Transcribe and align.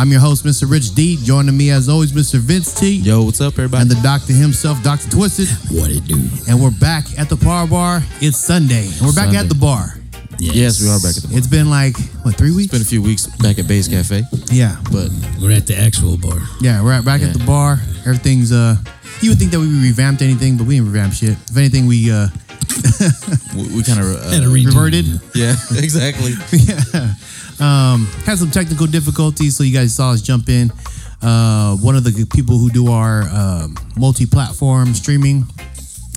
I'm 0.00 0.10
your 0.10 0.20
host, 0.20 0.46
Mr. 0.46 0.68
Rich 0.68 0.94
D. 0.94 1.18
Joining 1.22 1.54
me, 1.54 1.68
as 1.68 1.86
always, 1.86 2.12
Mr. 2.12 2.38
Vince 2.38 2.72
T. 2.72 2.88
Yo, 2.90 3.22
what's 3.22 3.42
up, 3.42 3.52
everybody? 3.58 3.82
And 3.82 3.90
the 3.90 4.00
doctor 4.02 4.32
himself, 4.32 4.82
Dr. 4.82 5.10
Twisted. 5.10 5.46
What 5.76 5.90
it 5.90 6.06
do? 6.06 6.16
And 6.48 6.58
we're 6.58 6.70
back 6.70 7.04
at 7.18 7.28
the 7.28 7.36
Par 7.36 7.66
Bar. 7.66 8.00
It's 8.22 8.38
Sunday. 8.38 8.86
And 8.86 9.02
we're 9.02 9.12
back 9.12 9.34
at 9.34 9.50
the 9.50 9.54
bar. 9.54 10.00
yes, 10.38 10.80
we 10.80 10.88
are 10.88 10.98
back 11.00 11.18
at 11.18 11.20
the. 11.20 11.28
Bar. 11.28 11.36
It's 11.36 11.46
been 11.46 11.68
like, 11.68 11.98
what, 12.24 12.34
three 12.34 12.50
weeks? 12.50 12.72
It's 12.72 12.72
been 12.72 12.80
a 12.80 12.84
few 12.86 13.02
weeks 13.02 13.26
back 13.44 13.58
at 13.58 13.68
Base 13.68 13.88
Cafe, 13.88 14.22
yeah. 14.50 14.80
but 14.84 15.10
We're 15.38 15.52
at 15.52 15.66
the 15.66 15.76
actual 15.76 16.16
bar. 16.16 16.40
Yeah, 16.62 16.82
we're 16.82 16.92
at, 16.92 17.04
back 17.04 17.20
at 17.20 17.34
the 17.34 17.44
bar. 17.44 17.72
Everything's, 18.06 18.52
uh, 18.52 18.76
you 19.20 19.28
would 19.28 19.38
think 19.38 19.50
that 19.50 19.60
we 19.60 19.68
revamped 19.68 20.22
anything, 20.22 20.56
but 20.56 20.66
we 20.66 20.76
didn't 20.76 20.94
revamp 20.94 21.12
shit. 21.12 21.36
If 21.36 21.54
anything, 21.58 21.86
we, 21.86 22.10
uh, 22.10 22.28
we, 23.54 23.68
we 23.76 23.82
kind 23.84 24.00
of 24.00 24.16
uh, 24.16 24.48
redo. 24.48 24.64
reverted. 24.64 25.04
yeah, 25.34 25.56
exactly. 25.76 26.32
yeah. 26.56 27.19
Um, 27.60 28.06
had 28.24 28.38
some 28.38 28.50
technical 28.50 28.86
difficulties, 28.86 29.56
so 29.56 29.64
you 29.64 29.74
guys 29.74 29.94
saw 29.94 30.12
us 30.12 30.22
jump 30.22 30.48
in. 30.48 30.72
Uh, 31.22 31.76
one 31.76 31.94
of 31.96 32.04
the 32.04 32.26
people 32.32 32.56
who 32.56 32.70
do 32.70 32.90
our 32.90 33.22
um, 33.28 33.76
multi-platform 33.96 34.94
streaming, 34.94 35.44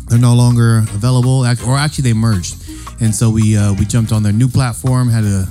they're 0.07 0.19
no 0.19 0.33
longer 0.33 0.77
available, 0.93 1.45
or 1.67 1.77
actually 1.77 2.03
they 2.03 2.13
merged, 2.13 2.55
and 3.01 3.13
so 3.13 3.29
we 3.29 3.57
uh, 3.57 3.73
we 3.73 3.85
jumped 3.85 4.11
on 4.13 4.23
their 4.23 4.31
new 4.31 4.47
platform, 4.47 5.09
had 5.09 5.23
to 5.23 5.47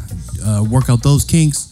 uh, 0.48 0.64
work 0.64 0.88
out 0.88 1.02
those 1.02 1.24
kinks. 1.24 1.68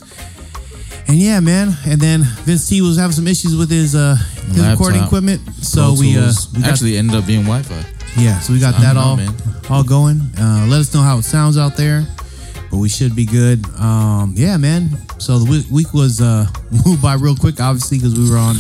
And 1.08 1.18
yeah, 1.18 1.40
man. 1.40 1.74
And 1.86 2.00
then 2.00 2.22
Vince 2.44 2.68
T 2.68 2.82
was 2.82 2.96
having 2.96 3.12
some 3.12 3.26
issues 3.26 3.56
with 3.56 3.70
his 3.70 3.94
uh, 3.94 4.16
his 4.52 4.64
recording 4.68 5.02
equipment, 5.02 5.40
so 5.62 5.94
we 5.98 6.16
uh, 6.16 6.32
we 6.56 6.62
actually 6.64 6.96
ended 6.98 7.16
up 7.16 7.26
being 7.26 7.42
Wi-Fi. 7.42 7.84
yeah, 8.20 8.38
so 8.40 8.52
we 8.52 8.60
got 8.60 8.74
that 8.80 8.94
know, 8.94 9.00
all 9.00 9.16
man. 9.16 9.34
all 9.70 9.82
going. 9.82 10.20
Uh, 10.38 10.66
let 10.68 10.78
us 10.80 10.92
know 10.94 11.00
how 11.00 11.18
it 11.18 11.24
sounds 11.24 11.56
out 11.56 11.76
there, 11.76 12.06
but 12.70 12.78
we 12.78 12.88
should 12.88 13.14
be 13.16 13.24
good. 13.26 13.64
Um, 13.78 14.32
yeah, 14.36 14.56
man. 14.56 14.90
So 15.18 15.38
the 15.38 15.50
week, 15.50 15.66
week 15.70 15.92
was 15.94 16.20
uh, 16.20 16.46
moved 16.86 17.02
by 17.02 17.14
real 17.14 17.36
quick, 17.36 17.60
obviously, 17.60 17.98
because 17.98 18.16
we 18.18 18.30
were 18.30 18.36
on. 18.38 18.56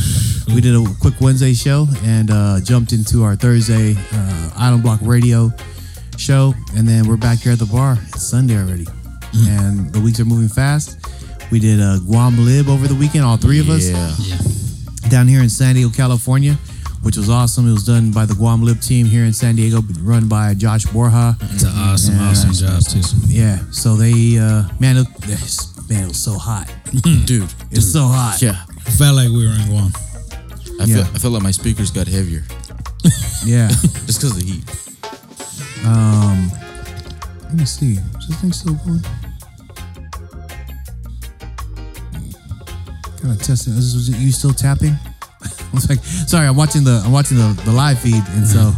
We 0.54 0.60
did 0.60 0.74
a 0.74 0.84
quick 1.00 1.14
Wednesday 1.20 1.54
show 1.54 1.86
and 2.02 2.30
uh, 2.30 2.60
jumped 2.60 2.92
into 2.92 3.22
our 3.22 3.36
Thursday 3.36 3.94
uh, 4.12 4.50
Island 4.56 4.82
Block 4.82 4.98
Radio 5.02 5.52
show, 6.16 6.54
and 6.76 6.86
then 6.88 7.06
we're 7.08 7.16
back 7.16 7.38
here 7.38 7.52
at 7.52 7.58
the 7.58 7.66
bar. 7.66 7.96
It's 8.08 8.22
Sunday 8.22 8.56
already, 8.58 8.86
and 9.46 9.92
the 9.92 10.00
weeks 10.00 10.18
are 10.20 10.24
moving 10.24 10.48
fast. 10.48 10.98
We 11.50 11.58
did 11.60 11.80
a 11.80 11.98
Guam 12.04 12.44
Lib 12.44 12.68
over 12.68 12.86
the 12.88 12.94
weekend, 12.94 13.24
all 13.24 13.36
three 13.36 13.58
of 13.60 13.68
us 13.70 13.88
Yeah, 13.88 14.14
Yeah. 14.18 15.08
down 15.08 15.26
here 15.28 15.40
in 15.40 15.48
San 15.48 15.74
Diego, 15.76 15.90
California, 15.90 16.56
which 17.02 17.16
was 17.16 17.28
awesome. 17.30 17.68
It 17.68 17.72
was 17.72 17.84
done 17.84 18.10
by 18.12 18.26
the 18.26 18.34
Guam 18.34 18.62
Lib 18.62 18.80
team 18.80 19.06
here 19.06 19.24
in 19.24 19.32
San 19.32 19.56
Diego, 19.56 19.80
run 20.00 20.28
by 20.28 20.54
Josh 20.54 20.84
Borja. 20.86 21.36
It's 21.40 21.62
an 21.62 21.70
awesome, 21.76 22.14
Yeah. 22.16 22.28
awesome 22.28 22.52
job 22.52 22.82
too. 22.84 23.00
Yeah, 23.26 23.58
so 23.70 23.96
they, 23.96 24.38
uh, 24.38 24.64
man, 24.78 24.96
it, 24.98 25.06
man, 25.88 26.04
it 26.04 26.08
was 26.08 26.22
so 26.22 26.34
hot. 26.38 26.70
dude. 27.24 27.48
It's 27.70 27.92
so 27.92 28.04
hot. 28.06 28.38
Yeah, 28.42 28.64
I 28.86 28.90
Felt 28.90 29.16
like 29.16 29.28
we 29.28 29.46
were 29.46 29.52
in 29.54 29.66
Guam. 29.68 29.92
I 30.80 30.84
Yeah. 30.84 30.96
feel 31.04 31.14
I 31.14 31.18
feel 31.18 31.30
like 31.30 31.42
my 31.42 31.50
speakers 31.50 31.90
got 31.90 32.06
heavier 32.08 32.42
Yeah. 33.44 33.68
just 34.06 34.20
because 34.20 34.30
of 34.32 34.38
the 34.38 34.44
heat. 34.44 34.64
Um, 35.86 36.50
let 37.44 37.54
me 37.54 37.64
see. 37.64 37.92
Is 38.18 38.28
this 38.28 38.40
thing 38.40 38.52
still 38.52 38.74
going? 38.74 39.02
Gotta 43.22 43.38
test 43.38 43.66
it. 43.68 43.72
Is, 43.72 43.94
is 43.94 44.08
it- 44.08 44.16
you 44.18 44.32
still 44.32 44.52
tapping? 44.54 44.96
I 45.70 45.74
was 45.74 45.88
like, 45.88 46.00
sorry, 46.04 46.46
I'm 46.46 46.56
watching 46.56 46.84
the 46.84 47.02
I'm 47.04 47.12
watching 47.12 47.36
the, 47.38 47.60
the 47.64 47.72
live 47.72 47.98
feed, 48.00 48.22
and 48.28 48.46
so 48.46 48.72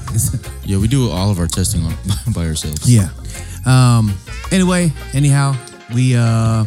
Yeah, 0.64 0.78
we 0.78 0.88
do 0.88 1.10
all 1.10 1.30
of 1.30 1.38
our 1.38 1.46
testing 1.46 1.84
on 1.84 1.94
by 2.34 2.46
ourselves. 2.46 2.88
Yeah. 2.92 3.08
Um. 3.64 4.14
Anyway, 4.50 4.92
anyhow, 5.14 5.54
we 5.94 6.14
uh 6.16 6.64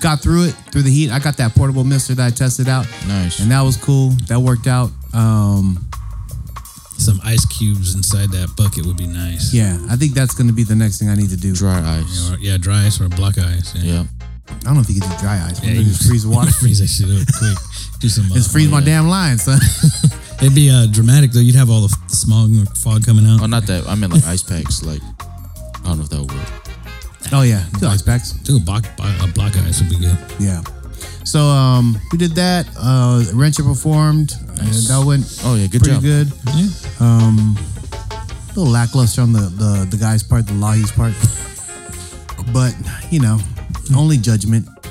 got 0.00 0.20
through 0.20 0.44
it 0.44 0.52
through 0.72 0.82
the 0.82 0.90
heat. 0.90 1.10
I 1.10 1.18
got 1.18 1.36
that 1.38 1.54
portable 1.54 1.84
mister 1.84 2.14
that 2.14 2.26
I 2.26 2.30
tested 2.30 2.68
out, 2.68 2.86
Nice. 3.06 3.40
and 3.40 3.50
that 3.50 3.62
was 3.62 3.76
cool. 3.76 4.10
That 4.28 4.40
worked 4.40 4.66
out. 4.66 4.90
Um. 5.12 5.84
Some 6.98 7.20
ice 7.24 7.46
cubes 7.46 7.94
inside 7.94 8.30
that 8.32 8.56
bucket 8.56 8.84
would 8.84 8.96
be 8.96 9.06
nice. 9.06 9.54
Yeah, 9.54 9.78
I 9.88 9.94
think 9.96 10.14
that's 10.14 10.34
gonna 10.34 10.52
be 10.52 10.64
the 10.64 10.74
next 10.74 10.98
thing 10.98 11.08
I 11.08 11.14
need 11.14 11.30
to 11.30 11.36
do. 11.36 11.54
Dry 11.54 11.78
ice. 11.98 12.30
Or, 12.32 12.38
yeah, 12.38 12.58
dry 12.58 12.86
ice 12.86 13.00
or 13.00 13.08
block 13.08 13.38
ice. 13.38 13.72
Yeah. 13.76 14.04
Yeah. 14.48 14.56
I 14.56 14.60
don't 14.64 14.74
know 14.74 14.80
if 14.80 14.88
you 14.90 15.00
can 15.00 15.10
do 15.10 15.16
dry 15.18 15.40
ice. 15.46 15.62
Yeah, 15.62 15.72
Yeah, 15.72 15.80
you 15.80 15.84
just 15.86 16.08
freeze 16.08 16.24
the 16.24 16.30
water. 16.34 16.50
freeze 16.52 16.80
that 16.80 16.88
shit 16.88 17.08
up 17.08 17.26
quick. 17.38 17.58
Do 18.00 18.08
some. 18.08 18.26
Uh, 18.30 18.34
Just 18.34 18.52
freeze 18.52 18.68
my 18.70 18.80
damn 18.80 19.08
line, 19.08 19.38
son. 19.38 19.58
It'd 20.40 20.54
be 20.54 20.70
uh, 20.70 20.86
dramatic 20.86 21.32
though. 21.32 21.40
You'd 21.40 21.56
have 21.56 21.68
all 21.70 21.80
the 21.82 21.96
f- 22.04 22.10
smog 22.10 22.50
or 22.54 22.64
fog 22.76 23.04
coming 23.04 23.26
out. 23.26 23.42
Oh, 23.42 23.46
not 23.46 23.66
that. 23.66 23.86
I 23.88 23.94
meant 23.96 24.12
like 24.12 24.24
ice 24.24 24.42
packs. 24.42 24.82
Like 24.84 25.02
I 25.02 25.82
don't 25.84 25.98
know 25.98 26.04
if 26.04 26.10
that 26.10 26.20
would 26.20 26.30
work. 26.30 27.32
oh 27.32 27.42
yeah, 27.42 27.64
do 27.80 27.88
ice 27.88 28.02
packs. 28.02 28.32
Do 28.32 28.56
a 28.56 28.60
block, 28.60 28.84
a 29.00 29.26
block 29.34 29.56
ice 29.56 29.80
would 29.80 29.90
be 29.90 29.98
good. 29.98 30.16
Yeah. 30.38 30.62
So 31.24 31.40
um, 31.40 31.98
we 32.12 32.18
did 32.18 32.32
that. 32.36 32.68
Uh, 32.78 33.24
Wrencher 33.34 33.64
performed, 33.66 34.32
and 34.60 34.70
that 34.88 35.02
went 35.04 35.26
Oh 35.44 35.56
yeah, 35.56 35.66
good 35.66 35.82
pretty 35.82 35.96
job. 35.96 36.02
good. 36.02 36.32
Yeah. 36.54 36.68
Um, 37.00 37.58
a 37.58 38.54
little 38.54 38.72
lackluster 38.72 39.22
on 39.22 39.32
the, 39.32 39.40
the 39.50 39.88
the 39.90 39.96
guy's 39.96 40.22
part, 40.22 40.46
the 40.46 40.52
Lahi's 40.54 40.92
part, 40.92 41.14
but 42.52 42.74
you 43.10 43.18
know, 43.20 43.38
only 43.96 44.16
judgment. 44.16 44.66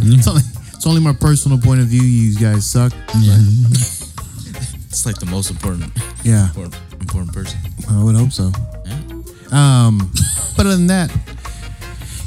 it's, 0.00 0.26
only, 0.28 0.42
it's 0.72 0.86
only 0.86 1.00
my 1.00 1.12
personal 1.12 1.58
point 1.58 1.80
of 1.80 1.86
view. 1.86 2.02
You 2.02 2.38
guys 2.38 2.66
suck. 2.66 2.92
Yeah. 3.20 3.38
It's 4.94 5.04
like 5.06 5.16
the 5.18 5.26
most 5.26 5.50
important 5.50 5.90
Yeah, 6.22 6.46
important, 6.46 6.76
important 7.00 7.32
person. 7.34 7.58
I 7.90 8.00
would 8.04 8.14
hope 8.14 8.30
so. 8.30 8.52
Yeah. 8.86 9.00
Um, 9.50 10.12
but 10.56 10.66
other 10.66 10.76
than 10.76 10.86
that, 10.86 11.10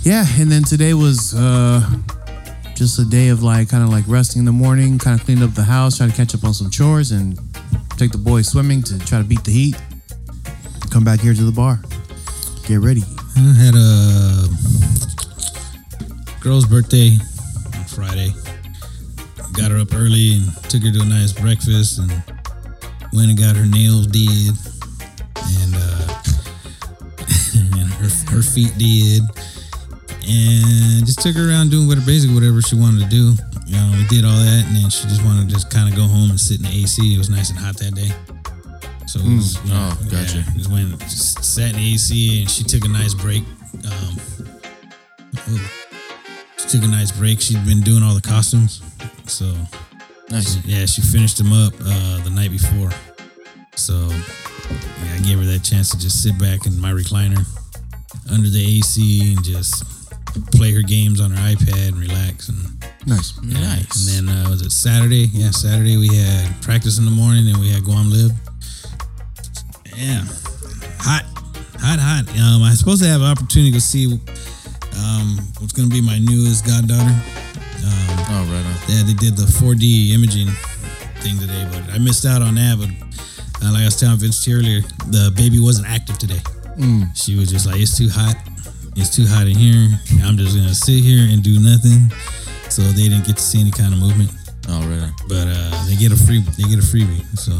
yeah. 0.02 0.26
And 0.38 0.52
then 0.52 0.64
today 0.64 0.94
was 0.94 1.34
uh, 1.34 1.80
just 2.76 3.00
a 3.00 3.06
day 3.06 3.30
of 3.30 3.42
like 3.42 3.70
kind 3.70 3.84
of 3.84 3.90
like 3.90 4.04
resting 4.06 4.40
in 4.40 4.46
the 4.46 4.52
morning, 4.52 5.00
kind 5.00 5.18
of 5.18 5.26
cleaned 5.26 5.44
up 5.44 5.54
the 5.54 5.64
house, 5.64 5.96
trying 5.96 6.10
to 6.12 6.16
catch 6.18 6.36
up 6.36 6.44
on 6.44 6.54
some 6.54 6.70
chores, 6.70 7.12
and 7.12 7.40
take 7.98 8.12
the 8.12 8.18
boys 8.18 8.50
swimming 8.50 8.84
to 8.84 9.00
try 9.00 9.18
to 9.18 9.24
beat 9.24 9.46
the 9.46 9.52
heat. 9.52 9.76
Come 10.92 11.06
back 11.06 11.22
here 11.22 11.34
to 11.34 11.44
the 11.44 11.54
bar. 11.54 11.80
Get 12.68 12.82
ready. 12.82 13.04
I 13.40 13.54
had 13.54 13.76
a 13.76 14.50
girl's 16.42 16.66
birthday 16.66 17.18
on 17.78 17.84
Friday. 17.86 18.34
Got 19.54 19.70
her 19.70 19.78
up 19.78 19.94
early 19.94 20.38
and 20.38 20.52
took 20.64 20.82
her 20.82 20.92
to 20.92 21.02
a 21.02 21.06
nice 21.06 21.34
breakfast 21.34 22.00
and 22.00 22.10
went 23.14 23.30
and 23.30 23.38
got 23.38 23.56
her 23.56 23.68
nails 23.68 24.08
did 24.08 24.56
and 25.38 25.76
uh, 25.76 26.22
and 27.78 27.94
her 28.02 28.10
her 28.34 28.42
feet 28.42 28.74
did 28.80 29.22
and 30.28 31.06
just 31.06 31.22
took 31.22 31.36
her 31.36 31.48
around 31.48 31.70
doing 31.70 31.88
whatever 31.88 32.08
basically 32.08 32.34
whatever 32.34 32.60
she 32.64 32.76
wanted 32.76 33.02
to 33.02 33.10
do. 33.10 33.36
You 33.68 33.78
know, 33.78 33.98
we 33.98 34.08
did 34.08 34.26
all 34.26 34.34
that 34.38 34.64
and 34.66 34.76
then 34.76 34.90
she 34.90 35.08
just 35.08 35.24
wanted 35.24 35.48
to 35.48 35.54
just 35.54 35.70
kind 35.70 35.88
of 35.88 35.96
go 35.96 36.08
home 36.08 36.32
and 36.32 36.40
sit 36.40 36.58
in 36.58 36.64
the 36.64 36.74
AC. 36.74 37.14
It 37.14 37.20
was 37.20 37.30
nice 37.30 37.52
and 37.52 37.60
hot 37.60 37.78
that 37.78 37.94
day. 37.94 38.37
So 39.18 39.24
it 39.26 39.36
was, 39.36 39.64
you 39.66 39.70
know, 39.74 39.90
Oh, 39.94 40.04
gotcha. 40.12 40.38
yeah, 40.38 40.44
just 40.56 40.70
went 40.72 41.00
just 41.02 41.44
sat 41.44 41.72
in 41.72 41.78
the 41.78 41.94
AC 41.94 42.42
and 42.42 42.50
she 42.52 42.64
took 42.64 42.86
a 42.86 42.88
nice 42.88 43.14
break. 43.14 43.44
Um, 43.86 44.18
she 46.58 46.68
took 46.70 46.84
a 46.84 46.88
nice 46.88 47.12
break. 47.12 47.40
She'd 47.42 47.64
been 47.66 47.82
doing 47.82 48.04
all 48.04 48.14
the 48.14 48.22
costumes, 48.22 48.82
so 49.26 49.54
Nice. 50.30 50.58
yeah, 50.66 50.86
she 50.86 51.02
finished 51.02 51.38
them 51.38 51.52
up 51.54 51.74
uh, 51.82 52.24
the 52.24 52.30
night 52.30 52.52
before. 52.52 52.92
So 53.76 53.94
yeah, 54.10 55.16
I 55.16 55.20
gave 55.24 55.40
her 55.40 55.46
that 55.46 55.64
chance 55.64 55.90
to 55.92 55.98
just 55.98 56.22
sit 56.24 56.38
back 56.38 56.66
in 56.66 56.80
my 56.80 56.92
recliner 56.92 57.46
under 58.32 58.50
the 58.50 58.78
AC 58.80 59.34
and 59.34 59.44
just 59.44 59.84
play 60.52 60.74
her 60.74 60.82
games 60.82 61.22
on 61.22 61.32
her 61.32 61.56
iPad 61.56 61.88
and 61.90 61.98
relax 61.98 62.50
and 62.50 62.58
Nice. 63.06 63.34
yeah. 63.42 63.60
Nice. 63.62 64.18
And 64.18 64.28
then 64.28 64.36
uh, 64.46 64.50
was 64.50 64.62
it 64.62 64.72
Saturday? 64.72 65.30
Yeah, 65.32 65.52
Saturday 65.52 65.96
we 65.98 66.14
had 66.14 66.62
practice 66.62 67.00
in 67.00 67.06
the 67.06 67.12
morning 67.12 67.48
and 67.48 67.58
we 67.60 67.70
had 67.70 67.84
Guam 67.86 68.12
Lib. 68.12 68.32
Yeah, 69.98 70.22
hot, 71.02 71.26
hot, 71.82 71.98
hot. 72.00 72.26
Um, 72.38 72.62
I 72.62 72.70
was 72.70 72.80
supposed 72.80 73.02
to 73.02 73.10
have 73.10 73.22
an 73.22 73.28
opportunity 73.28 73.72
to 73.72 73.82
see 73.82 74.06
um, 74.94 75.38
what's 75.58 75.74
going 75.74 75.90
to 75.90 75.94
be 75.94 76.02
my 76.06 76.20
newest 76.20 76.66
goddaughter. 76.66 77.10
Um, 77.10 78.14
Oh, 78.30 78.44
right 78.52 78.62
on. 78.62 78.76
yeah, 78.92 79.04
they 79.08 79.14
did 79.18 79.38
the 79.38 79.48
4D 79.48 80.12
imaging 80.14 80.48
thing 81.24 81.40
today, 81.40 81.66
but 81.72 81.82
I 81.94 81.98
missed 81.98 82.26
out 82.26 82.42
on 82.44 82.56
that. 82.56 82.78
But 82.78 82.90
uh, 83.66 83.72
like 83.74 83.82
I 83.82 83.86
was 83.86 84.00
telling 84.00 84.18
Vince 84.18 84.44
T 84.46 84.54
earlier, 84.54 84.82
the 85.10 85.34
baby 85.36 85.60
wasn't 85.60 85.88
active 85.88 86.18
today. 86.20 86.42
She 87.16 87.36
was 87.36 87.50
just 87.50 87.66
like, 87.66 87.80
it's 87.82 87.98
too 87.98 88.10
hot. 88.10 88.36
It's 88.96 89.10
too 89.16 89.26
hot 89.26 89.48
in 89.48 89.56
here. 89.58 89.98
I'm 90.22 90.38
just 90.38 90.56
gonna 90.56 90.76
sit 90.76 91.02
here 91.02 91.26
and 91.26 91.42
do 91.42 91.58
nothing. 91.60 92.12
So 92.70 92.84
they 92.84 93.10
didn't 93.10 93.26
get 93.26 93.38
to 93.38 93.42
see 93.42 93.60
any 93.62 93.72
kind 93.72 93.94
of 93.94 94.00
movement. 94.00 94.30
Oh, 94.68 94.80
right 94.88 95.04
on. 95.04 95.14
But 95.28 95.48
uh, 95.48 95.86
they 95.88 95.96
get 95.96 96.12
a 96.12 96.18
free 96.18 96.42
they 96.42 96.64
get 96.64 96.80
a 96.80 96.86
freebie. 96.86 97.24
So 97.38 97.52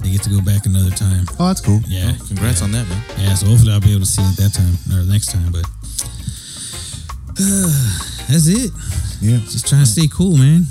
they 0.00 0.10
get 0.10 0.22
to 0.24 0.30
go 0.30 0.40
back 0.40 0.66
another 0.66 0.90
time. 0.90 1.26
Oh, 1.38 1.48
that's 1.48 1.60
cool. 1.60 1.80
Yeah. 1.86 2.12
Oh, 2.14 2.26
congrats 2.26 2.60
yeah. 2.60 2.64
on 2.64 2.72
that, 2.72 2.88
man. 2.88 3.02
Yeah, 3.18 3.34
so 3.34 3.46
hopefully 3.46 3.72
I'll 3.72 3.80
be 3.80 3.90
able 3.90 4.00
to 4.00 4.06
see 4.06 4.22
it 4.22 4.36
that 4.36 4.54
time 4.54 4.74
or 4.92 5.04
next 5.04 5.32
time. 5.32 5.52
But 5.52 5.64
that's 8.28 8.48
it. 8.48 8.72
Yeah. 9.20 9.38
Just 9.44 9.68
trying 9.68 9.84
to 9.84 9.90
stay 9.90 10.08
cool, 10.08 10.36
man. 10.36 10.64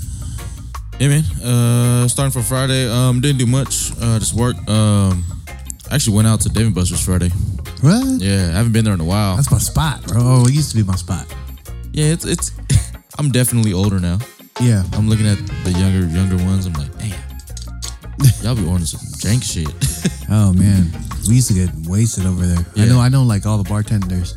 Yeah, 0.99 1.07
man. 1.09 1.23
Uh, 1.41 2.07
starting 2.07 2.31
for 2.31 2.41
Friday. 2.41 2.89
Um, 2.89 3.21
didn't 3.21 3.39
do 3.39 3.45
much. 3.45 3.91
Uh, 4.01 4.19
just 4.19 4.33
work. 4.33 4.57
Um, 4.67 5.23
actually 5.91 6.15
went 6.15 6.27
out 6.27 6.41
to 6.41 6.49
Dave 6.49 6.65
and 6.65 6.75
Buster's 6.75 7.03
Friday. 7.03 7.29
What? 7.81 8.21
Yeah, 8.21 8.49
I 8.49 8.57
haven't 8.57 8.73
been 8.73 8.83
there 8.83 8.93
in 8.93 8.99
a 8.99 9.05
while. 9.05 9.35
That's 9.35 9.51
my 9.51 9.59
spot, 9.59 10.03
bro. 10.03 10.17
Oh, 10.21 10.45
it 10.47 10.53
used 10.53 10.71
to 10.71 10.77
be 10.77 10.83
my 10.83 10.95
spot. 10.95 11.25
Yeah, 11.93 12.11
it's 12.11 12.25
it's. 12.25 12.51
I'm 13.17 13.31
definitely 13.31 13.73
older 13.73 13.99
now. 13.99 14.19
Yeah. 14.59 14.83
I'm 14.93 15.07
looking 15.09 15.27
at 15.27 15.37
the 15.63 15.71
younger 15.71 16.05
younger 16.07 16.35
ones. 16.43 16.65
I'm 16.65 16.73
like, 16.73 16.91
damn, 16.97 17.15
y'all 18.43 18.55
be 18.55 18.63
ordering 18.65 18.85
some 18.85 18.99
jank 19.19 19.43
shit. 19.43 19.69
Oh 20.31 20.53
man, 20.53 20.85
we 21.27 21.35
used 21.41 21.47
to 21.47 21.55
get 21.55 21.71
wasted 21.89 22.27
over 22.27 22.45
there. 22.45 22.59
I 22.59 22.79
Yeah. 22.81 22.85
know. 22.85 22.99
I 22.99 23.09
know. 23.09 23.23
Like 23.23 23.47
all 23.47 23.57
the 23.57 23.67
bartenders, 23.67 24.35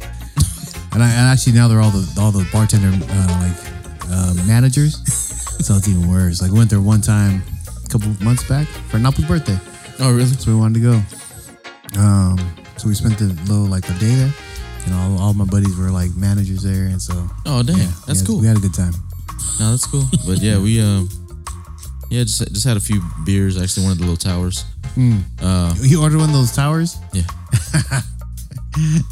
and 0.92 1.02
I 1.02 1.10
and 1.10 1.28
actually 1.28 1.52
now 1.52 1.68
they're 1.68 1.82
all 1.82 1.90
the 1.90 2.08
all 2.18 2.32
the 2.32 2.48
bartender 2.50 2.88
uh, 2.88 3.28
like 3.44 4.08
uh, 4.10 4.32
managers. 4.46 4.96
so 5.66 5.74
it's 5.76 5.86
even 5.88 6.10
worse. 6.10 6.40
Like 6.40 6.50
we 6.50 6.56
went 6.56 6.70
there 6.70 6.80
one 6.80 7.02
time, 7.02 7.42
a 7.84 7.88
couple 7.90 8.08
months 8.24 8.42
back 8.48 8.66
for 8.88 8.98
Napo's 8.98 9.26
birthday. 9.26 9.58
oh, 10.00 10.14
really? 10.14 10.24
So 10.32 10.50
we 10.50 10.56
wanted 10.56 10.80
to 10.80 10.92
go. 10.96 12.00
Um, 12.00 12.38
so 12.78 12.88
we 12.88 12.94
spent 12.94 13.20
a 13.20 13.24
little 13.24 13.66
like 13.66 13.84
a 13.90 13.94
day 14.00 14.14
there, 14.14 14.32
and 14.86 14.94
all, 14.94 15.18
all 15.20 15.34
my 15.34 15.44
buddies 15.44 15.76
were 15.76 15.90
like 15.90 16.16
managers 16.16 16.62
there, 16.62 16.86
and 16.86 17.02
so 17.02 17.28
Oh, 17.44 17.62
damn, 17.62 17.76
yeah, 17.76 17.92
that's 18.06 18.22
yeah, 18.22 18.26
cool. 18.26 18.40
We 18.40 18.46
had 18.46 18.56
a 18.56 18.60
good 18.60 18.72
time. 18.72 18.94
No, 19.60 19.70
that's 19.72 19.86
cool. 19.86 20.04
But 20.26 20.38
yeah, 20.38 20.58
we 20.58 20.80
um, 20.80 21.08
yeah, 22.10 22.22
just 22.24 22.40
just 22.52 22.64
had 22.66 22.76
a 22.76 22.80
few 22.80 23.02
beers. 23.24 23.60
Actually, 23.60 23.84
one 23.84 23.92
of 23.92 23.98
the 23.98 24.04
little 24.04 24.16
towers. 24.16 24.64
Uh, 25.40 25.74
You 25.80 26.02
ordered 26.02 26.18
one 26.18 26.28
of 26.30 26.34
those 26.34 26.52
towers? 26.52 26.96
yeah, 27.12 27.22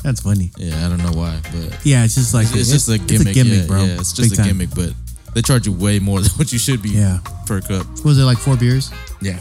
That's 0.02 0.20
funny. 0.22 0.50
yeah. 0.58 0.84
I 0.86 0.88
don't 0.88 0.98
know 1.02 1.12
why, 1.12 1.38
but 1.52 1.84
Yeah, 1.84 2.04
it's 2.04 2.14
just 2.14 2.34
like 2.34 2.46
it's, 2.54 2.70
just 2.70 2.88
a 2.88 2.98
gimmick. 2.98 3.28
It's 3.28 3.30
a 3.30 3.32
gimmick, 3.34 3.60
yeah, 3.62 3.66
bro. 3.66 3.84
Yeah, 3.84 4.00
it's 4.00 4.12
just 4.12 4.30
Big 4.30 4.38
a 4.38 4.42
time. 4.42 4.46
gimmick, 4.58 4.70
but 4.74 4.92
they 5.34 5.42
charge 5.42 5.66
you 5.66 5.72
way 5.72 5.98
more 5.98 6.20
than 6.24 6.30
what 6.32 6.52
you 6.52 6.58
should 6.58 6.82
be 6.82 6.90
Yeah. 6.90 7.18
per 7.46 7.60
cup. 7.60 7.86
Was 8.04 8.18
it 8.18 8.24
like 8.24 8.38
four 8.38 8.56
beers? 8.56 8.90
Yeah, 9.22 9.40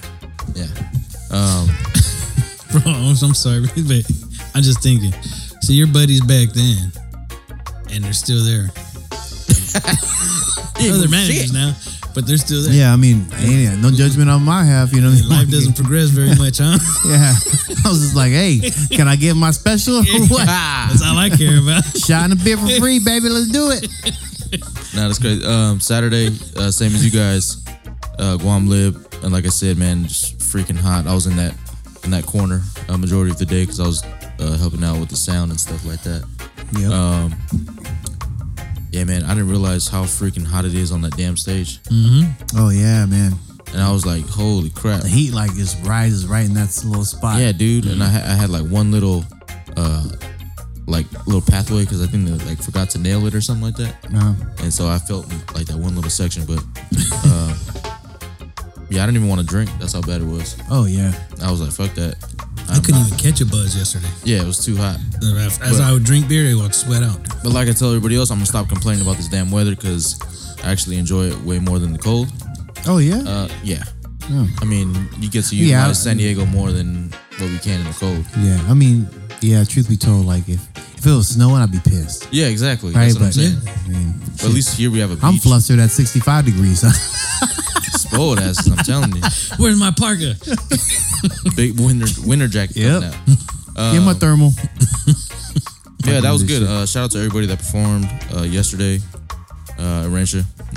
yeah. 0.56 0.68
Um, 1.32 1.68
Bro, 2.72 2.82
I'm 2.94 3.16
sorry, 3.34 3.62
but 3.62 4.06
I'm 4.56 4.62
just 4.62 4.82
thinking. 4.84 5.12
So 5.62 5.74
your 5.74 5.88
buddies 5.88 6.22
back 6.22 6.50
then, 6.54 6.92
and 7.92 8.04
they're 8.04 8.14
still 8.14 8.44
there. 8.46 8.70
Yeah, 10.80 10.98
they're 10.98 11.10
managers 11.10 11.46
shit. 11.46 11.54
now, 11.54 11.76
but 12.14 12.26
they're 12.28 12.38
still 12.38 12.64
there. 12.64 12.74
Yeah, 12.74 12.94
I 12.94 12.96
mean, 12.96 13.30
hey, 13.32 13.76
no 13.80 13.92
judgment 13.92 14.30
on 14.30 14.44
my 14.44 14.64
half, 14.64 14.94
you 14.94 15.02
know. 15.02 15.10
what 15.10 15.20
I 15.20 15.22
mean? 15.22 15.30
Life 15.30 15.50
doesn't 15.50 15.76
progress 15.76 16.10
very 16.10 16.36
much, 16.36 16.58
huh? 16.60 16.78
Yeah, 17.06 17.34
I 17.86 17.90
was 17.90 18.02
just 18.02 18.16
like, 18.16 18.32
hey, 18.32 18.60
can 18.92 19.08
I 19.08 19.16
get 19.16 19.36
my 19.36 19.52
special? 19.52 19.98
or 19.98 20.04
what? 20.28 20.46
That's 20.46 21.04
all 21.04 21.18
I 21.18 21.30
care 21.30 21.60
about. 21.60 21.84
Shot 21.98 22.26
in 22.26 22.32
a 22.34 22.36
beer 22.36 22.58
for 22.58 22.68
free, 22.80 23.00
baby. 23.00 23.30
Let's 23.30 23.50
do 23.50 23.72
it. 23.72 23.88
Nah, 24.96 25.08
that's 25.08 25.20
crazy. 25.20 25.46
Um, 25.46 25.80
Saturday, 25.80 26.28
uh, 26.58 26.72
same 26.72 26.94
as 26.96 27.06
you 27.06 27.12
guys, 27.12 27.64
uh, 28.18 28.38
Guam 28.38 28.68
Lib, 28.68 28.96
and 29.24 29.32
like 29.32 29.46
I 29.46 29.50
said, 29.50 29.78
man, 29.78 30.06
just 30.06 30.40
freaking 30.40 30.78
hot. 30.78 31.06
I 31.08 31.14
was 31.14 31.28
in 31.28 31.36
that 31.38 31.54
in 32.04 32.12
that 32.12 32.26
corner 32.26 32.62
a 32.88 32.98
majority 32.98 33.32
of 33.32 33.38
the 33.38 33.46
day 33.46 33.64
because 33.64 33.80
I 33.80 33.86
was 33.86 34.04
uh, 34.40 34.58
helping 34.58 34.84
out 34.84 35.00
with 35.00 35.10
the 35.10 35.16
sound 35.16 35.52
and 35.52 35.60
stuff 35.60 35.86
like 35.86 36.02
that. 36.04 36.26
Yeah. 36.78 36.90
Um, 36.90 37.36
yeah, 38.92 39.04
man, 39.04 39.24
I 39.24 39.30
didn't 39.30 39.50
realize 39.50 39.88
how 39.88 40.04
freaking 40.04 40.46
hot 40.46 40.66
it 40.66 40.74
is 40.74 40.92
on 40.92 41.02
that 41.02 41.16
damn 41.18 41.38
stage, 41.38 41.80
oh 42.56 42.70
yeah, 42.74 43.06
man. 43.06 43.34
and 43.74 43.82
I 43.82 43.92
was 43.92 44.06
like, 44.06 44.26
holy 44.26 44.70
crap. 44.72 45.02
The 45.04 45.10
heat 45.10 45.32
like 45.34 45.54
just 45.56 45.84
rises 45.86 46.26
right 46.28 46.46
in 46.46 46.54
that 46.56 46.76
little 46.86 47.06
spot. 47.06 47.40
Yeah, 47.40 47.52
dude, 47.52 47.86
and 47.86 48.04
I, 48.04 48.08
ha- 48.10 48.26
I 48.26 48.36
had 48.36 48.50
like 48.50 48.66
one 48.66 48.92
little, 48.92 49.24
uh, 49.78 50.08
like 50.88 51.06
little 51.28 51.42
pathway 51.42 51.84
because 51.84 52.02
I 52.04 52.08
think 52.08 52.26
they 52.28 52.34
like 52.46 52.62
forgot 52.62 52.90
to 52.92 52.98
nail 53.00 53.26
it 53.28 53.36
or 53.36 53.42
something 53.42 53.64
like 53.64 53.76
that. 53.76 53.96
Uh, 54.14 54.34
and 54.64 54.74
so 54.74 54.88
I 54.88 54.98
felt 54.98 55.28
like 55.54 55.68
that 55.68 55.78
one 55.78 55.96
little 55.96 56.10
section, 56.10 56.46
but 56.46 56.64
uh, 57.26 57.56
yeah, 58.90 59.04
I 59.04 59.06
didn't 59.06 59.18
even 59.18 59.28
want 59.28 59.42
to 59.42 59.46
drink. 59.48 59.70
That's 59.80 59.94
how 59.94 60.02
bad 60.02 60.22
it 60.22 60.26
was. 60.28 60.58
oh 60.72 60.86
yeah. 60.86 61.14
I 61.44 61.52
was 61.52 61.62
like, 61.62 61.72
fuck 61.72 61.94
that. 61.96 62.16
I 62.72 62.80
couldn't 62.80 63.02
even 63.06 63.18
catch 63.18 63.42
a 63.42 63.46
buzz 63.46 63.76
yesterday. 63.76 64.10
Yeah, 64.24 64.42
it 64.42 64.46
was 64.46 64.64
too 64.64 64.76
hot. 64.78 64.98
As 65.24 65.58
But- 65.60 65.82
I 65.82 65.92
would 65.92 66.04
drink 66.04 66.28
beer, 66.28 66.46
it 66.46 66.56
would 66.56 66.74
sweat 66.76 67.04
out. 67.04 67.20
But 67.44 67.52
like 67.54 67.68
I 67.68 67.74
tell 67.74 67.90
everybody 67.90 68.16
else, 68.16 68.30
I'm 68.32 68.38
gonna 68.38 68.46
stop 68.46 68.68
complaining 68.70 69.02
about 69.02 69.18
this 69.18 69.28
damn 69.28 69.50
weather 69.52 69.76
because 69.76 70.20
I 70.64 70.72
actually 70.72 70.98
enjoy 70.98 71.26
it 71.28 71.44
way 71.44 71.60
more 71.60 71.80
than 71.80 71.94
the 71.94 72.00
cold. 72.00 72.28
Oh 72.88 72.98
yeah. 73.00 73.18
Uh, 73.28 73.50
yeah. 73.64 73.84
Oh. 74.32 74.48
I 74.62 74.66
mean, 74.66 74.94
you 75.20 75.30
get 75.30 75.46
to 75.46 75.56
Yeah, 75.56 75.78
utilize 75.80 76.00
I- 76.00 76.04
San 76.10 76.18
Diego 76.18 76.46
more 76.46 76.72
than 76.72 77.12
what 77.40 77.50
we 77.50 77.58
can 77.58 77.80
in 77.82 77.88
the 77.88 77.94
cold. 77.94 78.24
yeah. 78.40 78.62
I 78.70 78.74
mean, 78.74 79.08
yeah. 79.42 79.64
Truth 79.64 79.90
be 79.90 79.98
told, 79.98 80.26
like 80.26 80.48
if 80.48 80.60
if 80.98 81.06
it 81.08 81.12
was 81.12 81.30
snowing, 81.30 81.62
I'd 81.62 81.72
be 81.72 81.80
pissed. 81.80 82.28
Yeah, 82.32 82.48
exactly. 82.48 82.92
Right, 82.92 83.06
That's 83.14 83.16
what 83.16 83.22
I'm 83.22 83.28
but 83.30 83.34
saying. 83.34 83.86
I 83.86 83.90
mean, 83.90 84.14
But 84.36 84.46
at 84.48 84.52
least 84.52 84.76
here 84.76 84.92
we 84.92 85.00
have 85.00 85.12
a 85.12 85.16
beach. 85.16 85.24
I'm 85.24 85.38
flustered 85.38 85.80
at 85.80 85.92
65 85.92 86.44
degrees. 86.46 86.84
Spoiled 88.20 88.40
asses, 88.40 88.68
I'm 88.68 88.78
telling 88.84 89.16
you. 89.16 89.22
Where's 89.56 89.80
my 89.80 89.92
parka? 89.92 90.36
Big 91.56 91.80
winter 91.80 92.06
winter 92.28 92.50
jacket 92.50 92.76
Yeah. 92.76 93.14
out. 93.78 93.94
Get 93.94 94.02
my 94.02 94.14
thermal. 94.14 94.52
Yeah, 96.06 96.22
that 96.22 96.32
was 96.32 96.44
good. 96.44 96.64
Uh, 96.64 96.86
shout 96.86 97.04
out 97.04 97.12
to 97.12 97.18
everybody 97.20 97.46
that 97.48 97.60
performed 97.60 98.08
uh, 98.34 98.42
yesterday. 98.42 99.00
Uh, 99.78 100.08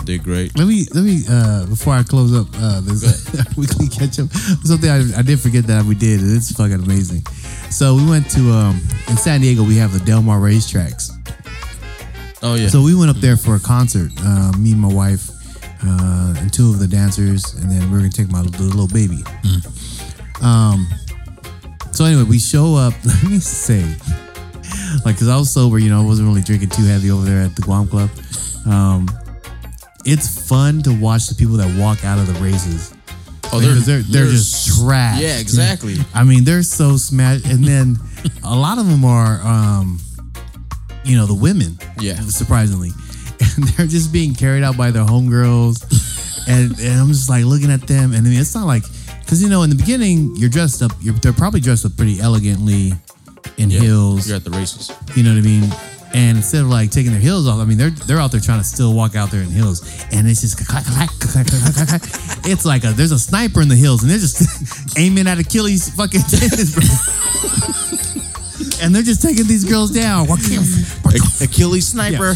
did 0.04 0.22
great. 0.22 0.56
Let 0.58 0.66
me 0.66 0.86
let 0.94 1.02
me 1.04 1.22
uh 1.28 1.66
before 1.66 1.94
I 1.94 2.02
close 2.02 2.34
up 2.34 2.48
uh 2.58 2.80
this 2.80 3.02
weekly 3.56 3.88
catch 3.88 4.18
up. 4.18 4.30
Something 4.64 4.90
I, 4.90 5.18
I 5.18 5.22
did 5.22 5.40
forget 5.40 5.64
that 5.68 5.84
we 5.84 5.94
did. 5.94 6.20
and 6.20 6.36
It's 6.36 6.52
fucking 6.52 6.82
amazing. 6.82 7.22
So 7.70 7.94
we 7.94 8.04
went 8.08 8.30
to 8.32 8.50
um 8.52 8.80
in 9.08 9.16
San 9.16 9.40
Diego 9.40 9.62
we 9.64 9.76
have 9.76 9.92
the 9.92 10.00
Del 10.04 10.22
Mar 10.22 10.38
racetracks. 10.38 11.10
Oh 12.42 12.54
yeah, 12.54 12.68
So 12.68 12.82
we 12.82 12.94
went 12.94 13.10
up 13.10 13.16
there 13.18 13.36
for 13.36 13.54
a 13.56 13.60
concert. 13.60 14.10
Uh, 14.20 14.52
me 14.58 14.72
and 14.72 14.80
my 14.80 14.92
wife 14.92 15.30
uh, 15.84 16.34
and 16.38 16.52
two 16.52 16.70
of 16.70 16.78
the 16.78 16.86
dancers, 16.86 17.54
and 17.54 17.70
then 17.70 17.90
we 17.90 17.96
are 17.96 18.00
gonna 18.00 18.10
take 18.10 18.30
my 18.30 18.40
little, 18.42 18.88
baby. 18.88 19.24
Um. 20.42 20.86
So 21.92 22.04
anyway, 22.04 22.22
we 22.24 22.38
show 22.38 22.74
up. 22.74 22.94
Let 23.04 23.22
me 23.24 23.38
say, 23.38 23.84
like, 25.04 25.18
cause 25.18 25.28
I 25.28 25.36
was 25.36 25.50
sober, 25.52 25.78
you 25.78 25.90
know, 25.90 26.00
I 26.02 26.04
wasn't 26.04 26.28
really 26.28 26.40
drinking 26.40 26.70
too 26.70 26.84
heavy 26.84 27.10
over 27.10 27.24
there 27.24 27.42
at 27.42 27.54
the 27.54 27.62
Guam 27.62 27.86
Club. 27.86 28.08
Um, 28.66 29.08
it's 30.04 30.48
fun 30.48 30.82
to 30.82 30.92
watch 30.98 31.26
the 31.28 31.34
people 31.34 31.56
that 31.56 31.78
walk 31.78 32.04
out 32.04 32.18
of 32.18 32.26
the 32.26 32.34
races. 32.40 32.94
oh 33.52 33.60
Because 33.60 33.86
they're 33.86 34.00
they're, 34.00 34.26
just 34.26 34.80
trash. 34.80 35.20
Yeah, 35.20 35.38
exactly. 35.38 35.96
I 36.14 36.24
mean, 36.24 36.44
they're 36.44 36.62
so 36.62 36.96
smashed, 36.96 37.44
and 37.46 37.64
then 37.64 37.96
a 38.44 38.56
lot 38.56 38.78
of 38.78 38.88
them 38.88 39.04
are, 39.04 39.40
um, 39.42 40.00
you 41.04 41.16
know, 41.16 41.26
the 41.26 41.34
women. 41.34 41.78
Yeah. 42.00 42.20
surprisingly, 42.22 42.90
they're 43.76 43.86
just 43.86 44.12
being 44.12 44.34
carried 44.34 44.62
out 44.62 44.76
by 44.76 44.90
their 44.90 45.04
homegirls, 45.04 45.82
and 46.48 46.78
and 46.78 47.00
I'm 47.00 47.08
just 47.08 47.28
like 47.30 47.44
looking 47.44 47.70
at 47.70 47.86
them, 47.86 48.12
and 48.12 48.26
I 48.26 48.30
mean, 48.30 48.40
it's 48.40 48.54
not 48.54 48.66
like 48.66 48.82
because 49.20 49.42
you 49.42 49.48
know 49.48 49.62
in 49.62 49.70
the 49.70 49.76
beginning 49.76 50.34
you're 50.36 50.50
dressed 50.50 50.82
up, 50.82 50.92
you're 51.00 51.14
they're 51.14 51.32
probably 51.32 51.60
dressed 51.60 51.84
up 51.86 51.96
pretty 51.96 52.20
elegantly 52.20 52.92
in 53.58 53.70
Yeah, 53.70 53.80
heels, 53.80 54.26
You're 54.28 54.36
at 54.36 54.44
the 54.44 54.50
races. 54.50 54.92
you 55.16 55.22
know 55.22 55.30
what 55.32 55.38
I 55.38 55.42
mean. 55.42 55.64
And 56.14 56.36
instead 56.36 56.60
of 56.60 56.68
like 56.68 56.90
taking 56.90 57.10
their 57.12 57.20
heels 57.20 57.48
off, 57.48 57.58
I 57.58 57.64
mean 57.64 57.78
they're 57.78 57.90
they're 57.90 58.18
out 58.20 58.30
there 58.32 58.40
trying 58.40 58.58
to 58.60 58.64
still 58.64 58.92
walk 58.94 59.16
out 59.16 59.30
there 59.30 59.40
in 59.40 59.48
heels, 59.50 59.80
and 60.12 60.28
it's 60.28 60.42
just 60.42 60.58
clack, 60.66 60.84
clack, 60.84 61.08
clack, 61.20 61.46
clack, 61.46 61.74
clack, 61.74 61.88
clack. 61.88 62.02
it's 62.44 62.64
like 62.66 62.84
a 62.84 62.92
there's 62.92 63.12
a 63.12 63.18
sniper 63.18 63.62
in 63.62 63.68
the 63.68 63.76
hills, 63.76 64.02
and 64.02 64.10
they're 64.10 64.18
just 64.18 64.42
aiming 64.98 65.26
at 65.26 65.38
Achilles' 65.38 65.88
fucking 65.96 66.20
tennis, 66.28 66.74
bro. 66.74 66.84
and 68.82 68.94
they're 68.94 69.02
just 69.02 69.22
taking 69.22 69.46
these 69.46 69.64
girls 69.64 69.90
down. 69.90 70.26
Achilles 71.40 71.88
sniper. 71.88 72.34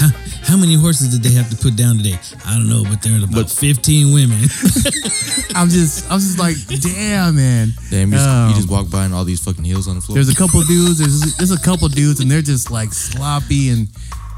How, 0.00 0.10
how 0.48 0.56
many 0.56 0.74
horses 0.74 1.08
did 1.12 1.22
they 1.22 1.34
have 1.36 1.50
to 1.50 1.56
put 1.56 1.76
down 1.76 1.98
today? 1.98 2.18
I 2.46 2.54
don't 2.56 2.68
know, 2.68 2.82
but 2.88 3.02
there 3.02 3.12
were 3.12 3.24
about 3.24 3.46
but, 3.46 3.50
15 3.50 4.12
women. 4.12 4.40
I'm 5.54 5.68
just 5.68 6.10
I'm 6.10 6.18
just 6.20 6.38
like, 6.38 6.56
damn, 6.80 7.36
man. 7.36 7.72
Damn, 7.90 8.08
you 8.10 8.16
just, 8.16 8.28
Um, 8.28 8.48
you 8.50 8.56
just 8.56 8.70
walk 8.70 8.88
by 8.90 9.04
and 9.04 9.14
all 9.14 9.24
these 9.24 9.40
fucking 9.44 9.64
heels 9.64 9.86
on 9.88 9.96
the 9.96 10.00
floor. 10.00 10.14
There's 10.16 10.28
a 10.30 10.34
couple 10.34 10.60
dudes. 10.62 10.98
There's 10.98 11.36
there's 11.36 11.52
a 11.52 11.60
couple 11.60 11.88
dudes, 11.88 12.20
and 12.20 12.30
they're 12.30 12.42
just 12.42 12.70
like 12.70 12.92
sloppy, 12.92 13.68
and 13.70 13.88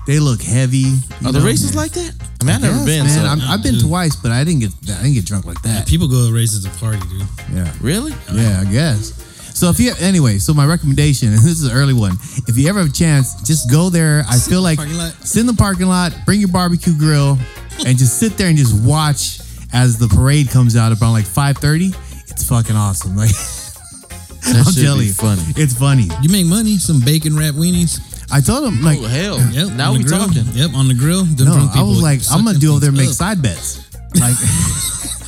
they 0.07 0.19
look 0.19 0.43
heavy. 0.43 0.79
you 1.23 1.27
Are 1.27 1.33
the 1.33 1.41
races 1.41 1.75
like 1.77 1.93
that? 1.93 2.13
I 2.41 2.45
mean, 2.45 2.55
I've 2.57 2.63
never 2.63 2.77
Yes, 2.79 2.87
been. 2.87 3.05
man. 3.07 3.15
so- 3.15 3.25
I'm, 3.27 3.41
I've 3.43 3.63
been 3.63 3.79
twice, 3.79 4.17
but 4.17 4.33
I 4.33 4.43
didn't 4.45 4.61
get 4.61 4.73
I 4.99 5.03
didn't 5.03 5.15
get 5.15 5.27
drunk 5.27 5.47
like 5.47 5.63
that. 5.63 5.87
People 5.87 6.09
go 6.09 6.27
to 6.29 6.35
races 6.35 6.65
to 6.65 6.71
party, 6.81 7.01
dude. 7.09 7.23
Yeah, 7.55 7.73
really? 7.81 8.13
yeah, 8.33 8.65
I 8.67 8.71
guess. 8.73 9.13
So 9.61 9.69
if 9.69 9.79
you 9.79 9.93
anyway, 10.01 10.39
so 10.39 10.55
my 10.55 10.65
recommendation, 10.65 11.29
and 11.29 11.37
this 11.45 11.61
is 11.61 11.65
an 11.71 11.77
early 11.77 11.93
one. 11.93 12.13
If 12.49 12.57
you 12.57 12.67
ever 12.71 12.79
have 12.79 12.89
a 12.89 12.93
chance, 12.93 13.35
just 13.43 13.71
go 13.71 13.91
there. 13.91 14.25
I 14.27 14.37
Sit 14.37 14.51
feel 14.51 14.63
like 14.63 14.79
sit 15.23 15.41
in 15.41 15.47
the 15.47 15.53
parking 15.53 15.87
lot, 15.87 16.15
bring 16.25 16.41
your 16.41 16.49
barbecue 16.49 16.97
grill, 16.97 17.37
and 17.85 17.99
just 17.99 18.19
sit 18.19 18.39
there 18.39 18.49
and 18.49 18.57
just 18.57 18.83
watch 18.83 19.41
as 19.75 19.99
the 19.99 20.09
parade 20.09 20.49
comes 20.49 20.77
out 20.77 20.93
around 20.99 21.13
like 21.13 21.27
5:30. 21.27 21.93
It's 22.31 22.49
fucking 22.49 22.75
awesome. 22.75 23.17
Like 23.21 24.57
That 24.57 24.65
I'm 24.67 24.73
should 24.73 24.83
telling 24.83 25.01
be 25.01 25.07
you, 25.09 25.13
funny. 25.13 25.43
It's 25.61 25.75
funny. 25.77 26.09
You 26.23 26.31
make 26.33 26.47
money, 26.47 26.79
some 26.79 27.01
bacon 27.01 27.37
wrap 27.37 27.53
weenies. 27.55 28.01
I 28.33 28.41
told 28.41 28.65
him 28.65 28.81
like 28.81 28.99
oh 28.99 29.05
hell! 29.13 29.37
Yep. 29.53 29.77
now 29.77 29.91
on 29.93 29.99
we 29.99 30.05
the 30.05 30.09
grill. 30.09 30.25
talking. 30.25 30.45
Yep, 30.57 30.71
on 30.73 30.89
the 30.89 30.95
grill. 30.95 31.25
Them 31.25 31.45
no, 31.49 31.53
drunk 31.53 31.77
I 31.77 31.83
was 31.83 32.01
like 32.01 32.21
I'm 32.33 32.47
gonna 32.47 32.59
do 32.59 32.71
over 32.73 32.81
there 32.81 32.89
and 32.89 32.97
make 32.97 33.09
up. 33.13 33.15
side 33.15 33.43
bets. 33.43 33.85
Like 34.17 34.41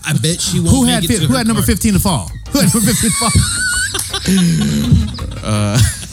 I 0.08 0.16
bet 0.24 0.40
she 0.40 0.58
won't 0.60 0.72
who 0.72 0.86
make 0.86 0.94
had 0.94 1.04
it 1.04 1.08
fi- 1.08 1.20
to 1.20 1.26
who 1.28 1.32
her 1.36 1.38
had 1.44 1.46
number 1.46 1.60
car. 1.60 1.76
15 1.76 1.92
to 1.92 1.98
fall? 2.00 2.32
Who 2.56 2.60
had 2.64 2.72
number 2.72 2.88
15 2.88 3.10
to 3.10 3.16
fall? 3.20 3.30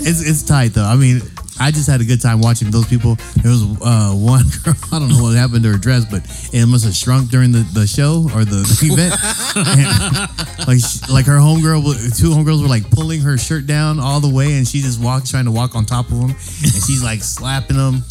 it's 0.00 0.20
it's 0.28 0.42
tight 0.42 0.72
though. 0.74 0.84
I 0.84 0.96
mean, 0.96 1.20
I 1.60 1.70
just 1.70 1.88
had 1.88 2.00
a 2.00 2.04
good 2.04 2.20
time 2.20 2.40
watching 2.40 2.70
those 2.70 2.86
people. 2.86 3.16
There 3.42 3.50
was 3.52 3.62
uh, 3.80 4.12
one 4.12 4.44
girl, 4.64 4.74
I 4.92 4.98
don't 4.98 5.08
know 5.08 5.22
what 5.22 5.36
happened 5.36 5.62
to 5.64 5.70
her 5.72 5.78
dress, 5.78 6.04
but 6.04 6.22
it 6.52 6.66
must 6.66 6.84
have 6.84 6.94
shrunk 6.94 7.30
during 7.30 7.52
the, 7.52 7.60
the 7.72 7.86
show 7.86 8.28
or 8.34 8.44
the, 8.44 8.62
the 8.66 8.86
event. 8.92 9.14
And, 9.56 10.68
like 10.68 10.80
she- 10.80 11.12
like 11.12 11.26
her 11.26 11.38
homegirl, 11.38 11.82
two 12.18 12.30
homegirls 12.30 12.62
were 12.62 12.68
like 12.68 12.90
pulling 12.90 13.20
her 13.20 13.38
shirt 13.38 13.66
down 13.66 14.00
all 14.00 14.20
the 14.20 14.28
way, 14.32 14.54
and 14.54 14.66
she 14.66 14.80
just 14.80 15.00
walked, 15.00 15.30
trying 15.30 15.44
to 15.46 15.52
walk 15.52 15.74
on 15.74 15.84
top 15.84 16.06
of 16.10 16.20
them, 16.20 16.30
and 16.30 16.72
she's 16.84 17.02
like 17.02 17.22
slapping 17.22 17.76
them. 17.76 18.02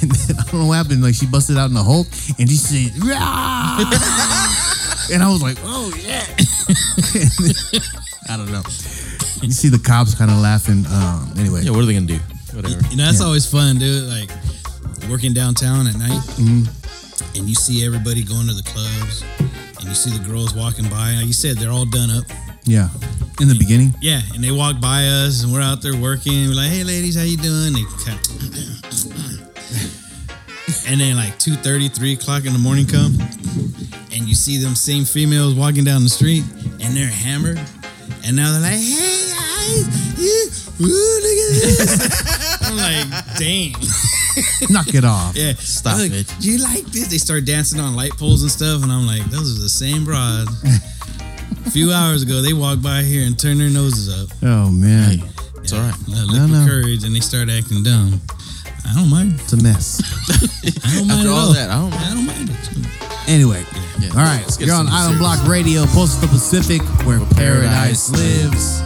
And 0.00 0.10
then 0.12 0.36
I 0.38 0.42
don't 0.50 0.60
know 0.60 0.66
what 0.66 0.76
happened. 0.76 1.02
Like 1.02 1.14
she 1.14 1.26
busted 1.26 1.58
out 1.58 1.66
in 1.66 1.74
the 1.74 1.82
Hulk, 1.82 2.06
and 2.38 2.48
she 2.48 2.56
said! 2.56 2.92
And 5.10 5.22
I 5.22 5.28
was 5.28 5.42
like, 5.42 5.58
"Oh 5.62 5.92
yeah." 5.96 6.24
I 8.28 8.36
don't 8.36 8.50
know. 8.52 8.62
You 9.42 9.50
see 9.52 9.68
the 9.68 9.80
cops 9.84 10.14
kind 10.14 10.30
of 10.30 10.38
laughing. 10.38 10.86
Um, 10.86 11.32
anyway, 11.38 11.62
Yeah, 11.62 11.70
what 11.72 11.82
are 11.82 11.86
they 11.86 11.94
gonna 11.94 12.06
do? 12.06 12.20
Whatever. 12.54 12.80
You 12.90 12.96
know, 12.96 13.06
that's 13.06 13.18
Yeah. 13.20 13.26
always 13.26 13.46
fun, 13.46 13.78
dude. 13.78 14.08
Like 14.08 14.30
working 15.10 15.32
downtown 15.34 15.86
at 15.88 15.96
night, 15.96 16.20
Mm-hmm. 16.38 17.36
and 17.38 17.48
you 17.48 17.54
see 17.54 17.84
everybody 17.84 18.22
going 18.22 18.46
to 18.46 18.54
the 18.54 18.62
clubs, 18.62 19.24
and 19.80 19.88
you 19.88 19.94
see 19.94 20.10
the 20.16 20.24
girls 20.28 20.54
walking 20.54 20.88
by. 20.88 21.14
Like 21.16 21.26
you 21.26 21.32
said, 21.32 21.56
they're 21.58 21.72
all 21.72 21.86
done 21.86 22.10
up. 22.10 22.24
yeah. 22.64 22.88
In 23.40 23.48
the 23.48 23.56
beginning, 23.58 23.92
Yeah, 24.00 24.20
and 24.34 24.44
they 24.44 24.52
walk 24.52 24.78
by 24.80 25.04
us, 25.04 25.42
and 25.42 25.52
we're 25.52 25.62
out 25.62 25.82
there 25.82 25.96
working. 25.96 26.48
We're 26.48 26.54
like, 26.54 26.70
"Hey, 26.70 26.84
ladies, 26.84 27.16
how 27.16 27.22
you 27.24 27.36
doing?" 27.38 27.72
They 27.72 27.84
kind 28.04 28.18
and 30.86 31.00
then 31.00 31.16
like 31.16 31.38
2.30, 31.38 31.94
3 31.94 32.12
o'clock 32.14 32.44
in 32.46 32.52
the 32.52 32.58
morning 32.58 32.86
come, 32.86 33.14
and 34.12 34.28
you 34.28 34.34
see 34.34 34.58
them 34.58 34.74
same 34.74 35.04
females 35.04 35.54
walking 35.54 35.84
down 35.84 36.02
the 36.02 36.08
street, 36.10 36.44
and 36.80 36.96
they're 36.96 37.06
hammered, 37.06 37.60
and 38.24 38.36
now 38.36 38.52
they're 38.52 38.60
like, 38.60 38.78
"Hey 38.80 39.30
guys, 39.30 40.18
you, 40.18 40.86
ooh, 40.86 41.20
look 41.22 41.38
at 41.38 41.50
this!" 41.62 42.62
I'm 42.62 42.76
like, 42.76 43.38
"Dang." 43.38 43.74
knock 44.70 44.94
it 44.94 45.04
off. 45.04 45.36
Yeah, 45.36 45.52
Stop 45.58 45.98
Like, 45.98 46.10
it. 46.12 46.26
You 46.40 46.56
like 46.58 46.84
this? 46.86 47.08
They 47.08 47.18
start 47.18 47.44
dancing 47.44 47.78
on 47.80 47.94
light 47.94 48.12
poles 48.12 48.40
and 48.42 48.50
stuff, 48.50 48.82
and 48.82 48.90
I'm 48.90 49.06
like, 49.06 49.22
those 49.30 49.58
are 49.58 49.62
the 49.62 49.68
same 49.68 50.04
broad. 50.06 50.48
A 51.66 51.70
few 51.70 51.92
hours 51.98 52.22
ago, 52.22 52.40
they 52.40 52.54
walked 52.54 52.82
by 52.82 53.02
here 53.02 53.26
and 53.26 53.38
turned 53.38 53.60
their 53.60 53.68
noses 53.68 54.08
up. 54.08 54.30
Oh 54.42 54.70
man, 54.70 55.18
Hey, 55.18 55.24
it's 55.58 55.72
all 55.74 55.80
right. 55.80 55.94
No, 56.08 56.24
liquid 56.24 56.50
no. 56.50 56.66
courage, 56.66 57.04
and 57.04 57.14
they 57.14 57.20
start 57.20 57.50
acting 57.50 57.82
dumb. 57.82 58.20
I 58.86 58.94
don't 58.94 59.08
mind. 59.10 59.34
it's 59.40 59.52
a 59.52 59.56
mess. 59.56 60.00
I 60.84 60.96
don't 60.98 61.08
mind 61.08 61.20
After 61.20 61.28
at 61.28 61.32
all 61.32 61.38
all. 61.48 61.52
that, 61.54 61.70
I 61.70 61.74
don't 61.80 61.90
mind. 61.90 62.04
I 62.04 62.14
don't 62.14 62.26
mind 62.26 62.50
it. 62.50 63.28
Anyway, 63.28 63.64
Yeah. 64.00 64.10
all 64.10 64.16
right, 64.16 64.42
Let's 64.42 64.60
you're 64.60 64.74
on 64.74 64.88
Island 64.88 65.18
serious. 65.18 65.18
Block 65.38 65.46
Radio, 65.48 65.84
Postal 65.86 66.28
Pacific, 66.28 66.82
where 67.06 67.20
paradise 67.20 68.10
paradise 68.10 68.10
lives. 68.10 68.82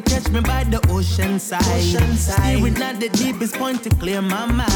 Probably 0.00 0.14
catch 0.14 0.30
me 0.30 0.40
by 0.40 0.64
the 0.64 0.80
ocean 0.90 1.38
side. 1.38 1.62
Steering 1.62 2.82
at 2.82 3.00
the 3.00 3.08
deepest 3.10 3.54
point 3.54 3.82
to 3.82 3.90
clear 3.90 4.20
my 4.22 4.46
mind. 4.46 4.68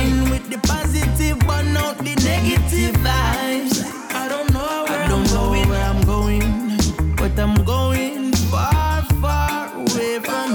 In 0.00 0.30
with 0.30 0.48
the 0.50 0.58
positive, 0.58 1.38
burn 1.40 1.76
out 1.76 1.98
the 1.98 2.14
negative 2.24 2.94
vibes. 3.02 3.82
I 4.14 4.28
don't 4.28 4.52
know 4.52 4.84
where, 4.88 5.02
I 5.02 5.08
don't 5.08 5.26
I'm, 5.26 5.34
know 5.34 5.50
going. 5.50 5.68
where 5.68 5.84
I'm 5.84 6.02
going, 6.02 7.16
but 7.16 7.38
I'm 7.38 7.64
going 7.64 8.32
far, 8.50 9.02
far 9.20 9.74
away 9.74 10.20
from 10.20 10.47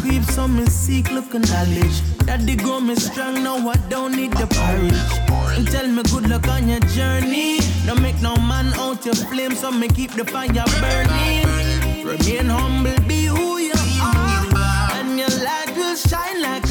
Creep, 0.00 0.24
so 0.24 0.48
me 0.48 0.66
seek, 0.66 1.10
look 1.10 1.34
and 1.34 1.48
knowledge. 1.50 2.02
Daddy 2.26 2.56
grow 2.56 2.80
me 2.80 2.94
strong, 2.96 3.42
now 3.42 3.56
I 3.68 3.76
don't 3.88 4.14
need 4.16 4.32
the 4.32 4.46
porridge. 4.46 5.56
And 5.56 5.66
tell 5.68 5.86
me 5.86 6.02
good 6.04 6.28
luck 6.28 6.48
on 6.48 6.68
your 6.68 6.80
journey. 6.80 7.58
Don't 7.86 8.02
make 8.02 8.20
no 8.20 8.36
man 8.36 8.72
out 8.74 9.04
your 9.04 9.14
flame, 9.14 9.54
so 9.54 9.70
me 9.70 9.88
keep 9.88 10.12
the 10.12 10.24
fire 10.24 10.64
burning. 10.80 11.46
Remain 12.04 12.46
humble, 12.46 13.00
be 13.06 13.26
who 13.26 13.58
you 13.58 13.72
are. 14.00 14.92
And 14.94 15.18
your 15.18 15.30
light 15.44 15.72
will 15.76 15.96
shine 15.96 16.42
like 16.42 16.65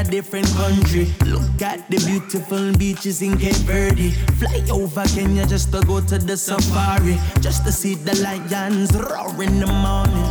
a 0.00 0.04
different 0.04 0.46
country. 0.56 1.12
Look 1.26 1.60
at 1.62 1.90
the 1.90 1.98
beautiful 2.06 2.72
beaches 2.76 3.20
in 3.22 3.36
Cape 3.36 3.62
Verde. 3.68 4.12
Fly 4.38 4.64
over 4.70 5.04
Kenya 5.04 5.46
just 5.46 5.72
to 5.72 5.80
go 5.82 6.00
to 6.00 6.18
the 6.18 6.36
safari, 6.36 7.18
just 7.40 7.64
to 7.66 7.72
see 7.72 7.94
the 7.94 8.14
lions 8.22 8.92
roar 8.96 9.42
in 9.42 9.60
the 9.60 9.66
morning. 9.66 10.24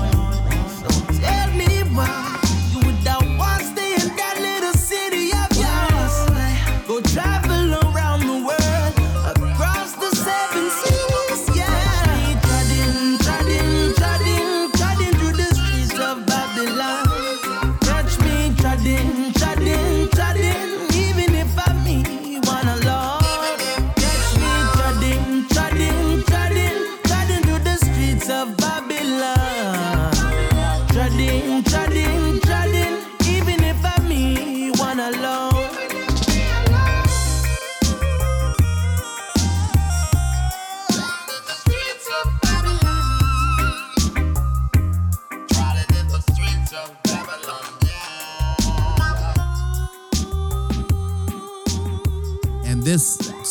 So 0.82 0.90
tell 1.22 1.52
me 1.54 1.84
why 1.94 2.29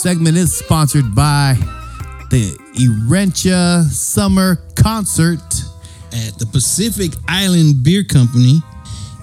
segment 0.08 0.38
is 0.38 0.56
sponsored 0.56 1.14
by 1.14 1.52
the 2.30 2.56
Erentia 2.80 3.84
Summer 3.90 4.56
Concert. 4.74 5.38
at 6.14 6.38
the 6.38 6.46
Pacific 6.46 7.12
Island 7.28 7.82
Beer 7.84 8.02
Company 8.04 8.62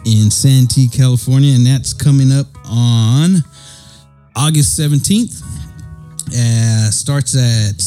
in 0.06 0.30
Santee, 0.30 0.88
California, 0.88 1.56
and 1.56 1.65
that's 1.65 1.92
coming 1.92 2.32
up 2.32 2.46
on 2.65 3.44
August 4.36 4.80
17th. 4.80 5.42
Uh, 6.27 6.92
starts 6.92 7.36
at 7.36 7.82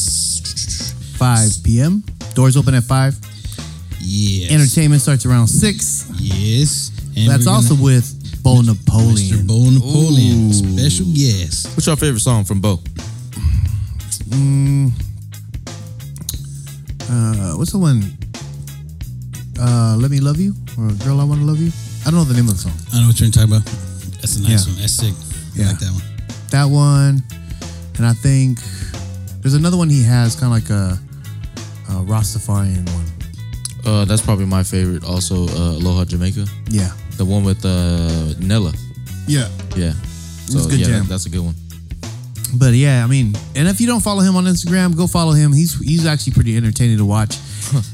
5 1.17 1.63
p.m. 1.63 2.03
Doors 2.33 2.57
open 2.57 2.73
at 2.73 2.83
5. 2.83 3.15
yes, 4.01 4.51
Entertainment 4.51 5.01
starts 5.01 5.25
around 5.25 5.47
6. 5.47 6.11
Yes, 6.19 6.91
and 7.15 7.29
That's 7.29 7.47
also 7.47 7.75
gonna- 7.75 7.83
with 7.83 8.18
Bo 8.49 8.61
Mr. 8.61 8.65
Napoleon. 8.65 9.45
Bo 9.47 9.69
Napoleon, 9.69 10.49
Ooh. 10.49 10.53
special 10.53 11.05
guest. 11.13 11.67
What's 11.77 11.85
your 11.85 11.95
favorite 11.95 12.21
song 12.21 12.43
from 12.45 12.59
Bo? 12.59 12.79
Uh, 17.09 17.53
what's 17.57 17.71
the 17.71 17.77
one? 17.77 18.01
Uh, 19.59 19.95
Let 19.99 20.09
Me 20.09 20.19
Love 20.19 20.39
You? 20.39 20.53
Or 20.79 20.89
Girl, 21.05 21.19
I 21.21 21.23
Want 21.25 21.41
to 21.41 21.45
Love 21.45 21.59
You? 21.59 21.71
I 22.01 22.11
don't 22.11 22.15
know 22.15 22.23
the 22.23 22.33
name 22.33 22.47
of 22.49 22.53
the 22.55 22.61
song. 22.61 22.73
I 22.93 23.01
know 23.01 23.07
what 23.07 23.19
you're 23.19 23.29
talking 23.29 23.51
about. 23.53 23.65
That's 24.21 24.37
a 24.37 24.41
nice 24.41 24.65
Yeah. 24.65 24.73
one. 24.73 24.81
That's 24.81 24.93
sick. 24.93 25.13
I 25.13 25.59
Yeah. 25.59 25.67
like 25.67 25.79
that 25.79 25.91
one. 25.93 26.03
That 26.49 26.65
one. 26.65 27.23
And 27.97 28.05
I 28.07 28.13
think 28.13 28.59
there's 29.41 29.53
another 29.53 29.77
one 29.77 29.89
he 29.91 30.01
has, 30.03 30.35
kind 30.35 30.45
of 30.51 30.57
like 30.57 30.69
a, 30.71 30.99
a 31.89 32.01
Rastafarian 32.03 32.87
one. 32.93 33.05
Uh, 33.85 34.05
that's 34.05 34.21
probably 34.23 34.45
my 34.45 34.63
favorite. 34.63 35.03
Also, 35.03 35.47
uh, 35.49 35.77
Aloha 35.77 36.05
Jamaica, 36.05 36.47
Yeah. 36.69 36.91
The 37.19 37.25
one 37.25 37.43
with 37.43 37.63
uh, 37.65 38.33
Nella. 38.39 38.73
Yeah. 39.27 39.47
Yeah. 39.75 39.91
So 40.47 40.59
a 40.65 40.69
good 40.69 40.79
yeah, 40.79 40.85
jam. 40.87 40.99
that- 41.03 41.09
that's 41.09 41.25
a 41.27 41.29
good 41.29 41.41
one. 41.43 41.53
But 42.57 42.73
yeah, 42.73 43.03
I 43.03 43.07
mean, 43.07 43.35
and 43.55 43.67
if 43.67 43.79
you 43.79 43.85
don't 43.85 43.99
follow 44.01 44.21
him 44.21 44.35
on 44.35 44.45
Instagram, 44.45 44.97
go 44.97 45.05
follow 45.05 45.33
him. 45.33 45.53
He's 45.53 45.79
he's 45.79 46.07
actually 46.07 46.33
pretty 46.33 46.57
entertaining 46.57 46.97
to 46.97 47.05
watch. 47.05 47.37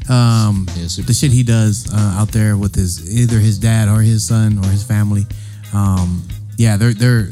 Um, 0.10 0.66
Yeah, 0.78 0.88
the 1.04 1.14
shit 1.14 1.32
he 1.34 1.44
does 1.44 1.92
uh, 1.92 2.16
out 2.22 2.30
there 2.32 2.56
with 2.56 2.74
his 2.74 3.12
either 3.12 3.40
his 3.40 3.60
dad 3.60 3.90
or 3.90 4.00
his 4.00 4.26
son 4.26 4.58
or 4.60 4.70
his 4.70 4.84
family. 4.84 5.26
Um, 5.74 6.24
yeah, 6.58 6.78
they're 6.78 6.94
they're 6.94 7.28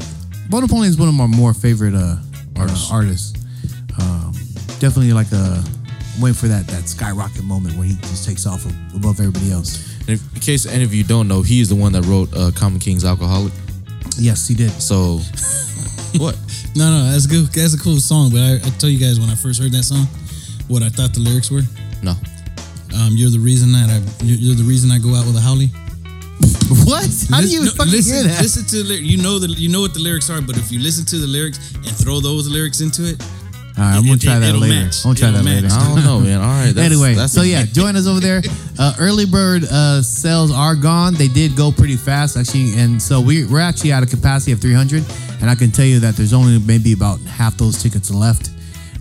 Bo 0.50 0.60
Napoleon 0.60 0.90
is 0.90 0.98
one 0.98 1.08
of 1.08 1.14
my 1.14 1.26
more 1.26 1.54
favorite 1.54 1.94
uh, 1.94 2.16
artists. 2.58 2.90
Uh, 2.90 2.94
artists. 2.94 3.32
Um, 3.98 4.32
definitely 4.78 5.14
like 5.14 5.32
a 5.32 5.64
waiting 6.20 6.34
for 6.34 6.48
that 6.48 6.66
that 6.66 6.86
skyrocket 6.86 7.44
moment 7.44 7.76
where 7.78 7.86
he 7.86 7.94
just 8.12 8.26
takes 8.28 8.44
off 8.46 8.66
above 8.94 9.20
everybody 9.20 9.50
else. 9.50 9.93
And 10.06 10.10
if, 10.20 10.34
in 10.34 10.40
case 10.40 10.66
any 10.66 10.84
of 10.84 10.92
you 10.94 11.04
don't 11.04 11.28
know, 11.28 11.42
he's 11.42 11.68
the 11.68 11.74
one 11.76 11.92
that 11.92 12.04
wrote 12.04 12.28
uh, 12.36 12.50
Common 12.54 12.78
King's 12.78 13.04
Alcoholic. 13.04 13.52
Yes, 14.18 14.46
he 14.46 14.54
did. 14.54 14.70
So, 14.70 15.18
what? 16.20 16.36
No, 16.76 16.90
no, 16.90 17.10
that's 17.10 17.26
good. 17.26 17.46
That's 17.46 17.74
a 17.74 17.78
cool 17.78 17.96
song. 17.98 18.30
But 18.30 18.40
I, 18.40 18.54
I 18.56 18.70
tell 18.78 18.90
you 18.90 18.98
guys 18.98 19.18
when 19.18 19.30
I 19.30 19.34
first 19.34 19.60
heard 19.62 19.72
that 19.72 19.84
song, 19.84 20.06
what 20.68 20.82
I 20.82 20.88
thought 20.88 21.14
the 21.14 21.20
lyrics 21.20 21.50
were. 21.50 21.62
No. 22.02 22.12
Um, 22.94 23.10
you're 23.16 23.30
the 23.30 23.40
reason 23.40 23.72
that 23.72 23.90
I, 23.90 24.24
you're, 24.24 24.38
you're 24.38 24.54
the 24.54 24.62
reason 24.62 24.90
I 24.90 24.98
go 24.98 25.14
out 25.14 25.26
with 25.26 25.36
a 25.36 25.40
howley. 25.40 25.70
What? 26.88 27.04
How 27.30 27.40
do 27.40 27.48
you 27.48 27.60
Listen- 27.60 27.64
no, 27.64 27.70
fucking 27.76 27.92
listen, 27.92 28.14
hear 28.14 28.24
that? 28.34 28.42
Listen 28.42 28.64
to 28.66 28.76
the 28.82 28.84
lyric. 28.84 29.04
You 29.04 29.18
know 29.22 29.38
the 29.38 29.48
you 29.48 29.68
know 29.68 29.80
what 29.80 29.92
the 29.94 30.00
lyrics 30.00 30.28
are, 30.30 30.40
but 30.40 30.56
if 30.56 30.72
you 30.72 30.80
listen 30.80 31.04
to 31.06 31.18
the 31.18 31.26
lyrics 31.26 31.74
and 31.74 31.86
throw 31.92 32.20
those 32.20 32.48
lyrics 32.48 32.80
into 32.80 33.04
it, 33.04 33.22
All 33.76 33.82
right, 33.82 33.96
I'm 33.96 34.02
gonna 34.02 34.14
it- 34.14 34.20
try 34.20 34.38
that 34.38 34.48
it'll 34.50 34.60
later. 34.60 34.84
match. 34.84 35.04
I'm 35.04 35.08
gonna 35.14 35.18
try 35.18 35.28
It'll 35.30 35.42
that 35.42 35.50
later. 35.62 35.68
I 35.72 35.94
don't 35.94 36.04
know, 36.04 36.20
man. 36.20 36.40
All 36.40 36.46
right. 36.46 36.72
That's, 36.72 36.86
anyway, 36.86 37.14
that's 37.14 37.32
so 37.32 37.42
yeah, 37.42 37.64
join 37.64 37.96
us 37.96 38.06
over 38.06 38.20
there. 38.20 38.40
Uh, 38.78 38.94
early 39.00 39.26
bird 39.26 39.64
uh, 39.64 40.00
sales 40.00 40.52
are 40.52 40.76
gone. 40.76 41.14
They 41.14 41.26
did 41.28 41.56
go 41.56 41.72
pretty 41.72 41.96
fast, 41.96 42.36
actually, 42.36 42.74
and 42.78 43.02
so 43.02 43.20
we, 43.20 43.44
we're 43.46 43.58
actually 43.60 43.90
at 43.92 44.02
a 44.02 44.06
capacity 44.06 44.52
of 44.52 44.60
300. 44.60 45.02
And 45.40 45.50
I 45.50 45.56
can 45.56 45.72
tell 45.72 45.84
you 45.84 45.98
that 46.00 46.14
there's 46.14 46.32
only 46.32 46.58
maybe 46.60 46.92
about 46.92 47.20
half 47.22 47.56
those 47.56 47.82
tickets 47.82 48.10
left. 48.12 48.50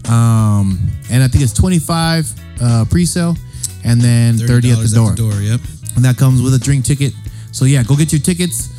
Um, 0.09 0.79
and 1.11 1.23
I 1.23 1.27
think 1.27 1.43
it's 1.43 1.53
25 1.53 2.31
uh, 2.61 2.85
pre-sale, 2.89 3.37
and 3.85 4.01
then 4.01 4.37
30 4.37 4.71
at 4.71 4.79
the 4.79 4.87
door. 4.93 5.11
At 5.11 5.15
the 5.17 5.21
door. 5.29 5.33
Yep. 5.41 5.59
and 5.95 6.03
that 6.05 6.17
comes 6.17 6.41
with 6.41 6.53
a 6.55 6.59
drink 6.59 6.83
ticket. 6.83 7.13
So 7.51 7.65
yeah, 7.65 7.83
go 7.83 7.95
get 7.95 8.11
your 8.11 8.21
tickets. 8.21 8.69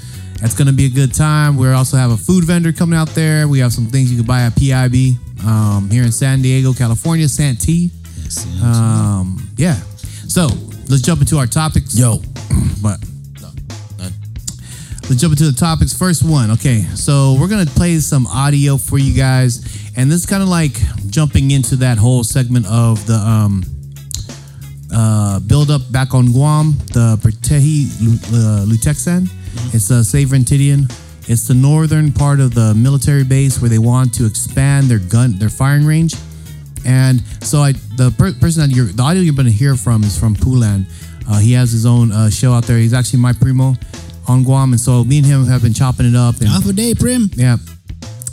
That's 0.40 0.54
gonna 0.56 0.72
be 0.72 0.86
a 0.86 0.90
good 0.90 1.14
time. 1.14 1.56
We 1.56 1.68
also 1.70 1.96
have 1.96 2.10
a 2.10 2.16
food 2.16 2.44
vendor 2.44 2.72
coming 2.72 2.98
out 2.98 3.08
there. 3.10 3.46
We 3.48 3.60
have 3.60 3.72
some 3.72 3.86
things 3.86 4.10
you 4.10 4.18
can 4.18 4.26
buy 4.26 4.42
at 4.42 4.56
PIB 4.56 5.16
um, 5.46 5.90
here 5.90 6.02
in 6.02 6.12
San 6.12 6.42
Diego, 6.42 6.72
California, 6.72 7.28
Santee. 7.28 7.90
Um, 8.62 9.48
yeah. 9.56 9.76
So 10.28 10.48
let's 10.88 11.02
jump 11.02 11.20
into 11.20 11.38
our 11.38 11.46
topics. 11.46 11.96
Yo, 11.98 12.18
but 12.82 12.98
let's 15.08 15.20
jump 15.20 15.32
into 15.32 15.44
the 15.44 15.56
topics. 15.56 15.96
First 15.96 16.24
one. 16.24 16.50
Okay, 16.52 16.82
so 16.94 17.36
we're 17.38 17.48
gonna 17.48 17.66
play 17.66 17.98
some 18.00 18.26
audio 18.26 18.76
for 18.76 18.98
you 18.98 19.14
guys, 19.14 19.92
and 19.96 20.10
this 20.10 20.20
is 20.20 20.26
kind 20.26 20.42
of 20.42 20.48
like 20.48 20.72
jumping 21.10 21.50
into 21.50 21.76
that 21.76 21.98
whole 21.98 22.24
segment 22.24 22.66
of 22.66 23.06
the 23.06 23.14
um, 23.14 23.62
uh, 24.92 25.40
build 25.40 25.70
up 25.70 25.82
back 25.92 26.14
on 26.14 26.32
Guam, 26.32 26.72
the 26.92 27.18
Prutehi 27.20 27.86
uh, 28.32 28.64
Litekyan. 28.66 29.28
It's 29.74 29.90
a 29.90 30.02
Save 30.04 30.28
Ritidian. 30.28 30.90
It's 31.26 31.48
the 31.48 31.54
northern 31.54 32.12
part 32.12 32.40
of 32.40 32.54
the 32.54 32.74
military 32.74 33.24
base 33.24 33.60
where 33.60 33.70
they 33.70 33.78
want 33.78 34.12
to 34.14 34.26
expand 34.26 34.86
their 34.88 34.98
gun, 34.98 35.38
their 35.38 35.48
firing 35.48 35.86
range. 35.86 36.14
And 36.86 37.22
so 37.42 37.58
I, 37.60 37.72
the 37.96 38.14
per- 38.18 38.34
person 38.34 38.68
that 38.68 38.76
you're, 38.76 38.86
the 38.86 39.02
audio 39.02 39.22
you're 39.22 39.34
going 39.34 39.46
to 39.46 39.52
hear 39.52 39.74
from 39.74 40.02
is 40.04 40.18
from 40.18 40.34
Pulan. 40.36 40.84
Uh, 41.28 41.38
he 41.38 41.52
has 41.54 41.72
his 41.72 41.86
own 41.86 42.12
uh, 42.12 42.28
show 42.28 42.52
out 42.52 42.64
there. 42.64 42.76
He's 42.76 42.92
actually 42.92 43.20
my 43.20 43.32
primo 43.32 43.74
on 44.28 44.42
Guam, 44.44 44.72
and 44.72 44.80
so 44.80 45.02
me 45.04 45.18
and 45.18 45.26
him 45.26 45.46
have 45.46 45.62
been 45.62 45.72
chopping 45.72 46.04
it 46.06 46.14
up. 46.14 46.36
And 46.40 46.48
Half 46.48 46.66
a 46.68 46.72
day, 46.74 46.94
Prim. 46.94 47.30
yeah. 47.34 47.56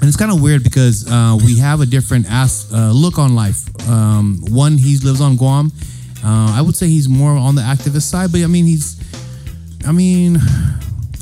And 0.02 0.08
it's 0.08 0.18
kind 0.18 0.32
of 0.32 0.42
weird 0.42 0.64
because 0.64 1.08
uh, 1.10 1.38
we 1.46 1.60
have 1.60 1.80
a 1.80 1.86
different 1.86 2.26
as- 2.30 2.70
uh, 2.74 2.92
look 2.92 3.18
on 3.20 3.36
life. 3.36 3.64
Um, 3.88 4.42
one, 4.50 4.78
he 4.78 4.98
lives 4.98 5.22
on 5.22 5.38
Guam. 5.38 5.72
Uh, 6.24 6.54
I 6.58 6.62
would 6.62 6.76
say 6.76 6.88
he's 6.88 7.08
more 7.08 7.32
on 7.32 7.56
the 7.56 7.62
activist 7.62 8.04
side, 8.10 8.32
but 8.34 8.42
I 8.42 8.48
mean, 8.48 8.66
he's, 8.66 9.00
I 9.88 9.92
mean, 9.94 10.38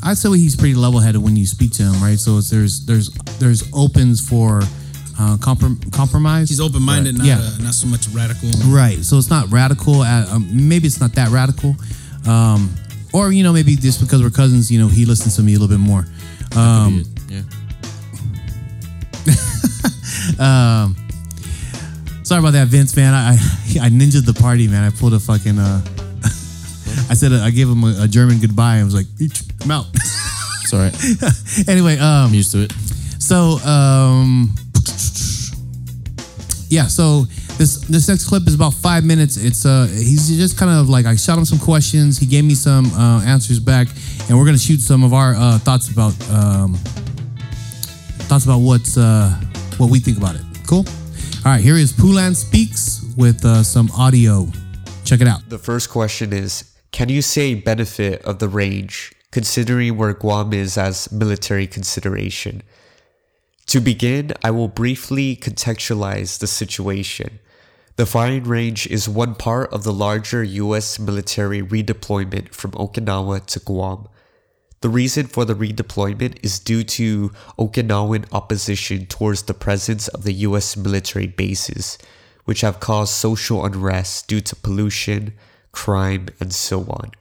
I'd 0.03 0.17
say 0.17 0.29
he's 0.37 0.55
pretty 0.55 0.75
level-headed 0.75 1.21
when 1.21 1.35
you 1.35 1.45
speak 1.45 1.71
to 1.73 1.83
him, 1.83 2.01
right? 2.01 2.17
So 2.17 2.37
it's, 2.37 2.49
there's 2.49 2.85
there's 2.85 3.09
there's 3.39 3.69
opens 3.73 4.27
for 4.27 4.59
uh, 5.19 5.35
comprom- 5.37 5.91
compromise. 5.91 6.49
He's 6.49 6.61
open 6.61 6.81
minded, 6.81 7.17
not 7.17 7.27
Yeah. 7.27 7.39
uh, 7.39 7.57
not 7.61 7.73
so 7.73 7.87
much 7.87 8.07
radical. 8.09 8.49
Right. 8.67 9.03
So 9.03 9.17
it's 9.17 9.29
not 9.29 9.51
radical. 9.51 10.03
At, 10.03 10.29
um, 10.29 10.47
maybe 10.69 10.87
it's 10.87 11.01
not 11.01 11.13
that 11.15 11.29
radical. 11.29 11.75
Um, 12.25 12.73
or, 13.13 13.31
you 13.33 13.43
know, 13.43 13.51
maybe 13.51 13.75
just 13.75 13.99
because 13.99 14.21
we're 14.23 14.29
cousins, 14.29 14.71
you 14.71 14.79
know, 14.79 14.87
he 14.87 15.03
listens 15.05 15.35
to 15.35 15.41
me 15.43 15.55
a 15.55 15.59
little 15.59 15.75
bit 15.75 15.81
more. 15.83 16.05
Um, 16.55 17.03
yeah. 17.27 17.41
sorry 22.23 22.39
about 22.39 22.53
that, 22.53 22.67
Vince, 22.67 22.95
man. 22.95 23.13
I, 23.13 23.31
I, 23.31 23.33
I 23.33 23.89
ninjaed 23.89 24.25
the 24.25 24.33
party, 24.33 24.67
man. 24.67 24.83
I 24.83 24.89
pulled 24.95 25.13
a 25.13 25.19
fucking, 25.19 25.57
uh, 25.59 25.81
I 27.09 27.15
said, 27.15 27.33
I 27.33 27.49
gave 27.49 27.67
him 27.67 27.83
a, 27.83 28.03
a 28.03 28.07
German 28.07 28.39
goodbye. 28.39 28.77
I 28.77 28.83
was 28.83 28.93
like, 28.93 29.07
I'm 29.61 29.71
out. 29.71 29.85
It's 30.61 30.73
all 30.73 30.81
right. 30.81 31.67
anyway, 31.67 31.97
um, 31.97 32.27
I'm 32.27 32.33
used 32.33 32.51
to 32.51 32.61
it. 32.61 32.71
So, 33.17 33.57
um, 33.65 34.53
yeah. 36.69 36.85
So 36.85 37.25
this 37.57 37.81
this 37.87 38.07
next 38.07 38.25
clip 38.27 38.47
is 38.47 38.53
about 38.53 38.75
five 38.75 39.03
minutes. 39.03 39.35
It's 39.37 39.65
uh, 39.65 39.87
he's 39.89 40.29
just 40.37 40.57
kind 40.57 40.71
of 40.71 40.87
like 40.87 41.05
I 41.05 41.15
shot 41.15 41.37
him 41.37 41.45
some 41.45 41.59
questions. 41.59 42.19
He 42.19 42.27
gave 42.27 42.45
me 42.45 42.53
some 42.53 42.85
uh, 42.93 43.23
answers 43.23 43.59
back, 43.59 43.87
and 44.29 44.37
we're 44.37 44.45
gonna 44.45 44.57
shoot 44.57 44.79
some 44.79 45.03
of 45.03 45.11
our 45.13 45.33
uh, 45.35 45.57
thoughts 45.59 45.89
about 45.89 46.13
um, 46.29 46.75
thoughts 48.29 48.45
about 48.45 48.59
what's 48.59 48.95
uh, 48.97 49.29
what 49.77 49.89
we 49.89 49.99
think 49.99 50.17
about 50.17 50.35
it. 50.35 50.41
Cool. 50.67 50.85
All 51.45 51.51
right. 51.51 51.61
Here 51.61 51.75
is 51.75 51.91
Pulan 51.91 52.35
speaks 52.35 53.03
with 53.17 53.43
uh, 53.43 53.63
some 53.63 53.89
audio. 53.97 54.47
Check 55.03 55.21
it 55.21 55.27
out. 55.27 55.49
The 55.49 55.57
first 55.57 55.89
question 55.89 56.31
is 56.31 56.63
Can 56.91 57.09
you 57.09 57.21
say 57.21 57.53
benefit 57.53 58.21
of 58.23 58.39
the 58.39 58.49
range, 58.49 59.13
considering 59.31 59.95
where 59.95 60.13
Guam 60.13 60.53
is 60.53 60.77
as 60.77 61.11
military 61.11 61.67
consideration? 61.67 62.63
To 63.67 63.79
begin, 63.79 64.33
I 64.43 64.49
will 64.51 64.67
briefly 64.67 65.35
contextualize 65.35 66.39
the 66.39 66.47
situation. 66.47 67.39
The 67.97 68.07
firing 68.07 68.45
range 68.45 68.87
is 68.87 69.07
one 69.07 69.35
part 69.35 69.71
of 69.71 69.83
the 69.83 69.93
larger 69.93 70.43
US 70.43 70.97
military 70.97 71.61
redeployment 71.61 72.53
from 72.53 72.71
Okinawa 72.71 73.45
to 73.45 73.59
Guam. 73.59 74.07
The 74.81 74.89
reason 74.89 75.27
for 75.27 75.43
the 75.45 75.53
redeployment 75.53 76.37
is 76.41 76.59
due 76.59 76.83
to 76.85 77.31
Okinawan 77.59 78.25
opposition 78.31 79.05
towards 79.05 79.43
the 79.43 79.53
presence 79.53 80.07
of 80.07 80.23
the 80.23 80.33
US 80.47 80.77
military 80.77 81.27
bases, 81.27 81.97
which 82.45 82.61
have 82.61 82.79
caused 82.79 83.13
social 83.13 83.65
unrest 83.65 84.27
due 84.27 84.41
to 84.41 84.55
pollution, 84.55 85.33
crime, 85.71 86.27
and 86.39 86.53
so 86.53 86.81
on. 86.83 87.11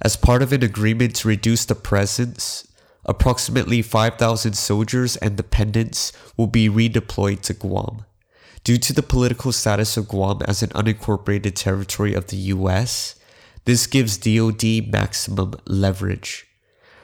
As 0.00 0.16
part 0.16 0.42
of 0.42 0.52
an 0.52 0.62
agreement 0.62 1.16
to 1.16 1.28
reduce 1.28 1.64
the 1.64 1.74
presence, 1.74 2.68
approximately 3.04 3.82
5,000 3.82 4.52
soldiers 4.52 5.16
and 5.16 5.36
dependents 5.36 6.12
will 6.36 6.46
be 6.46 6.68
redeployed 6.68 7.40
to 7.42 7.54
Guam. 7.54 8.04
Due 8.64 8.78
to 8.78 8.92
the 8.92 9.02
political 9.02 9.50
status 9.50 9.96
of 9.96 10.08
Guam 10.08 10.40
as 10.46 10.62
an 10.62 10.70
unincorporated 10.70 11.54
territory 11.54 12.14
of 12.14 12.26
the 12.26 12.36
US, 12.36 13.14
this 13.64 13.86
gives 13.86 14.18
DoD 14.18 14.90
maximum 14.92 15.54
leverage. 15.66 16.46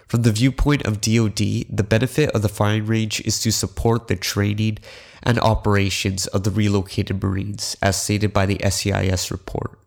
From 0.08 0.22
the 0.22 0.32
viewpoint 0.32 0.84
of 0.84 1.00
DoD, 1.00 1.66
the 1.68 1.86
benefit 1.88 2.30
of 2.30 2.42
the 2.42 2.48
firing 2.48 2.86
range 2.86 3.20
is 3.22 3.40
to 3.40 3.50
support 3.50 4.06
the 4.06 4.16
training 4.16 4.78
and 5.22 5.38
operations 5.40 6.26
of 6.28 6.44
the 6.44 6.50
relocated 6.50 7.22
Marines, 7.22 7.76
as 7.82 8.00
stated 8.00 8.32
by 8.32 8.46
the 8.46 8.60
SEIS 8.62 9.30
report. 9.30 9.78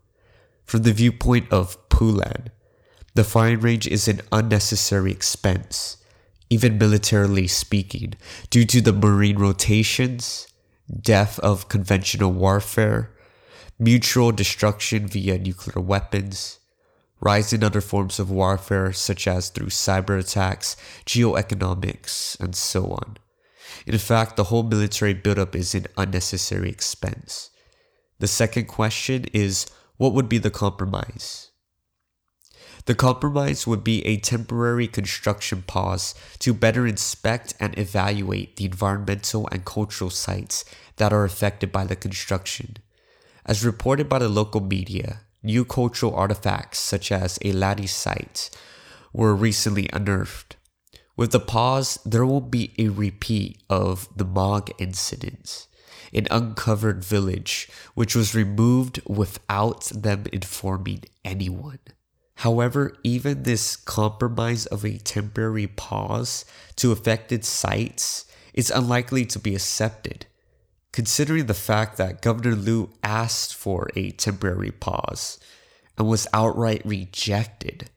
From 0.68 0.82
the 0.82 0.92
viewpoint 0.92 1.50
of 1.50 1.78
Pulan, 1.88 2.48
the 3.14 3.24
firing 3.24 3.60
range 3.60 3.86
is 3.86 4.06
an 4.06 4.20
unnecessary 4.30 5.10
expense, 5.10 5.96
even 6.50 6.76
militarily 6.76 7.46
speaking, 7.46 8.12
due 8.50 8.66
to 8.66 8.82
the 8.82 8.92
Marine 8.92 9.38
rotations, 9.38 10.46
death 10.94 11.38
of 11.38 11.70
conventional 11.70 12.32
warfare, 12.32 13.10
mutual 13.78 14.30
destruction 14.30 15.06
via 15.08 15.38
nuclear 15.38 15.82
weapons, 15.82 16.58
rise 17.18 17.54
in 17.54 17.64
other 17.64 17.80
forms 17.80 18.18
of 18.20 18.30
warfare 18.30 18.92
such 18.92 19.26
as 19.26 19.48
through 19.48 19.68
cyber 19.68 20.20
attacks, 20.20 20.76
geoeconomics, 21.06 22.38
and 22.40 22.54
so 22.54 22.90
on. 22.90 23.16
In 23.86 23.96
fact, 23.96 24.36
the 24.36 24.44
whole 24.44 24.64
military 24.64 25.14
buildup 25.14 25.56
is 25.56 25.74
an 25.74 25.86
unnecessary 25.96 26.68
expense. 26.68 27.48
The 28.18 28.28
second 28.28 28.66
question 28.66 29.24
is 29.32 29.64
what 29.98 30.14
would 30.14 30.28
be 30.28 30.38
the 30.38 30.50
compromise? 30.50 31.50
The 32.86 32.94
compromise 32.94 33.66
would 33.66 33.84
be 33.84 34.02
a 34.06 34.16
temporary 34.16 34.88
construction 34.88 35.62
pause 35.66 36.14
to 36.38 36.54
better 36.54 36.86
inspect 36.86 37.52
and 37.60 37.78
evaluate 37.78 38.56
the 38.56 38.64
environmental 38.64 39.46
and 39.52 39.62
cultural 39.62 40.08
sites 40.08 40.64
that 40.96 41.12
are 41.12 41.24
affected 41.24 41.70
by 41.70 41.84
the 41.84 41.96
construction. 41.96 42.78
As 43.44 43.62
reported 43.62 44.08
by 44.08 44.18
the 44.20 44.30
local 44.30 44.62
media, 44.62 45.20
new 45.42 45.66
cultural 45.66 46.14
artifacts 46.14 46.78
such 46.78 47.12
as 47.12 47.38
a 47.44 47.52
latte 47.52 47.84
site 47.84 48.48
were 49.12 49.34
recently 49.34 49.90
unearthed. 49.92 50.56
With 51.16 51.32
the 51.32 51.40
pause, 51.40 51.98
there 52.06 52.24
will 52.24 52.40
be 52.40 52.72
a 52.78 52.88
repeat 52.88 53.62
of 53.68 54.08
the 54.16 54.24
Mog 54.24 54.70
incident, 54.78 55.66
an 56.12 56.26
uncovered 56.30 57.04
village 57.04 57.68
which 57.94 58.14
was 58.14 58.34
removed 58.34 59.00
without 59.06 59.84
them 59.86 60.24
informing 60.32 61.04
anyone. 61.24 61.78
However, 62.36 62.96
even 63.02 63.42
this 63.42 63.74
compromise 63.74 64.66
of 64.66 64.84
a 64.84 64.98
temporary 64.98 65.66
pause 65.66 66.44
to 66.76 66.92
affected 66.92 67.44
sites 67.44 68.26
is 68.54 68.70
unlikely 68.70 69.26
to 69.26 69.40
be 69.40 69.54
accepted, 69.54 70.26
considering 70.92 71.46
the 71.46 71.54
fact 71.54 71.96
that 71.96 72.22
Governor 72.22 72.54
Lou 72.54 72.90
asked 73.02 73.54
for 73.54 73.88
a 73.96 74.12
temporary 74.12 74.70
pause 74.70 75.40
and 75.96 76.06
was 76.06 76.28
outright 76.32 76.82
rejected, 76.84 77.90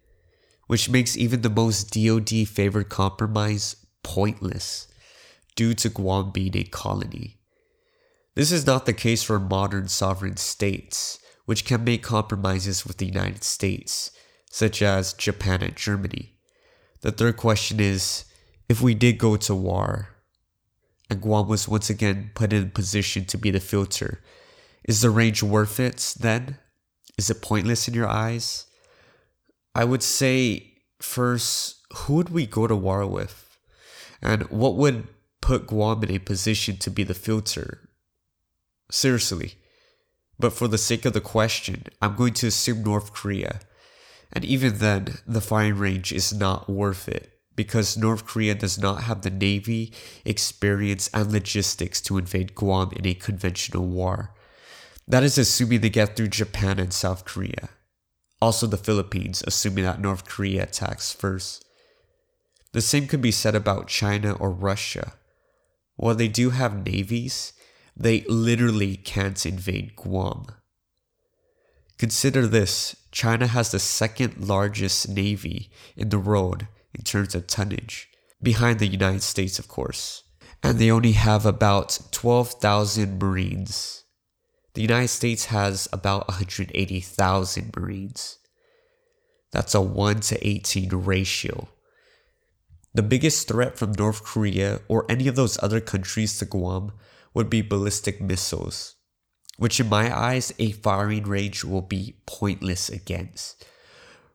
which 0.66 0.90
makes 0.90 1.16
even 1.16 1.42
the 1.42 1.50
most 1.50 1.94
DoD 1.94 2.48
favored 2.48 2.90
compromise 2.90 3.76
pointless 4.02 4.88
due 5.56 5.76
to 5.76 5.90
Guam 5.90 6.32
being 6.32 6.58
a 6.58 6.64
colony. 6.64 7.41
This 8.36 8.52
is 8.52 8.66
not 8.66 8.86
the 8.86 8.94
case 8.94 9.24
for 9.24 9.40
modern 9.40 9.88
sovereign 9.90 10.38
states, 10.38 11.20
which 11.46 11.66
can 11.66 11.84
make 11.84 12.04
compromises 12.04 12.86
with 12.86 12.98
the 12.98 13.06
United 13.06 13.44
States 13.44 14.12
such 14.52 14.82
as 14.82 15.14
Japan 15.14 15.64
and 15.64 15.76
Germany. 15.76 16.34
The 17.02 17.12
third 17.12 17.38
question 17.38 17.80
is 17.80 18.26
if 18.70 18.82
we 18.82 18.94
did 18.94 19.18
go 19.18 19.38
to 19.38 19.56
war 19.56 20.10
and 21.10 21.22
Guam 21.22 21.48
was 21.48 21.68
once 21.68 21.90
again 21.90 22.32
put 22.36 22.54
in 22.54 22.72
position 22.72 23.26
to 23.26 23.38
be 23.38 23.50
the 23.50 23.60
filter, 23.60 24.22
is 24.84 25.02
the 25.02 25.10
range 25.10 25.42
worth 25.42 25.80
it 25.80 26.16
then? 26.20 26.58
Is 27.18 27.30
it 27.30 27.42
pointless 27.42 27.88
in 27.88 27.94
your 27.94 28.08
eyes? 28.08 28.66
I 29.74 29.86
would 29.86 30.04
say 30.04 30.74
first, 31.00 31.78
who 31.94 32.16
would 32.16 32.30
we 32.30 32.46
go 32.46 32.68
to 32.68 32.76
war 32.76 33.06
with? 33.08 33.58
And 34.22 34.44
what 34.50 34.76
would 34.76 35.08
put 35.42 35.68
Guam 35.68 36.04
in 36.04 36.12
a 36.12 36.20
position 36.20 36.78
to 36.78 36.92
be 36.92 37.04
the 37.04 37.14
filter? 37.14 37.90
Seriously. 38.92 39.56
But 40.40 40.54
for 40.54 40.68
the 40.68 40.78
sake 40.78 41.06
of 41.06 41.14
the 41.14 41.22
question, 41.22 41.86
I'm 42.02 42.16
going 42.16 42.34
to 42.36 42.48
assume 42.48 42.84
North 42.84 43.14
Korea 43.14 43.62
and 44.34 44.46
even 44.46 44.78
then, 44.78 45.20
the 45.28 45.42
firing 45.42 45.78
range 45.78 46.12
is 46.12 46.34
not 46.34 46.70
worth 46.70 47.10
it 47.10 47.30
because 47.56 47.98
North 47.98 48.26
Korea 48.26 48.56
does 48.56 48.80
not 48.80 49.04
have 49.04 49.22
the 49.22 49.30
navy, 49.30 49.94
experience, 50.24 51.10
and 51.14 51.32
logistics 51.32 52.00
to 52.02 52.18
invade 52.18 52.56
Guam 52.56 52.92
in 52.96 53.06
a 53.06 53.14
conventional 53.14 53.86
war. 53.86 54.34
That 55.08 55.24
is 55.24 55.38
assuming 55.38 55.82
they 55.82 55.90
get 55.90 56.16
through 56.16 56.30
Japan 56.30 56.80
and 56.80 56.94
South 56.94 57.26
Korea. 57.26 57.70
Also, 58.42 58.68
the 58.68 58.78
Philippines, 58.78 59.44
assuming 59.46 59.84
that 59.84 60.00
North 60.00 60.26
Korea 60.26 60.64
attacks 60.64 61.12
first. 61.12 61.66
The 62.72 62.82
same 62.82 63.08
could 63.08 63.22
be 63.22 63.32
said 63.32 63.54
about 63.54 63.88
China 63.88 64.32
or 64.32 64.50
Russia. 64.50 65.14
While 65.98 66.16
they 66.16 66.30
do 66.30 66.52
have 66.52 66.86
navies, 66.86 67.52
they 68.04 68.22
literally 68.22 68.96
can't 68.96 69.46
invade 69.46 69.96
Guam. 69.96 70.48
Consider 71.98 72.48
this 72.48 72.96
China 73.12 73.48
has 73.48 73.72
the 73.72 73.80
second 73.80 74.48
largest 74.48 75.10
navy 75.10 75.70
in 75.96 76.10
the 76.10 76.20
world 76.20 76.66
in 76.96 77.04
terms 77.04 77.36
of 77.36 77.48
tonnage, 77.48 78.10
behind 78.42 78.80
the 78.80 78.88
United 78.88 79.22
States, 79.22 79.60
of 79.60 79.68
course. 79.68 80.24
And 80.64 80.80
they 80.80 80.92
only 80.92 81.12
have 81.14 81.46
about 81.46 82.00
12,000 82.12 83.20
Marines. 83.20 84.04
The 84.74 84.82
United 84.82 85.10
States 85.10 85.46
has 85.46 85.88
about 85.92 86.28
180,000 86.28 87.76
Marines. 87.76 88.38
That's 89.52 89.76
a 89.76 89.82
1 89.82 90.22
to 90.22 90.48
18 90.48 90.90
ratio. 90.90 91.68
The 92.94 93.04
biggest 93.04 93.48
threat 93.48 93.78
from 93.78 93.94
North 93.94 94.24
Korea 94.24 94.82
or 94.88 95.06
any 95.10 95.28
of 95.28 95.36
those 95.36 95.62
other 95.62 95.80
countries 95.80 96.38
to 96.40 96.46
Guam 96.46 96.94
would 97.34 97.50
be 97.50 97.62
ballistic 97.62 98.22
missiles 98.22 98.96
which 99.62 99.80
in 99.80 99.88
my 99.88 100.12
eyes 100.12 100.52
a 100.58 100.72
firing 100.72 101.22
range 101.22 101.64
will 101.64 101.84
be 101.84 102.16
pointless 102.26 102.90
against. 102.90 103.64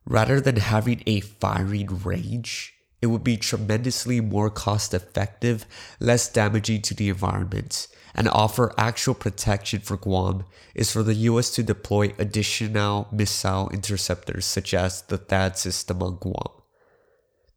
Rather 0.04 0.40
than 0.40 0.54
having 0.54 1.02
a 1.04 1.18
firing 1.18 1.88
range, 2.04 2.74
it 3.02 3.08
would 3.08 3.24
be 3.24 3.36
tremendously 3.36 4.20
more 4.20 4.50
cost 4.50 4.94
effective, 4.94 5.66
less 5.98 6.28
damaging 6.28 6.80
to 6.80 6.94
the 6.94 7.08
environment, 7.08 7.88
and 8.14 8.28
offer 8.28 8.72
actual 8.78 9.14
protection 9.14 9.80
for 9.80 9.96
Guam 9.96 10.44
is 10.76 10.92
for 10.92 11.02
the 11.02 11.26
US 11.30 11.50
to 11.56 11.64
deploy 11.64 12.14
additional 12.20 13.08
missile 13.10 13.68
interceptors 13.70 14.44
such 14.44 14.74
as 14.74 15.02
the 15.02 15.18
THAAD 15.18 15.56
system 15.56 16.04
on 16.04 16.18
Guam. 16.20 16.52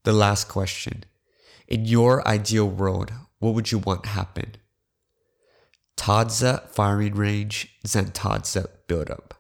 The 0.06 0.14
last 0.14 0.48
question. 0.48 1.04
In 1.68 1.86
your 1.86 2.28
ideal 2.28 2.68
world, 2.68 3.14
what 3.38 3.54
would 3.54 3.72
you 3.72 3.78
want 3.78 4.08
happen? 4.08 4.56
Tadza 6.00 6.66
firing 6.70 7.14
range, 7.14 7.68
Zantadza 7.86 8.68
buildup. 8.88 9.34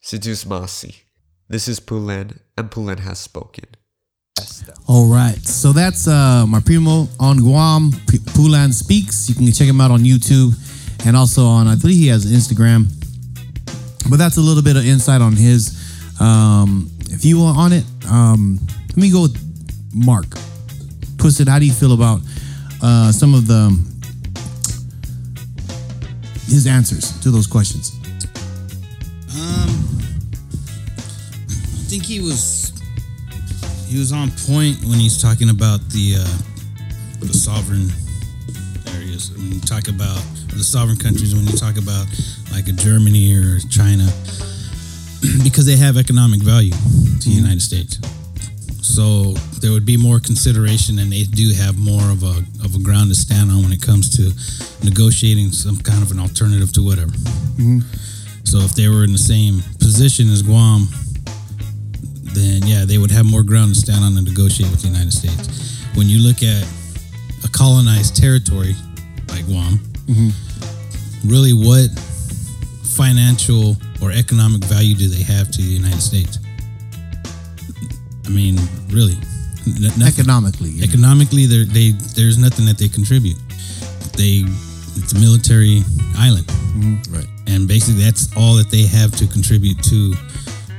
Seduce 0.00 0.44
Masi. 0.44 1.02
This 1.48 1.66
is 1.66 1.80
Pulan, 1.80 2.38
and 2.56 2.70
Pulan 2.70 3.00
has 3.00 3.18
spoken. 3.18 3.64
All 4.86 5.10
right. 5.10 5.38
So 5.44 5.72
that's 5.72 6.06
uh, 6.06 6.46
my 6.46 6.60
primo 6.60 7.08
on 7.18 7.38
Guam. 7.38 7.90
P- 8.08 8.18
Pulan 8.18 8.72
Speaks. 8.72 9.28
You 9.28 9.34
can 9.34 9.50
check 9.52 9.66
him 9.66 9.80
out 9.80 9.90
on 9.90 10.00
YouTube 10.00 10.54
and 11.04 11.16
also 11.16 11.44
on, 11.44 11.66
I 11.66 11.74
believe 11.74 11.96
he 11.96 12.06
has 12.08 12.24
Instagram. 12.24 12.86
But 14.08 14.18
that's 14.18 14.36
a 14.36 14.40
little 14.40 14.62
bit 14.62 14.76
of 14.76 14.86
insight 14.86 15.20
on 15.20 15.32
his 15.34 15.74
um, 16.20 16.88
view 17.02 17.40
on 17.40 17.72
it. 17.72 17.84
Um, 18.08 18.60
let 18.88 18.96
me 18.96 19.10
go 19.10 19.22
with 19.22 19.36
Mark. 19.92 20.26
Twisted, 21.18 21.48
how 21.48 21.58
do 21.58 21.66
you 21.66 21.72
feel 21.72 21.94
about 21.94 22.20
uh, 22.80 23.10
some 23.10 23.34
of 23.34 23.48
the 23.48 23.95
his 26.46 26.66
answers 26.66 27.18
to 27.20 27.30
those 27.30 27.46
questions? 27.46 27.92
Um, 29.36 29.70
I 31.48 31.88
think 31.88 32.04
he 32.04 32.20
was 32.20 32.72
he 33.86 33.98
was 33.98 34.12
on 34.12 34.30
point 34.46 34.82
when 34.84 34.98
he's 34.98 35.20
talking 35.20 35.50
about 35.50 35.80
the 35.90 36.16
uh, 36.18 36.38
the 37.20 37.34
sovereign 37.34 37.90
areas. 38.94 39.30
When 39.32 39.52
you 39.52 39.60
talk 39.60 39.88
about 39.88 40.22
the 40.48 40.64
sovereign 40.64 40.96
countries, 40.98 41.34
when 41.34 41.46
you 41.46 41.56
talk 41.56 41.76
about 41.78 42.06
like 42.52 42.68
a 42.68 42.72
Germany 42.72 43.34
or 43.34 43.58
China, 43.70 44.06
because 45.44 45.66
they 45.66 45.76
have 45.76 45.96
economic 45.96 46.42
value 46.42 46.72
to 46.72 47.28
the 47.28 47.34
United 47.34 47.62
States. 47.62 47.98
So 48.86 49.32
there 49.60 49.72
would 49.72 49.84
be 49.84 49.96
more 49.96 50.20
consideration, 50.20 50.98
and 51.00 51.10
they 51.10 51.24
do 51.24 51.52
have 51.54 51.76
more 51.76 52.08
of 52.10 52.22
a 52.22 52.44
of 52.64 52.74
a 52.74 52.78
ground 52.78 53.10
to 53.10 53.16
stand 53.16 53.50
on 53.50 53.62
when 53.62 53.72
it 53.72 53.82
comes 53.82 54.08
to 54.16 54.32
negotiating 54.84 55.50
some 55.50 55.76
kind 55.78 56.02
of 56.02 56.12
an 56.12 56.20
alternative 56.20 56.72
to 56.74 56.82
whatever. 56.84 57.10
Mm-hmm. 57.58 57.80
So 58.44 58.58
if 58.58 58.74
they 58.74 58.88
were 58.88 59.02
in 59.02 59.12
the 59.12 59.18
same 59.18 59.60
position 59.80 60.30
as 60.30 60.42
Guam, 60.42 60.88
then 62.32 62.62
yeah, 62.64 62.84
they 62.84 62.96
would 62.96 63.10
have 63.10 63.26
more 63.26 63.42
ground 63.42 63.74
to 63.74 63.78
stand 63.80 64.04
on 64.04 64.16
and 64.16 64.26
negotiate 64.26 64.70
with 64.70 64.82
the 64.82 64.88
United 64.88 65.12
States. 65.12 65.82
When 65.96 66.06
you 66.06 66.22
look 66.22 66.42
at 66.42 66.62
a 67.44 67.48
colonized 67.48 68.16
territory 68.16 68.76
like 69.28 69.46
Guam, 69.46 69.78
mm-hmm. 70.06 70.30
really 71.28 71.52
what 71.52 71.90
financial 72.94 73.76
or 74.00 74.12
economic 74.12 74.62
value 74.64 74.94
do 74.94 75.08
they 75.08 75.22
have 75.22 75.50
to 75.50 75.60
the 75.60 75.68
United 75.68 76.00
States? 76.00 76.38
I 78.26 78.30
mean, 78.30 78.58
really, 78.88 79.16
nothing. 79.80 80.02
Economically, 80.02 80.70
yeah. 80.70 80.84
Economically, 80.84 81.46
they 81.46 81.90
there's 82.14 82.38
nothing 82.38 82.66
that 82.66 82.78
they 82.78 82.88
contribute. 82.88 83.38
They 84.18 84.42
it's 84.98 85.12
a 85.12 85.20
military 85.20 85.82
island, 86.16 86.46
mm-hmm. 86.46 87.14
Right. 87.14 87.28
and 87.46 87.68
basically 87.68 88.02
that's 88.02 88.34
all 88.36 88.56
that 88.56 88.70
they 88.70 88.86
have 88.86 89.12
to 89.18 89.26
contribute 89.26 89.82
to 89.84 90.14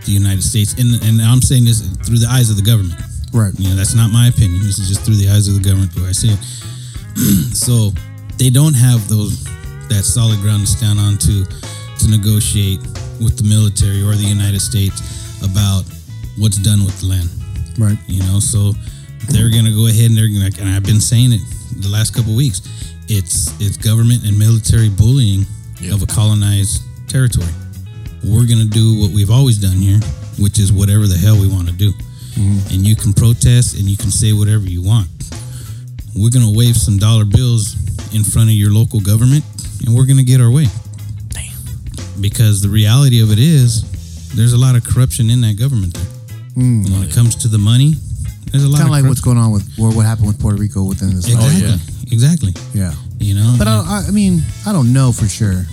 the 0.05 0.11
United 0.11 0.43
States. 0.43 0.73
And 0.73 1.01
and 1.03 1.21
I'm 1.21 1.41
saying 1.41 1.65
this 1.65 1.81
through 2.05 2.19
the 2.19 2.27
eyes 2.29 2.49
of 2.49 2.57
the 2.57 2.65
government. 2.65 2.99
right. 3.33 3.53
You 3.57 3.69
know, 3.69 3.75
that's 3.75 3.93
not 3.93 4.11
my 4.11 4.27
opinion. 4.27 4.63
This 4.63 4.79
is 4.79 4.87
just 4.87 5.05
through 5.05 5.17
the 5.19 5.29
eyes 5.29 5.47
of 5.47 5.55
the 5.55 5.63
government 5.63 5.95
way 5.95 6.09
I 6.09 6.15
see 6.15 6.31
it. 6.33 6.41
so 7.55 7.91
they 8.37 8.49
don't 8.49 8.73
have 8.75 9.07
those 9.07 9.43
that 9.89 10.03
solid 10.03 10.39
ground 10.41 10.65
to 10.65 10.67
stand 10.67 10.99
on 10.99 11.17
to 11.17 11.45
to 11.45 12.05
negotiate 12.09 12.81
with 13.21 13.37
the 13.37 13.45
military 13.47 14.03
or 14.03 14.13
the 14.15 14.27
United 14.27 14.61
States 14.61 15.01
about 15.43 15.83
what's 16.37 16.57
done 16.57 16.85
with 16.85 16.99
the 17.01 17.07
land. 17.07 17.29
Right. 17.77 17.97
You 18.07 18.23
know, 18.23 18.39
so 18.39 18.73
they're 19.29 19.49
gonna 19.49 19.71
go 19.73 19.87
ahead 19.87 20.09
and 20.09 20.17
they're 20.17 20.27
gonna 20.29 20.51
and 20.59 20.69
I've 20.75 20.83
been 20.83 21.01
saying 21.01 21.31
it 21.33 21.41
the 21.81 21.89
last 21.89 22.13
couple 22.15 22.31
of 22.31 22.37
weeks. 22.37 22.61
It's 23.07 23.53
it's 23.59 23.77
government 23.77 24.23
and 24.25 24.37
military 24.37 24.89
bullying 24.89 25.45
Yeah. 25.81 25.93
of 25.93 26.01
a 26.01 26.07
colonized 26.07 26.81
territory. 27.07 27.49
We're 28.23 28.45
gonna 28.47 28.65
do 28.65 28.99
what 28.99 29.11
we've 29.11 29.29
always 29.31 29.57
done 29.57 29.77
here, 29.77 29.99
which 30.39 30.59
is 30.59 30.71
whatever 30.71 31.07
the 31.07 31.17
hell 31.17 31.37
we 31.39 31.47
want 31.47 31.67
to 31.67 31.73
do. 31.73 31.91
Mm-hmm. 31.93 32.73
And 32.73 32.87
you 32.87 32.95
can 32.95 33.13
protest 33.13 33.75
and 33.77 33.83
you 33.85 33.97
can 33.97 34.11
say 34.11 34.33
whatever 34.33 34.65
you 34.65 34.81
want. 34.81 35.07
We're 36.15 36.31
gonna 36.31 36.51
wave 36.51 36.75
some 36.77 36.97
dollar 36.97 37.25
bills 37.25 37.75
in 38.13 38.23
front 38.23 38.49
of 38.49 38.55
your 38.55 38.71
local 38.71 38.99
government, 38.99 39.43
and 39.85 39.95
we're 39.95 40.05
gonna 40.05 40.23
get 40.23 40.41
our 40.41 40.49
way. 40.51 40.67
Damn. 41.29 41.53
Because 42.21 42.61
the 42.61 42.69
reality 42.69 43.21
of 43.21 43.31
it 43.31 43.39
is, 43.39 43.83
there's 44.35 44.53
a 44.53 44.57
lot 44.57 44.75
of 44.75 44.83
corruption 44.83 45.29
in 45.29 45.41
that 45.41 45.57
government 45.59 45.93
there. 45.93 46.07
And 46.57 46.89
when 46.89 47.03
it 47.03 47.13
comes 47.13 47.35
to 47.43 47.47
the 47.47 47.57
money, 47.57 47.93
there's 48.51 48.63
a 48.63 48.67
lot 48.67 48.77
Kind 48.81 48.89
of 48.89 48.95
of 48.95 49.01
like 49.03 49.09
what's 49.09 49.21
going 49.21 49.37
on 49.37 49.51
with 49.51 49.63
or 49.79 49.91
what 49.93 50.05
happened 50.05 50.27
with 50.27 50.39
Puerto 50.39 50.57
Rico 50.57 50.83
within 50.83 51.15
this. 51.15 51.27
exactly, 51.27 51.61
yeah. 51.61 51.77
exactly. 52.11 52.53
Yeah. 52.73 52.93
You 53.19 53.35
know, 53.35 53.55
But 53.57 53.67
and- 53.67 53.87
I, 53.87 54.05
I 54.07 54.11
mean, 54.11 54.41
I 54.65 54.71
don't 54.73 54.91
know 54.93 55.11
for 55.11 55.27
sure. 55.27 55.65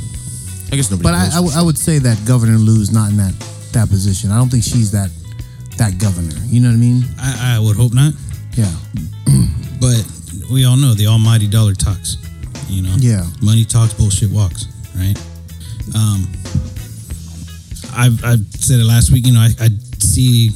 I 0.72 0.76
guess 0.76 0.90
nobody 0.90 1.04
But 1.04 1.14
I, 1.14 1.24
knows 1.24 1.32
I, 1.32 1.36
w- 1.36 1.56
I 1.58 1.62
would 1.62 1.78
say 1.78 1.98
that 2.00 2.18
Governor 2.26 2.56
Lou's 2.58 2.90
not 2.90 3.10
in 3.10 3.16
that 3.18 3.34
that 3.72 3.88
position. 3.88 4.30
I 4.30 4.36
don't 4.38 4.48
think 4.50 4.64
she's 4.64 4.90
that 4.92 5.10
that 5.78 5.98
governor. 5.98 6.34
You 6.46 6.60
know 6.60 6.68
what 6.68 6.74
I 6.74 6.78
mean? 6.78 7.04
I, 7.18 7.56
I 7.56 7.58
would 7.60 7.76
hope 7.76 7.92
not. 7.94 8.12
Yeah. 8.54 8.70
But 9.80 10.00
we 10.50 10.64
all 10.64 10.76
know 10.76 10.94
the 10.94 11.06
almighty 11.08 11.46
dollar 11.48 11.74
talks. 11.74 12.16
You 12.68 12.82
know, 12.82 12.94
Yeah. 12.98 13.24
money 13.42 13.64
talks, 13.64 13.92
bullshit 13.92 14.30
walks, 14.30 14.66
right? 14.96 15.16
Um, 15.94 16.26
I've, 17.94 18.24
I've 18.24 18.46
said 18.58 18.80
it 18.80 18.84
last 18.84 19.10
week. 19.12 19.26
You 19.26 19.34
know, 19.34 19.40
I, 19.40 19.50
I 19.60 19.68
see 19.98 20.50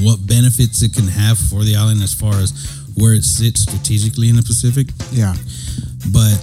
what 0.00 0.26
benefits 0.26 0.82
it 0.82 0.92
can 0.94 1.06
have 1.08 1.38
for 1.38 1.64
the 1.64 1.76
island 1.76 2.02
as 2.02 2.14
far 2.14 2.34
as 2.34 2.52
where 2.96 3.14
it 3.14 3.24
sits 3.24 3.62
strategically 3.62 4.28
in 4.28 4.36
the 4.36 4.42
Pacific. 4.42 4.88
Yeah. 5.10 5.34
But 6.12 6.36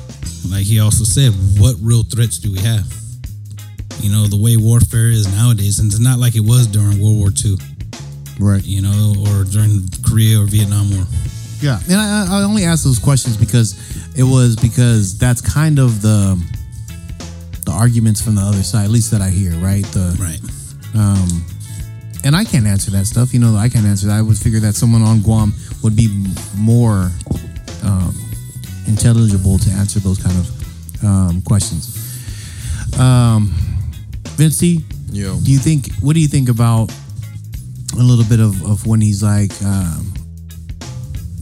like 0.50 0.66
he 0.66 0.80
also 0.80 1.04
said, 1.04 1.32
what 1.60 1.76
real 1.82 2.04
threats 2.04 2.38
do 2.40 2.52
we 2.52 2.60
have? 2.60 2.86
You 4.02 4.12
know, 4.12 4.28
the 4.28 4.38
way 4.42 4.56
warfare 4.58 5.08
is 5.12 5.28
nowadays, 5.36 5.80
and 5.80 5.92
it's 5.92 6.00
not 6.00 6.20
like 6.20 6.36
it 6.36 6.40
was 6.46 6.68
during 6.68 7.02
World 7.02 7.18
War 7.18 7.30
II, 7.36 7.58
Right. 8.40 8.64
you 8.64 8.82
know, 8.82 9.14
or 9.28 9.44
during 9.44 9.84
Korea 10.08 10.40
or 10.40 10.46
Vietnam 10.46 10.90
War. 10.96 11.06
Yeah. 11.60 11.80
And 11.90 11.96
I, 12.00 12.40
I 12.40 12.44
only 12.44 12.64
ask 12.64 12.84
those 12.86 13.00
questions 13.00 13.36
because 13.36 13.76
it 14.18 14.24
was 14.24 14.56
because 14.56 15.18
that's 15.18 15.42
kind 15.42 15.78
of 15.80 16.02
the 16.02 16.40
the 17.66 17.72
arguments 17.72 18.22
from 18.22 18.36
the 18.36 18.42
other 18.42 18.64
side, 18.64 18.86
at 18.86 18.90
least 18.90 19.12
that 19.12 19.22
I 19.22 19.30
hear. 19.30 19.52
Right. 19.60 19.84
The 19.92 20.16
Right. 20.18 20.40
Um, 20.96 21.46
and 22.24 22.36
I 22.36 22.44
can't 22.44 22.68
answer 22.68 22.92
that 22.92 23.06
stuff. 23.06 23.34
You 23.34 23.40
know, 23.40 23.56
I 23.56 23.70
can't 23.70 23.86
answer 23.86 24.08
that. 24.08 24.18
I 24.18 24.22
would 24.22 24.38
figure 24.38 24.60
that 24.62 24.76
someone 24.76 25.02
on 25.02 25.22
Guam 25.22 25.54
would 25.84 25.96
be 25.96 26.08
more 26.58 27.12
um, 27.84 28.16
intelligible 28.88 29.58
to 29.60 29.70
answer 29.72 30.00
those 30.00 30.22
kind 30.22 30.36
of 30.38 31.04
um, 31.04 31.42
questions. 31.42 31.96
Um, 33.00 33.54
Vincey, 34.36 34.84
Yo. 35.12 35.40
do 35.40 35.52
you 35.52 35.60
think? 35.60 35.94
What 36.02 36.14
do 36.14 36.20
you 36.20 36.28
think 36.28 36.50
about 36.50 36.92
a 37.98 38.04
little 38.04 38.26
bit 38.26 38.40
of, 38.40 38.62
of 38.66 38.86
when 38.86 39.02
he's 39.02 39.24
like 39.24 39.52
um, 39.64 40.14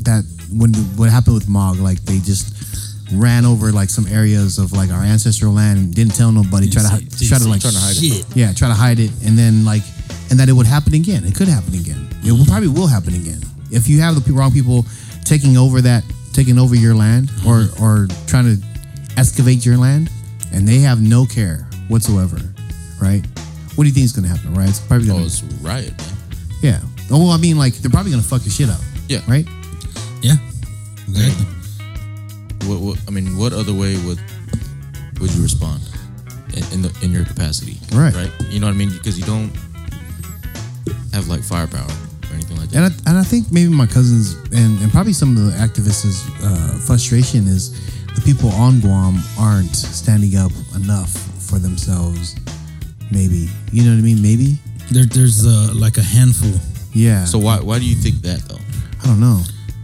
that? 0.04 0.24
When 0.52 0.74
what 0.96 1.10
happened 1.10 1.36
with 1.36 1.50
Mog? 1.50 1.78
Like 1.78 2.02
they 2.04 2.20
just 2.20 2.58
ran 3.14 3.46
over 3.46 3.72
like 3.72 3.90
some 3.90 4.08
areas 4.08 4.58
of 4.58 4.74
like 4.74 4.92
our 4.92 5.04
ancestral 5.04 5.54
land 5.54 5.80
and 5.80 5.94
didn't 5.94 6.16
tell 6.16 6.32
nobody. 6.32 6.70
Try 6.70 6.84
to 6.84 7.28
try 7.28 7.38
to 7.38 7.48
like 7.48 7.62
trying 7.62 7.74
to 7.74 7.80
hide 7.80 7.96
it. 7.98 8.26
yeah, 8.36 8.54
try 8.54 8.68
to 8.68 8.74
hide 8.74 9.00
it, 9.00 9.12
and 9.26 9.38
then 9.38 9.66
like, 9.66 9.84
and 10.30 10.40
that 10.40 10.50
it 10.50 10.54
would 10.54 10.68
happen 10.68 10.94
again. 10.94 11.24
It 11.26 11.36
could 11.36 11.48
happen 11.48 11.74
again. 11.76 12.08
It 12.24 12.32
will, 12.32 12.46
probably 12.46 12.68
will 12.70 12.88
happen 12.88 13.14
again 13.14 13.42
if 13.72 13.88
you 13.88 14.00
have 14.02 14.16
the 14.24 14.34
wrong 14.34 14.52
people 14.52 14.86
taking 15.26 15.58
over 15.58 15.82
that, 15.82 16.04
taking 16.34 16.58
over 16.58 16.76
your 16.76 16.96
land, 16.96 17.30
or 17.46 17.64
mm-hmm. 17.68 17.84
or 17.84 18.08
trying 18.28 18.46
to 18.46 18.64
excavate 19.18 19.66
your 19.66 19.78
land, 19.78 20.10
and 20.54 20.68
they 20.68 20.80
have 20.80 21.02
no 21.02 21.26
care 21.26 21.68
whatsoever, 21.90 22.38
right? 23.02 23.26
What 23.76 23.84
do 23.84 23.88
you 23.90 23.94
think 23.94 24.06
is 24.06 24.12
going 24.14 24.28
to 24.28 24.34
happen? 24.36 24.54
Right? 24.54 24.70
It's 24.70 24.80
probably 24.80 25.10
Oh, 25.10 25.14
going 25.14 25.22
to 25.22 25.26
it's 25.28 25.44
riot, 25.62 25.98
man. 25.98 26.18
yeah. 26.62 26.80
Oh, 27.12 27.20
well, 27.20 27.32
I 27.32 27.38
mean, 27.38 27.58
like 27.58 27.74
they're 27.76 27.92
probably 27.92 28.12
going 28.12 28.24
to 28.24 28.28
fuck 28.28 28.44
your 28.44 28.52
shit 28.52 28.70
up. 28.70 28.82
Yeah. 29.08 29.20
Right. 29.28 29.48
Yeah. 30.22 30.36
Exactly. 31.08 31.46
What, 32.68 32.80
what? 32.82 33.00
I 33.08 33.12
mean, 33.12 33.38
what 33.38 33.54
other 33.54 33.74
way 33.74 33.96
would 34.06 34.20
would 35.22 35.32
you 35.34 35.42
respond 35.42 35.82
in, 36.54 36.64
in 36.74 36.82
the 36.82 36.92
in 37.02 37.12
your 37.12 37.24
capacity? 37.26 37.78
Right. 37.96 38.14
Right. 38.14 38.32
You 38.50 38.60
know 38.60 38.68
what 38.68 38.74
I 38.74 38.78
mean? 38.78 38.90
Because 38.90 39.18
you 39.18 39.26
don't 39.26 39.52
have 41.14 41.28
like 41.28 41.42
firepower 41.44 41.88
or 42.30 42.34
anything 42.34 42.58
like 42.58 42.70
that. 42.70 42.78
And 42.78 42.86
I, 42.86 43.10
and 43.10 43.18
I 43.18 43.24
think 43.24 43.52
maybe 43.52 43.70
my 43.72 43.86
cousins 43.88 44.34
and, 44.52 44.80
and 44.82 44.92
probably 44.92 45.14
some 45.14 45.36
of 45.38 45.44
the 45.46 45.52
activists' 45.58 46.22
uh, 46.44 46.80
frustration 46.86 47.48
is 47.48 47.72
the 48.16 48.22
people 48.22 48.50
on 48.52 48.80
Guam 48.80 49.20
aren't 49.40 49.76
standing 49.76 50.36
up 50.38 50.52
enough 50.76 51.12
for 51.50 51.60
themselves. 51.60 52.36
Maybe 53.12 53.48
you 53.72 53.84
know 53.84 53.92
what 53.92 54.00
I 54.00 54.02
mean. 54.04 54.22
Maybe 54.22 54.58
There, 54.92 55.06
there's 55.06 55.46
uh, 55.46 55.72
like 55.74 55.98
a 55.98 56.04
handful 56.04 56.52
yeah. 56.94 57.26
so 57.26 57.38
why 57.38 57.58
why 57.60 57.80
do 57.80 57.86
you 57.86 57.96
think 57.96 58.22
that 58.24 58.40
though? 58.50 58.60
I 59.04 59.06
don't 59.06 59.20
know. 59.20 59.42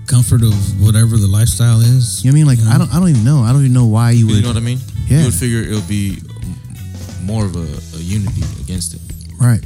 comfort 0.07 0.41
of 0.43 0.53
whatever 0.81 1.15
the 1.17 1.27
lifestyle 1.27 1.79
is. 1.79 2.23
You 2.25 2.31
know 2.31 2.35
what 2.35 2.51
I 2.51 2.55
mean? 2.55 2.65
Like 2.65 2.73
I 2.73 2.77
don't 2.77 2.91
I 2.93 2.99
don't 2.99 3.09
even 3.09 3.23
know. 3.23 3.39
I 3.43 3.53
don't 3.53 3.61
even 3.61 3.73
know 3.73 3.85
why 3.85 4.11
you 4.11 4.27
would. 4.27 4.35
You 4.37 4.41
know 4.41 4.49
what 4.49 4.57
I 4.57 4.61
mean? 4.65 4.79
Yeah. 5.07 5.19
You 5.19 5.25
would 5.25 5.33
figure 5.33 5.61
it 5.61 5.73
would 5.73 5.87
be 5.87 6.17
more 7.21 7.45
of 7.45 7.55
a, 7.55 7.67
a 7.97 7.99
unity 8.01 8.41
against 8.61 8.93
it. 8.95 9.01
Right. 9.39 9.63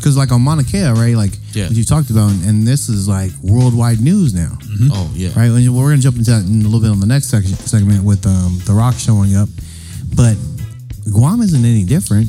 Because 0.00 0.16
like 0.16 0.32
on 0.32 0.40
Mauna 0.40 0.64
Kea, 0.64 0.86
right? 0.96 1.14
Like 1.14 1.32
Yeah. 1.52 1.68
you 1.68 1.84
talked 1.84 2.08
about, 2.10 2.30
and 2.32 2.66
this 2.66 2.88
is 2.88 3.06
like 3.06 3.30
worldwide 3.42 4.00
news 4.00 4.32
now, 4.32 4.56
Oh 4.92 5.10
yeah. 5.14 5.28
right? 5.36 5.50
And 5.50 5.76
we're 5.76 5.90
gonna 5.90 6.00
jump 6.00 6.16
into 6.16 6.30
that 6.30 6.44
in 6.46 6.60
a 6.62 6.64
little 6.64 6.80
bit 6.80 6.90
on 6.90 7.00
the 7.00 7.06
next 7.06 7.26
section, 7.28 7.54
segment 7.54 8.02
with 8.02 8.26
um, 8.26 8.58
The 8.64 8.72
Rock 8.72 8.94
showing 8.96 9.36
up, 9.36 9.48
but 10.16 10.36
Guam 11.12 11.42
isn't 11.42 11.64
any 11.64 11.84
different. 11.84 12.28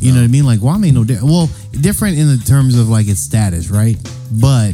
You 0.00 0.12
know 0.12 0.18
what 0.20 0.24
I 0.24 0.28
mean? 0.28 0.46
Like 0.46 0.60
Guam 0.60 0.82
ain't 0.84 0.94
no 0.94 1.04
different. 1.04 1.30
Well, 1.30 1.50
different 1.78 2.16
in 2.18 2.26
the 2.28 2.38
terms 2.44 2.78
of 2.78 2.88
like 2.88 3.06
its 3.06 3.20
status, 3.20 3.68
right? 3.68 3.96
But 4.32 4.72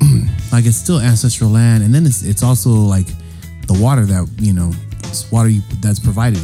like 0.52 0.64
it's 0.64 0.76
still 0.78 0.98
ancestral 0.98 1.50
land, 1.50 1.82
and 1.84 1.94
then 1.94 2.06
it's 2.06 2.22
it's 2.22 2.42
also 2.42 2.70
like 2.70 3.06
the 3.66 3.74
water 3.78 4.06
that 4.06 4.26
you 4.38 4.54
know, 4.54 4.72
it's 5.04 5.30
water 5.30 5.50
you, 5.50 5.60
that's 5.82 6.00
provided. 6.00 6.40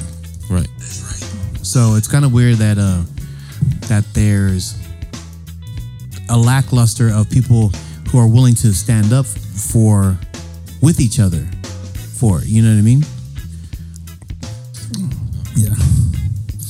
Right. 0.50 0.68
So 1.62 1.94
it's 1.94 2.06
kind 2.06 2.24
of 2.24 2.32
weird 2.32 2.56
that 2.58 2.76
uh 2.78 3.02
that 3.88 4.04
there's 4.14 4.74
a 6.28 6.36
lackluster 6.38 7.10
of 7.10 7.28
people 7.30 7.68
who 8.10 8.18
are 8.18 8.28
willing 8.28 8.54
to 8.54 8.72
stand 8.72 9.12
up 9.12 9.26
for 9.26 10.16
with 10.82 11.00
each 11.00 11.18
other 11.20 11.46
for 12.18 12.40
it. 12.40 12.46
You 12.46 12.62
know 12.62 12.70
what 12.72 12.78
I 12.78 12.82
mean? 12.82 13.02
Yeah. 15.56 15.74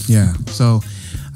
Yeah. 0.07 0.33
So 0.47 0.81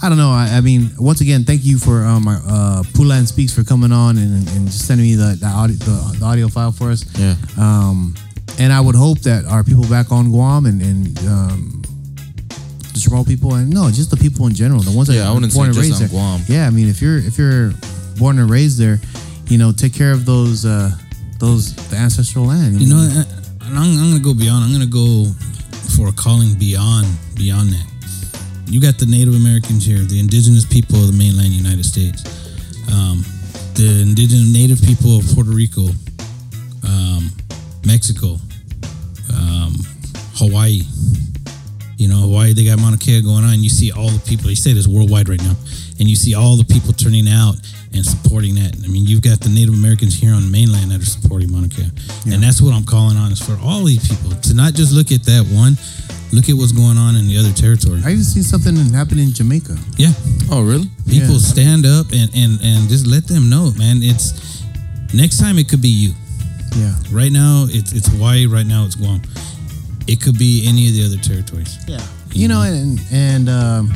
I 0.02 0.08
don't 0.08 0.18
know. 0.18 0.30
I, 0.30 0.48
I 0.52 0.60
mean, 0.60 0.90
once 0.98 1.20
again, 1.20 1.44
thank 1.44 1.64
you 1.64 1.78
for 1.78 2.04
um, 2.04 2.24
my, 2.24 2.34
uh, 2.36 2.82
Pulan 2.94 3.26
Speaks 3.26 3.52
for 3.54 3.64
coming 3.64 3.92
on 3.92 4.16
and, 4.16 4.48
and 4.48 4.66
just 4.66 4.86
sending 4.86 5.06
me 5.06 5.14
the 5.14 5.36
the 5.40 5.46
audio, 5.46 5.76
the, 5.76 6.16
the 6.18 6.24
audio 6.24 6.48
file 6.48 6.72
for 6.72 6.90
us. 6.90 7.04
Yeah. 7.18 7.34
Um, 7.58 8.14
and 8.58 8.72
I 8.72 8.80
would 8.80 8.94
hope 8.94 9.20
that 9.20 9.44
our 9.46 9.64
people 9.64 9.84
back 9.88 10.12
on 10.12 10.30
Guam 10.30 10.66
and, 10.66 10.82
and 10.82 11.18
um, 11.20 11.82
the 12.92 12.98
Chamorro 13.00 13.26
people 13.26 13.54
and 13.54 13.70
no, 13.70 13.90
just 13.90 14.10
the 14.10 14.16
people 14.16 14.46
in 14.46 14.54
general, 14.54 14.80
the 14.80 14.90
ones 14.94 15.08
that 15.08 15.14
Yeah, 15.14 15.24
I 15.24 15.28
are 15.28 15.34
wouldn't 15.34 15.54
born 15.54 15.72
say 15.72 15.80
and 15.80 15.88
just 15.88 16.00
raised 16.00 16.14
on. 16.14 16.18
Guam. 16.38 16.40
Yeah, 16.46 16.66
I 16.66 16.70
mean, 16.70 16.88
if 16.88 17.00
you're 17.02 17.18
if 17.18 17.36
you're 17.38 17.72
born 18.20 18.38
and 18.38 18.50
raised 18.50 18.78
there, 18.78 19.00
you 19.48 19.56
know, 19.56 19.72
take 19.72 19.94
care 19.94 20.12
of 20.12 20.26
those 20.26 20.66
uh, 20.66 20.90
those 21.38 21.74
the 21.88 21.96
ancestral 21.96 22.44
land. 22.44 22.80
You 22.80 22.94
know, 22.94 23.00
I, 23.00 23.24
and 23.66 23.78
I'm, 23.78 23.98
I'm 23.98 24.10
gonna 24.12 24.22
go 24.22 24.34
beyond. 24.34 24.62
I'm 24.62 24.70
gonna 24.70 24.86
go 24.86 25.32
for 25.96 26.08
a 26.08 26.12
calling 26.12 26.54
beyond 26.58 27.08
beyond 27.34 27.70
that. 27.70 27.86
You 28.66 28.80
got 28.80 28.98
the 28.98 29.06
Native 29.06 29.34
Americans 29.34 29.84
here, 29.84 29.98
the 29.98 30.20
indigenous 30.20 30.64
people 30.64 31.00
of 31.00 31.08
the 31.08 31.16
mainland 31.18 31.50
United 31.50 31.84
States, 31.84 32.22
um, 32.92 33.24
the 33.74 34.04
indigenous 34.06 34.52
native 34.52 34.80
people 34.82 35.18
of 35.18 35.26
Puerto 35.34 35.50
Rico, 35.50 35.88
um, 36.86 37.32
Mexico, 37.84 38.36
um, 39.34 39.74
Hawaii. 40.36 40.82
You 41.96 42.08
know, 42.08 42.16
Hawaii, 42.28 42.52
they 42.52 42.64
got 42.64 42.78
Mauna 42.78 42.96
Kea 42.96 43.20
going 43.20 43.44
on. 43.44 43.60
You 43.60 43.68
see 43.68 43.92
all 43.92 44.08
the 44.08 44.22
people. 44.24 44.46
They 44.46 44.54
say 44.54 44.70
it's 44.70 44.86
worldwide 44.86 45.28
right 45.28 45.42
now, 45.42 45.56
and 45.98 46.08
you 46.08 46.16
see 46.16 46.34
all 46.34 46.56
the 46.56 46.64
people 46.64 46.92
turning 46.92 47.28
out 47.28 47.56
and 47.92 48.04
supporting 48.06 48.54
that. 48.54 48.76
I 48.84 48.88
mean, 48.88 49.04
you've 49.06 49.22
got 49.22 49.40
the 49.40 49.48
Native 49.48 49.74
Americans 49.74 50.14
here 50.14 50.32
on 50.32 50.42
the 50.44 50.50
mainland 50.50 50.90
that 50.92 51.00
are 51.02 51.04
supporting 51.04 51.50
Mauna 51.50 51.68
Kea, 51.68 51.90
and 52.32 52.42
that's 52.42 52.60
what 52.62 52.72
I'm 52.74 52.84
calling 52.84 53.16
on 53.16 53.32
is 53.32 53.40
for 53.40 53.58
all 53.62 53.84
these 53.84 54.06
people 54.08 54.30
to 54.36 54.54
not 54.54 54.74
just 54.74 54.92
look 54.92 55.10
at 55.12 55.24
that 55.24 55.46
one, 55.50 55.76
look 56.32 56.48
at 56.48 56.54
what's 56.54 56.72
going 56.72 56.96
on 56.98 57.16
in 57.16 57.26
the 57.26 57.36
other 57.36 57.52
territory. 57.52 58.00
I 58.04 58.12
even 58.12 58.24
see 58.24 58.42
something 58.42 58.76
happen 58.94 59.18
in 59.18 59.32
Jamaica. 59.32 59.76
Yeah, 59.96 60.12
Oh, 60.50 60.62
really? 60.62 60.88
people 61.08 61.34
Yeah. 61.34 61.52
stand 61.54 61.86
up 61.86 62.12
and 62.12 62.30
and 62.34 62.60
and 62.62 62.88
just 62.88 63.06
let 63.06 63.26
them 63.26 63.48
know, 63.50 63.72
man. 63.76 64.02
It's 64.02 64.62
next 65.12 65.38
time 65.38 65.58
it 65.58 65.68
could 65.68 65.82
be 65.82 65.88
you. 65.90 66.14
Yeah. 66.76 66.94
Right 67.10 67.32
now, 67.32 67.66
it's 67.68 67.92
it's 67.92 68.06
Hawaii. 68.06 68.46
Right 68.46 68.66
now, 68.66 68.84
it's 68.86 68.94
Guam. 68.94 69.20
It 70.06 70.20
could 70.20 70.38
be 70.38 70.66
any 70.66 70.86
of 70.88 70.94
the 70.94 71.04
other 71.04 71.18
territories. 71.18 71.76
Yeah. 71.88 72.00
You 72.32 72.46
know, 72.46 72.62
and 72.62 73.00
and 73.10 73.48
um, 73.48 73.92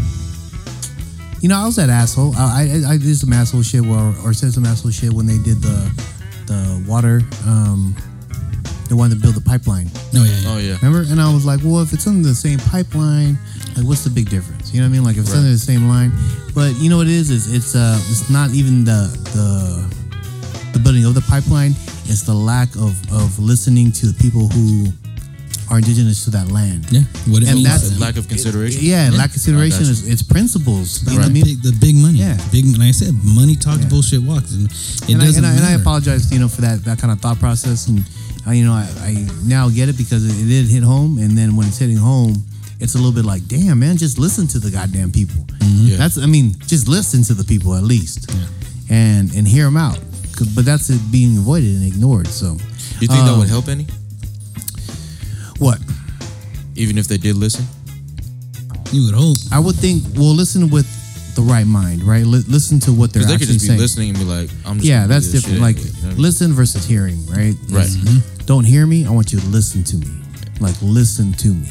you 1.45 1.51
know, 1.51 1.59
I 1.61 1.67
was 1.67 1.77
that 1.77 1.91
asshole. 1.91 2.33
I 2.39 2.83
I, 2.89 2.93
I 2.95 2.97
did 2.97 3.15
some 3.19 3.31
asshole 3.31 3.61
shit, 3.61 3.85
or 3.85 4.15
or 4.25 4.33
said 4.33 4.55
some 4.55 4.65
asshole 4.65 4.93
shit 4.93 5.13
when 5.13 5.27
they 5.27 5.37
did 5.37 5.61
the 5.61 5.77
the 6.47 6.83
water, 6.89 7.21
um, 7.47 7.95
the 8.89 8.97
one 8.97 9.11
that 9.11 9.21
built 9.21 9.35
the 9.35 9.43
pipeline. 9.43 9.89
Oh 10.17 10.25
yeah, 10.25 10.41
yeah. 10.41 10.49
Oh 10.49 10.57
yeah. 10.57 10.77
Remember? 10.81 11.05
And 11.13 11.21
I 11.21 11.29
was 11.35 11.45
like, 11.45 11.61
well, 11.63 11.83
if 11.83 11.93
it's 11.93 12.07
under 12.07 12.27
the 12.27 12.35
same 12.35 12.59
pipeline, 12.61 13.37
like, 13.77 13.85
what's 13.85 14.05
the 14.05 14.09
big 14.11 14.31
difference? 14.31 14.73
You 14.73 14.81
know 14.81 14.87
what 14.87 14.93
I 14.95 14.97
mean? 14.97 15.05
Like, 15.05 15.17
if 15.19 15.25
it's 15.25 15.33
Right. 15.33 15.41
under 15.41 15.51
the 15.51 15.59
same 15.59 15.87
line, 15.87 16.13
but 16.55 16.73
you 16.81 16.89
know 16.89 16.97
what 16.97 17.09
it 17.09 17.13
is? 17.13 17.29
Is 17.29 17.53
it's 17.53 17.75
uh, 17.77 18.01
it's 18.09 18.31
not 18.31 18.49
even 18.57 18.85
the 18.85 19.13
the 19.37 19.53
the 20.73 20.79
building 20.79 21.05
of 21.05 21.13
the 21.13 21.21
pipeline. 21.29 21.73
It's 22.09 22.23
the 22.23 22.33
lack 22.33 22.75
of 22.77 22.97
of 23.13 23.39
listening 23.39 23.93
to 24.01 24.07
the 24.07 24.15
people 24.15 24.49
who 24.49 24.89
are 25.71 25.79
indigenous 25.79 26.25
to 26.25 26.31
that 26.31 26.51
land. 26.53 26.87
yeah. 26.91 27.01
What 27.27 27.43
it 27.43 27.49
And 27.49 27.57
means. 27.57 27.69
that's- 27.69 27.99
Lack 27.99 28.17
of 28.17 28.29
consideration. 28.29 28.81
Yeah, 28.85 29.11
lack 29.13 29.27
of 29.27 29.33
consideration 29.33 29.79
I 29.85 29.89
got 29.89 29.91
is 29.91 30.09
it's 30.09 30.23
principles. 30.23 31.03
You 31.03 31.07
know 31.07 31.13
the, 31.15 31.19
what 31.23 31.29
I 31.31 31.33
mean? 31.33 31.45
big, 31.45 31.63
the 31.63 31.73
big 31.73 31.97
money. 31.97 32.19
Yeah. 32.19 32.37
Big. 32.53 32.67
Like 32.77 32.89
I 32.89 32.91
said, 32.93 33.15
money 33.25 33.57
talks, 33.57 33.83
Yeah. 33.83 33.89
bullshit 33.89 34.23
walks, 34.23 34.53
and 34.53 34.67
it 34.71 35.09
and, 35.13 35.23
I, 35.23 35.25
doesn't 35.27 35.45
and, 35.45 35.53
I, 35.55 35.57
and 35.57 35.65
I 35.67 35.73
apologize, 35.73 36.31
you 36.31 36.39
know, 36.39 36.49
for 36.49 36.61
that 36.63 36.85
that 36.85 36.99
kind 36.99 37.13
of 37.13 37.21
thought 37.21 37.39
process. 37.41 37.89
And 37.89 38.05
I, 38.47 38.53
you 38.55 38.65
know, 38.65 38.73
I, 38.75 38.87
I 39.01 39.27
now 39.45 39.69
get 39.71 39.89
it 39.89 39.97
because 39.97 40.23
it, 40.25 40.37
it 40.45 40.49
did 40.49 40.67
hit 40.67 40.83
home. 40.83 41.19
And 41.19 41.37
then 41.39 41.57
when 41.57 41.67
it's 41.69 41.79
hitting 41.79 41.97
home, 41.97 42.45
it's 42.81 42.95
a 42.95 42.99
little 42.99 43.13
bit 43.13 43.25
like, 43.25 43.47
damn, 43.49 43.79
man, 43.79 43.97
just 43.97 44.19
listen 44.19 44.47
to 44.49 44.59
the 44.59 44.71
goddamn 44.71 45.13
people. 45.13 45.47
Yeah. 45.63 45.97
That's, 45.97 46.19
I 46.19 46.27
mean, 46.27 46.55
just 46.67 46.89
listen 46.89 47.23
to 47.25 47.35
the 47.35 47.45
people 47.45 47.75
at 47.75 47.85
least, 47.85 48.31
and 48.91 49.33
and 49.35 49.49
hear 49.49 49.65
them 49.65 49.77
out. 49.79 49.99
But 50.55 50.65
that's 50.67 50.91
it 50.91 51.01
being 51.11 51.39
avoided 51.39 51.71
and 51.77 51.87
ignored. 51.87 52.27
So, 52.29 52.59
You 53.01 53.09
think 53.09 53.23
that 53.25 53.33
Um, 53.33 53.39
would 53.39 53.49
help 53.49 53.69
any? 53.69 53.87
What 56.75 56.79
Even 56.83 56.99
if 56.99 57.07
they 57.09 57.17
did 57.19 57.37
listen? 57.37 57.65
You 58.93 59.07
would 59.07 59.15
hope. 59.15 59.37
I 59.53 59.59
would 59.59 59.77
think, 59.77 60.03
well, 60.15 60.35
listen 60.35 60.71
with 60.71 60.87
the 61.35 61.43
right 61.43 61.67
mind, 61.67 62.03
right? 62.05 62.25
Li- 62.25 62.45
listen 62.47 62.79
to 62.81 62.93
what 62.93 63.13
they're 63.13 63.23
Because 63.23 63.27
they 63.27 63.39
could 63.39 63.43
actually 63.43 63.55
just 63.55 63.65
be 63.65 63.69
saying. 63.69 63.81
listening 63.81 64.09
and 64.11 64.19
be 64.19 64.25
like, 64.25 64.51
I'm 64.65 64.77
just 64.79 64.87
yeah, 64.87 64.97
gonna 64.99 65.09
do 65.09 65.13
that's 65.15 65.33
this 65.33 65.43
different. 65.43 65.57
shit 65.57 65.63
Like 65.63 65.77
anyway, 65.77 65.91
you 65.97 66.03
know 66.03 66.09
I 66.09 66.13
mean? 66.15 66.23
listen 66.23 66.53
versus 66.53 66.85
hearing, 66.87 67.27
right? 67.27 67.55
Right. 67.71 67.87
It's, 67.91 68.45
Don't 68.47 68.65
hear 68.65 68.87
me. 68.87 69.05
I 69.07 69.11
want 69.11 69.33
you 69.33 69.41
to 69.41 69.47
listen 69.49 69.83
to 69.85 69.97
me. 69.97 70.07
Like 70.61 70.77
listen 70.83 71.33
to 71.33 71.49
me. 71.49 71.69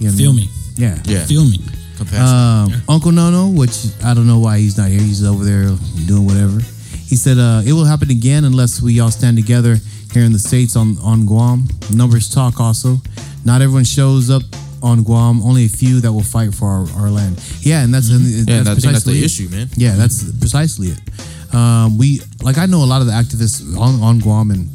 You 0.00 0.10
know 0.10 0.16
Feel 0.16 0.32
me. 0.32 0.48
Yeah. 0.74 0.98
Yeah. 1.04 1.24
Feel 1.26 1.44
me. 1.44 1.58
Compassion. 1.96 2.74
Um, 2.74 2.82
Uncle 2.88 3.12
Nono, 3.12 3.48
which 3.50 3.86
I 4.02 4.14
don't 4.14 4.26
know 4.26 4.40
why 4.40 4.58
he's 4.58 4.76
not 4.76 4.88
here. 4.88 5.00
He's 5.00 5.22
over 5.24 5.44
there 5.44 5.68
doing 6.06 6.24
whatever. 6.26 6.58
He 6.58 7.14
said 7.14 7.38
uh, 7.38 7.62
it 7.64 7.72
will 7.72 7.84
happen 7.84 8.10
again 8.10 8.44
unless 8.44 8.82
we 8.82 8.98
all 8.98 9.12
stand 9.12 9.36
together 9.36 9.76
here 10.14 10.24
in 10.24 10.32
the 10.32 10.38
states 10.38 10.76
on 10.76 10.96
on 11.02 11.26
Guam. 11.26 11.64
Numbers 11.92 12.28
talk 12.28 12.60
also. 12.60 12.96
Not 13.44 13.60
everyone 13.60 13.84
shows 13.84 14.30
up 14.30 14.42
on 14.82 15.02
Guam. 15.02 15.42
Only 15.42 15.64
a 15.66 15.68
few 15.68 16.00
that 16.00 16.12
will 16.12 16.22
fight 16.22 16.54
for 16.54 16.66
our, 16.68 16.86
our 17.02 17.10
land. 17.10 17.42
Yeah, 17.60 17.82
and 17.84 17.92
that's 17.92 18.08
yeah, 18.08 18.62
that's 18.62 18.80
think 18.82 18.92
that's 18.92 19.04
the 19.04 19.12
it. 19.12 19.24
issue, 19.24 19.48
man. 19.48 19.68
Yeah, 19.76 19.94
that's 19.96 20.22
precisely 20.38 20.88
it. 20.88 21.54
Um, 21.54 21.98
we 21.98 22.20
like 22.42 22.58
I 22.58 22.66
know 22.66 22.82
a 22.82 22.86
lot 22.88 23.00
of 23.00 23.06
the 23.06 23.12
activists 23.12 23.76
on, 23.78 24.00
on 24.02 24.18
Guam, 24.20 24.50
and 24.50 24.68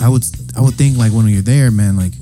I 0.00 0.08
would 0.08 0.24
I 0.56 0.60
would 0.60 0.74
think 0.74 0.96
like 0.96 1.12
when 1.12 1.26
you're 1.28 1.42
there, 1.42 1.70
man, 1.70 1.96
like 1.96 2.12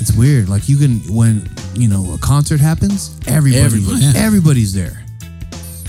it's 0.00 0.12
weird. 0.16 0.48
Like 0.48 0.68
you 0.68 0.76
can 0.78 1.00
when 1.14 1.48
you 1.74 1.88
know 1.88 2.14
a 2.14 2.18
concert 2.18 2.60
happens, 2.60 3.18
everybody, 3.26 3.62
Everybody. 3.64 4.00
Yeah. 4.00 4.12
everybody's 4.16 4.72
there. 4.72 5.04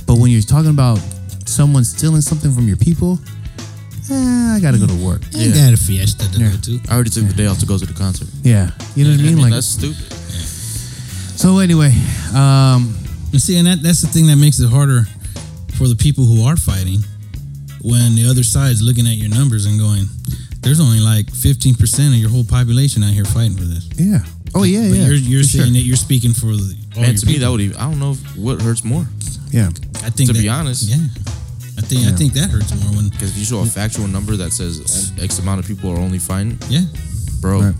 But 0.05 0.17
when 0.17 0.31
you're 0.31 0.41
talking 0.41 0.71
about 0.71 0.99
someone 1.45 1.83
stealing 1.83 2.21
something 2.21 2.51
from 2.51 2.67
your 2.67 2.77
people, 2.77 3.19
eh, 4.11 4.55
I 4.55 4.59
gotta 4.61 4.77
go 4.77 4.87
to 4.87 4.93
work. 4.95 5.21
I 5.35 5.39
Yeah. 5.39 5.53
got 5.65 5.73
a 5.73 5.77
fiesta 5.77 6.29
to 6.31 6.39
Yeah. 6.39 6.51
go 6.51 6.57
to. 6.57 6.79
I 6.89 6.93
already 6.95 7.09
took 7.09 7.27
the 7.27 7.33
day 7.33 7.45
off 7.47 7.59
to 7.59 7.65
go 7.65 7.77
to 7.77 7.85
the 7.85 7.93
concert. 7.93 8.27
Yeah, 8.43 8.71
you 8.95 9.03
know 9.05 9.11
what 9.11 9.19
I 9.19 9.23
mean. 9.23 9.37
Like 9.41 9.51
that's 9.53 9.67
stupid. 9.67 9.97
so. 11.35 11.59
Anyway, 11.59 11.93
um, 12.33 12.95
And 13.31 13.39
see, 13.41 13.57
and 13.57 13.67
that, 13.67 13.83
that's 13.83 14.01
the 14.01 14.07
thing 14.07 14.25
that 14.27 14.37
makes 14.37 14.59
it 14.59 14.67
harder 14.69 15.07
for 15.75 15.87
the 15.87 15.95
people 15.95 16.25
who 16.25 16.43
are 16.45 16.57
fighting 16.57 17.03
when 17.81 18.15
the 18.15 18.25
other 18.27 18.43
side's 18.43 18.81
looking 18.81 19.05
at 19.07 19.17
your 19.17 19.29
numbers 19.29 19.65
and 19.67 19.77
going, 19.79 20.09
there's 20.61 20.79
only 20.79 20.99
like 20.99 21.27
15% 21.31 22.07
of 22.07 22.15
your 22.15 22.29
whole 22.31 22.43
population 22.43 23.03
out 23.03 23.13
here 23.13 23.25
fighting 23.25 23.55
for 23.55 23.65
this. 23.65 23.85
yeah. 23.97 24.23
Oh 24.55 24.63
yeah, 24.63 24.89
But 24.89 24.97
yeah. 24.97 25.05
you're, 25.05 25.15
you're 25.15 25.43
for 25.43 25.49
saying 25.49 25.65
sure. 25.65 25.73
that 25.73 25.81
you're 25.81 25.95
speaking 25.95 26.33
for 26.33 26.47
the, 26.47 26.75
all 26.97 27.03
And 27.03 27.13
your 27.13 27.17
to 27.21 27.25
me, 27.27 27.33
people. 27.33 27.45
that 27.45 27.51
would 27.51 27.61
even, 27.61 27.77
I 27.77 27.81
don't 27.83 27.99
know 27.99 28.15
what 28.35 28.59
hurts 28.63 28.83
more. 28.83 29.07
Yeah. 29.51 29.69
I 30.03 30.09
think 30.09 30.29
to 30.29 30.33
that- 30.33 30.41
be 30.41 30.49
honest. 30.49 30.89
Yeah. 30.89 30.97
I 31.91 32.01
think 32.01 32.13
I 32.13 32.15
think 32.17 32.33
that 32.33 32.49
hurts 32.49 32.71
more 32.83 32.93
when 32.95 33.09
Because 33.09 33.31
if 33.31 33.37
you 33.37 33.45
show 33.45 33.59
a 33.61 33.65
factual 33.65 34.07
number 34.07 34.35
that 34.37 34.51
says 34.51 35.11
X 35.19 35.39
amount 35.39 35.59
of 35.59 35.65
people 35.67 35.89
are 35.91 35.97
only 35.97 36.19
fighting, 36.19 36.57
yeah. 36.69 36.81
bro, 37.41 37.61
Right. 37.61 37.75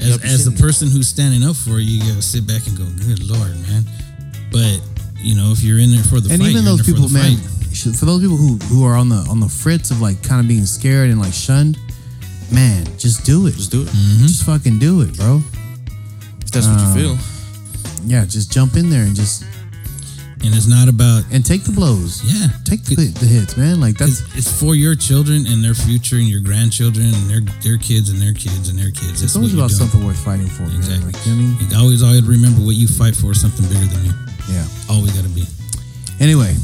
As, 0.00 0.22
as 0.24 0.44
the 0.44 0.52
person 0.52 0.88
who's 0.88 1.08
standing 1.08 1.42
up 1.42 1.56
for 1.56 1.80
you, 1.80 1.98
you 1.98 2.08
gotta 2.10 2.22
sit 2.22 2.46
back 2.46 2.64
and 2.68 2.78
go, 2.78 2.84
"Good 3.04 3.24
lord, 3.28 3.50
man!" 3.66 3.84
But 4.52 4.80
you 5.18 5.34
know, 5.34 5.50
if 5.50 5.60
you're 5.60 5.78
in 5.80 5.90
there 5.90 6.04
for 6.04 6.20
the 6.20 6.30
and 6.32 6.40
fight, 6.40 6.50
even 6.50 6.64
those 6.64 6.78
there 6.78 6.94
for 6.94 7.02
people, 7.02 7.08
man, 7.10 7.36
fight. 7.36 7.96
for 7.98 8.06
those 8.06 8.22
people 8.22 8.36
who 8.36 8.56
who 8.70 8.84
are 8.86 8.94
on 8.94 9.08
the 9.08 9.16
on 9.28 9.40
the 9.40 9.48
fritz 9.48 9.90
of 9.90 10.00
like 10.00 10.22
kind 10.22 10.40
of 10.40 10.46
being 10.46 10.64
scared 10.66 11.10
and 11.10 11.18
like 11.20 11.32
shunned, 11.34 11.76
man, 12.52 12.86
just 12.96 13.26
do 13.26 13.48
it. 13.48 13.54
just 13.54 13.72
do 13.72 13.82
it. 13.82 13.88
Mm-hmm. 13.88 14.22
Just 14.26 14.46
fucking 14.46 14.78
do 14.78 15.00
it, 15.02 15.16
bro. 15.16 15.42
If 16.42 16.50
that's 16.52 16.66
what 16.68 16.78
Uh, 16.78 16.94
you 16.94 17.16
feel. 17.16 17.18
Yeah, 18.06 18.24
just 18.24 18.52
jump 18.52 18.76
in 18.76 18.88
there 18.90 19.02
and 19.02 19.16
just 19.16 19.42
and 20.44 20.54
it's 20.54 20.66
not 20.66 20.88
about 20.88 21.24
and 21.32 21.44
take 21.44 21.64
the 21.64 21.72
blows. 21.72 22.22
yeah. 22.24 22.48
Take 22.64 22.82
the, 22.84 22.94
the 22.94 23.26
hits, 23.26 23.56
man. 23.56 23.80
Like 23.80 23.96
that's 23.98 24.20
It's, 24.34 24.46
it's 24.46 24.60
for 24.60 24.74
your 24.74 24.94
children 24.94 25.46
and 25.46 25.62
their 25.64 25.74
future 25.74 26.16
and 26.16 26.26
your 26.28 26.40
grandchildren 26.40 27.06
and 27.14 27.24
their 27.30 27.40
their 27.62 27.78
kids 27.78 28.10
and 28.10 28.20
their 28.20 28.32
kids 28.34 28.68
and 28.68 28.78
their 28.78 28.90
kids. 28.90 29.22
it's 29.22 29.32
That's 29.32 29.36
always 29.36 29.54
about 29.54 29.70
doing. 29.70 29.78
something 29.80 30.04
worth 30.06 30.22
fighting 30.24 30.46
for. 30.48 30.64
Exactly. 30.64 31.12
Like, 31.12 31.26
you 31.26 31.32
know 31.34 31.42
what 31.42 31.44
I 31.44 31.58
mean? 31.60 31.70
You 31.70 31.76
always 31.78 32.02
always 32.02 32.24
remember 32.26 32.60
what 32.64 32.76
you 32.76 32.86
fight 32.88 33.16
for 33.16 33.32
is 33.32 33.40
something 33.40 33.66
bigger 33.68 33.86
than 33.86 34.04
you. 34.06 34.14
Yeah. 34.48 34.66
Always 34.90 35.12
got 35.12 35.24
to 35.24 35.32
be. 35.34 35.44
Anyway, 36.20 36.54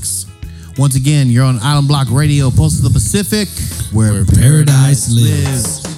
once 0.78 0.96
again, 0.96 1.30
you're 1.30 1.44
on 1.44 1.58
Island 1.62 1.86
Block 1.88 2.08
Radio, 2.10 2.50
Post 2.50 2.78
of 2.82 2.84
the 2.84 2.94
Pacific, 2.94 3.48
where, 3.94 4.12
Where 4.12 4.24
paradise 4.26 5.10
lives. 5.10 5.78
Stepping 5.80 5.93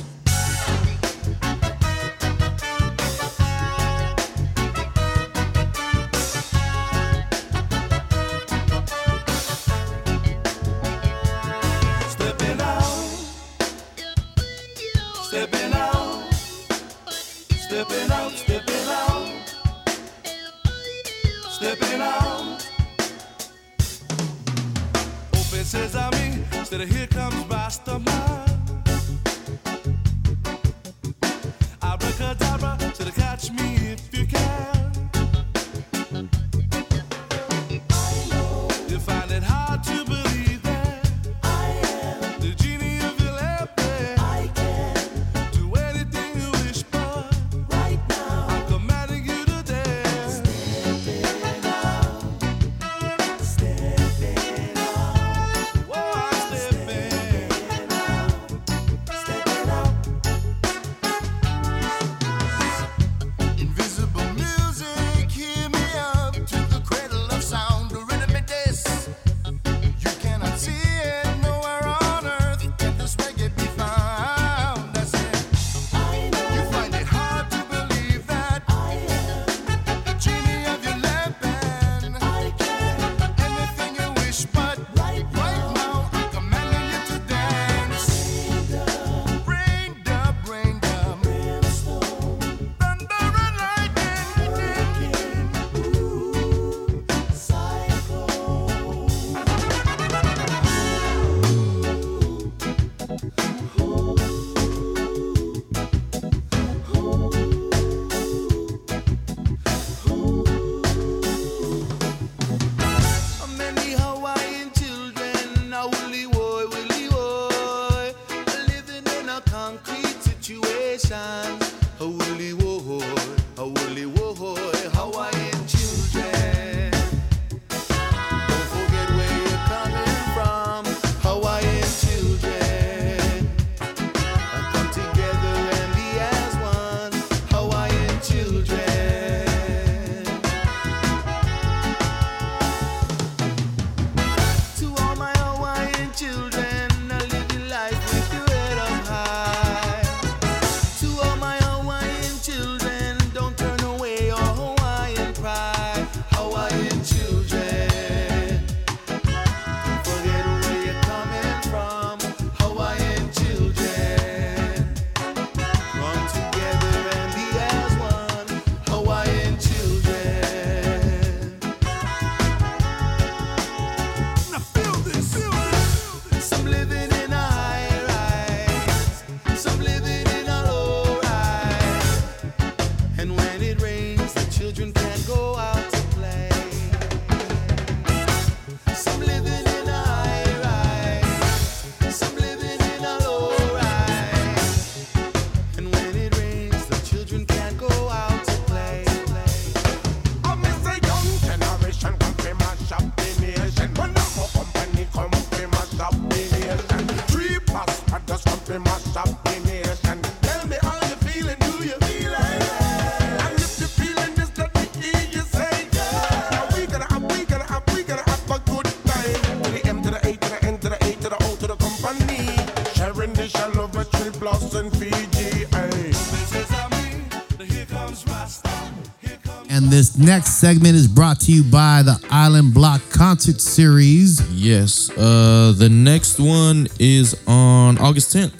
segment 230.66 230.96
is 230.96 231.06
brought 231.06 231.38
to 231.38 231.52
you 231.52 231.62
by 231.62 232.02
the 232.02 232.18
Island 232.28 232.74
Block 232.74 233.00
Concert 233.08 233.60
Series. 233.60 234.42
Yes. 234.50 235.08
Uh, 235.16 235.72
the 235.78 235.88
next 235.88 236.40
one 236.40 236.88
is 236.98 237.36
on 237.46 237.98
August 237.98 238.34
10th. 238.34 238.52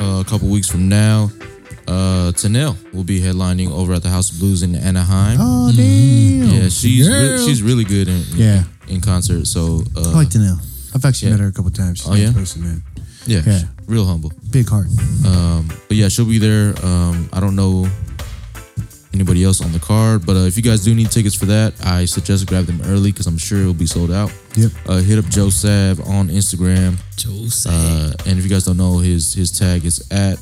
Uh, 0.00 0.20
a 0.20 0.24
couple 0.24 0.46
weeks 0.48 0.70
from 0.70 0.88
now. 0.88 1.28
Uh, 1.88 2.30
Tenelle 2.30 2.76
will 2.94 3.02
be 3.02 3.18
headlining 3.20 3.72
over 3.72 3.92
at 3.94 4.04
the 4.04 4.08
House 4.08 4.30
of 4.30 4.38
Blues 4.38 4.62
in 4.62 4.76
Anaheim. 4.76 5.38
Oh, 5.40 5.72
damn. 5.74 6.44
yeah, 6.48 6.68
she's 6.68 7.08
re- 7.08 7.38
she's 7.44 7.60
really 7.60 7.82
good 7.82 8.06
in, 8.06 8.18
in 8.30 8.36
Yeah. 8.36 8.62
in 8.86 9.00
concert. 9.00 9.48
So 9.48 9.82
uh, 9.96 10.10
I 10.10 10.22
like 10.22 10.32
know. 10.36 10.58
I've 10.94 11.04
actually 11.04 11.30
Yeah. 11.30 11.38
met 11.38 11.40
her 11.42 11.48
a 11.48 11.52
couple 11.52 11.72
times. 11.72 11.98
She's 11.98 12.08
Oh, 12.08 12.14
yeah? 12.14 12.30
person, 12.32 12.62
man. 12.62 12.84
yeah, 13.26 13.42
Yeah. 13.44 13.62
real 13.88 14.06
humble. 14.06 14.30
Big 14.52 14.68
heart. 14.68 14.86
Um, 15.26 15.66
but 15.88 15.96
yeah, 15.96 16.06
she'll 16.06 16.24
be 16.24 16.38
there. 16.38 16.72
Um, 16.86 17.28
I 17.32 17.40
don't 17.40 17.56
know 17.56 17.88
anybody 19.16 19.42
else 19.44 19.60
on 19.64 19.72
the 19.72 19.78
card, 19.78 20.24
but 20.24 20.36
uh, 20.36 20.46
if 20.46 20.56
you 20.56 20.62
guys 20.62 20.84
do 20.84 20.94
need 20.94 21.10
tickets 21.10 21.34
for 21.34 21.46
that, 21.46 21.74
I 21.84 22.04
suggest 22.04 22.46
grab 22.46 22.66
them 22.66 22.80
early 22.84 23.10
because 23.10 23.26
I'm 23.26 23.38
sure 23.38 23.60
it'll 23.60 23.74
be 23.74 23.86
sold 23.86 24.12
out. 24.12 24.30
Yep. 24.54 24.70
Uh, 24.86 24.98
hit 24.98 25.18
up 25.18 25.24
Joe 25.26 25.50
Sav 25.50 26.00
on 26.06 26.28
Instagram, 26.28 26.96
Joe 27.16 27.48
say. 27.48 27.70
uh, 27.72 28.12
and 28.26 28.38
if 28.38 28.44
you 28.44 28.50
guys 28.50 28.64
don't 28.64 28.76
know, 28.76 28.98
his 28.98 29.34
his 29.34 29.50
tag 29.50 29.84
is 29.84 30.06
at 30.10 30.38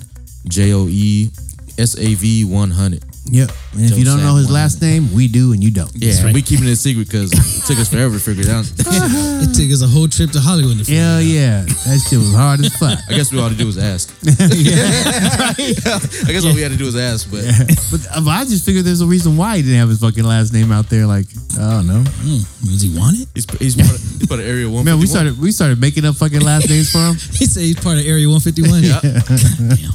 J 0.49 0.73
O 0.75 0.87
E 0.89 1.31
S 1.79 1.97
A 1.99 2.15
V 2.15 2.45
100. 2.45 3.03
Yep. 3.27 3.51
And 3.73 3.81
if 3.81 3.91
Joe 3.91 3.97
you 3.97 4.05
don't 4.05 4.21
know 4.21 4.37
Sam 4.37 4.37
his 4.37 4.51
last 4.51 4.83
name, 4.83 5.13
we 5.15 5.29
do, 5.29 5.53
and 5.53 5.65
you 5.65 5.71
don't. 5.71 5.91
Yeah, 5.95 6.33
we 6.33 6.43
keeping 6.43 6.67
it 6.69 6.73
a 6.73 6.77
secret 6.77 7.09
because 7.09 7.33
it 7.33 7.67
took 7.67 7.79
us 7.81 7.89
forever 7.89 8.15
to 8.19 8.21
figure 8.21 8.45
it 8.45 8.51
out. 8.51 8.69
it 8.77 9.55
took 9.57 9.73
us 9.73 9.81
a 9.83 9.89
whole 9.89 10.09
trip 10.09 10.31
to 10.33 10.41
Hollywood 10.41 10.79
to 10.79 10.85
figure 10.85 11.01
Hell 11.01 11.19
it 11.19 11.23
out. 11.23 11.25
yeah. 11.25 11.61
That 11.65 12.05
shit 12.05 12.19
was 12.19 12.35
hard 12.35 12.61
as 12.61 12.77
fuck. 12.77 12.99
I 13.09 13.15
guess 13.15 13.33
we 13.33 13.39
all 13.41 13.49
had 13.49 13.57
to 13.57 13.59
do 13.59 13.67
was 13.67 13.79
ask. 13.79 14.13
yeah. 14.23 14.37
I 16.29 16.31
guess 16.37 16.45
all 16.45 16.55
we 16.55 16.61
had 16.61 16.73
to 16.73 16.77
do 16.77 16.85
was 16.85 16.97
ask, 16.97 17.31
but 17.31 17.45
But 17.91 18.05
uh, 18.13 18.29
I 18.29 18.45
just 18.45 18.65
figured 18.67 18.85
there's 18.85 19.01
a 19.01 19.07
reason 19.07 19.37
why 19.39 19.57
he 19.57 19.63
didn't 19.63 19.79
have 19.79 19.89
his 19.89 20.01
fucking 20.01 20.25
last 20.25 20.53
name 20.53 20.71
out 20.71 20.91
there. 20.91 21.07
Like, 21.07 21.27
I 21.59 21.81
don't 21.81 21.87
know. 21.89 22.05
Mm, 22.05 22.45
does 22.69 22.83
he 22.83 22.93
want 22.99 23.17
it? 23.19 23.29
he's 23.35 23.49
he's 23.59 23.75
part 23.77 23.89
of, 23.97 24.01
he's 24.21 24.27
part 24.29 24.41
of 24.41 24.47
Area 24.47 24.69
One. 24.69 24.85
Man, 24.85 24.99
we 25.01 25.07
started 25.07 25.41
we 25.41 25.51
started 25.51 25.81
making 25.81 26.05
up 26.05 26.17
fucking 26.17 26.41
last 26.43 26.69
names 26.69 26.93
for 26.93 26.99
him. 26.99 27.15
He 27.15 27.47
said 27.49 27.63
he's 27.63 27.81
part 27.81 27.97
of 27.97 28.05
Area 28.05 28.29
151. 28.29 28.85
Yeah. 28.85 29.01
Damn. 29.01 29.93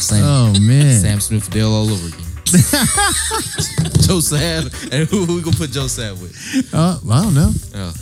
Sam, 0.00 0.22
Oh 0.24 0.60
man. 0.60 1.00
Sam 1.00 1.20
Smith 1.20 1.50
Dale 1.50 1.68
all 1.72 1.90
over 1.90 2.06
again. 2.08 2.29
Joe 4.00 4.20
Sav, 4.20 4.66
and 4.92 5.08
who, 5.08 5.24
who 5.24 5.36
we 5.36 5.42
gonna 5.42 5.56
put 5.56 5.70
Joe 5.70 5.86
Sav 5.86 6.20
with? 6.20 6.34
Oh, 6.72 7.00
I 7.10 7.22
don't 7.22 7.34
know. 7.34 7.50
Oh, 7.76 7.94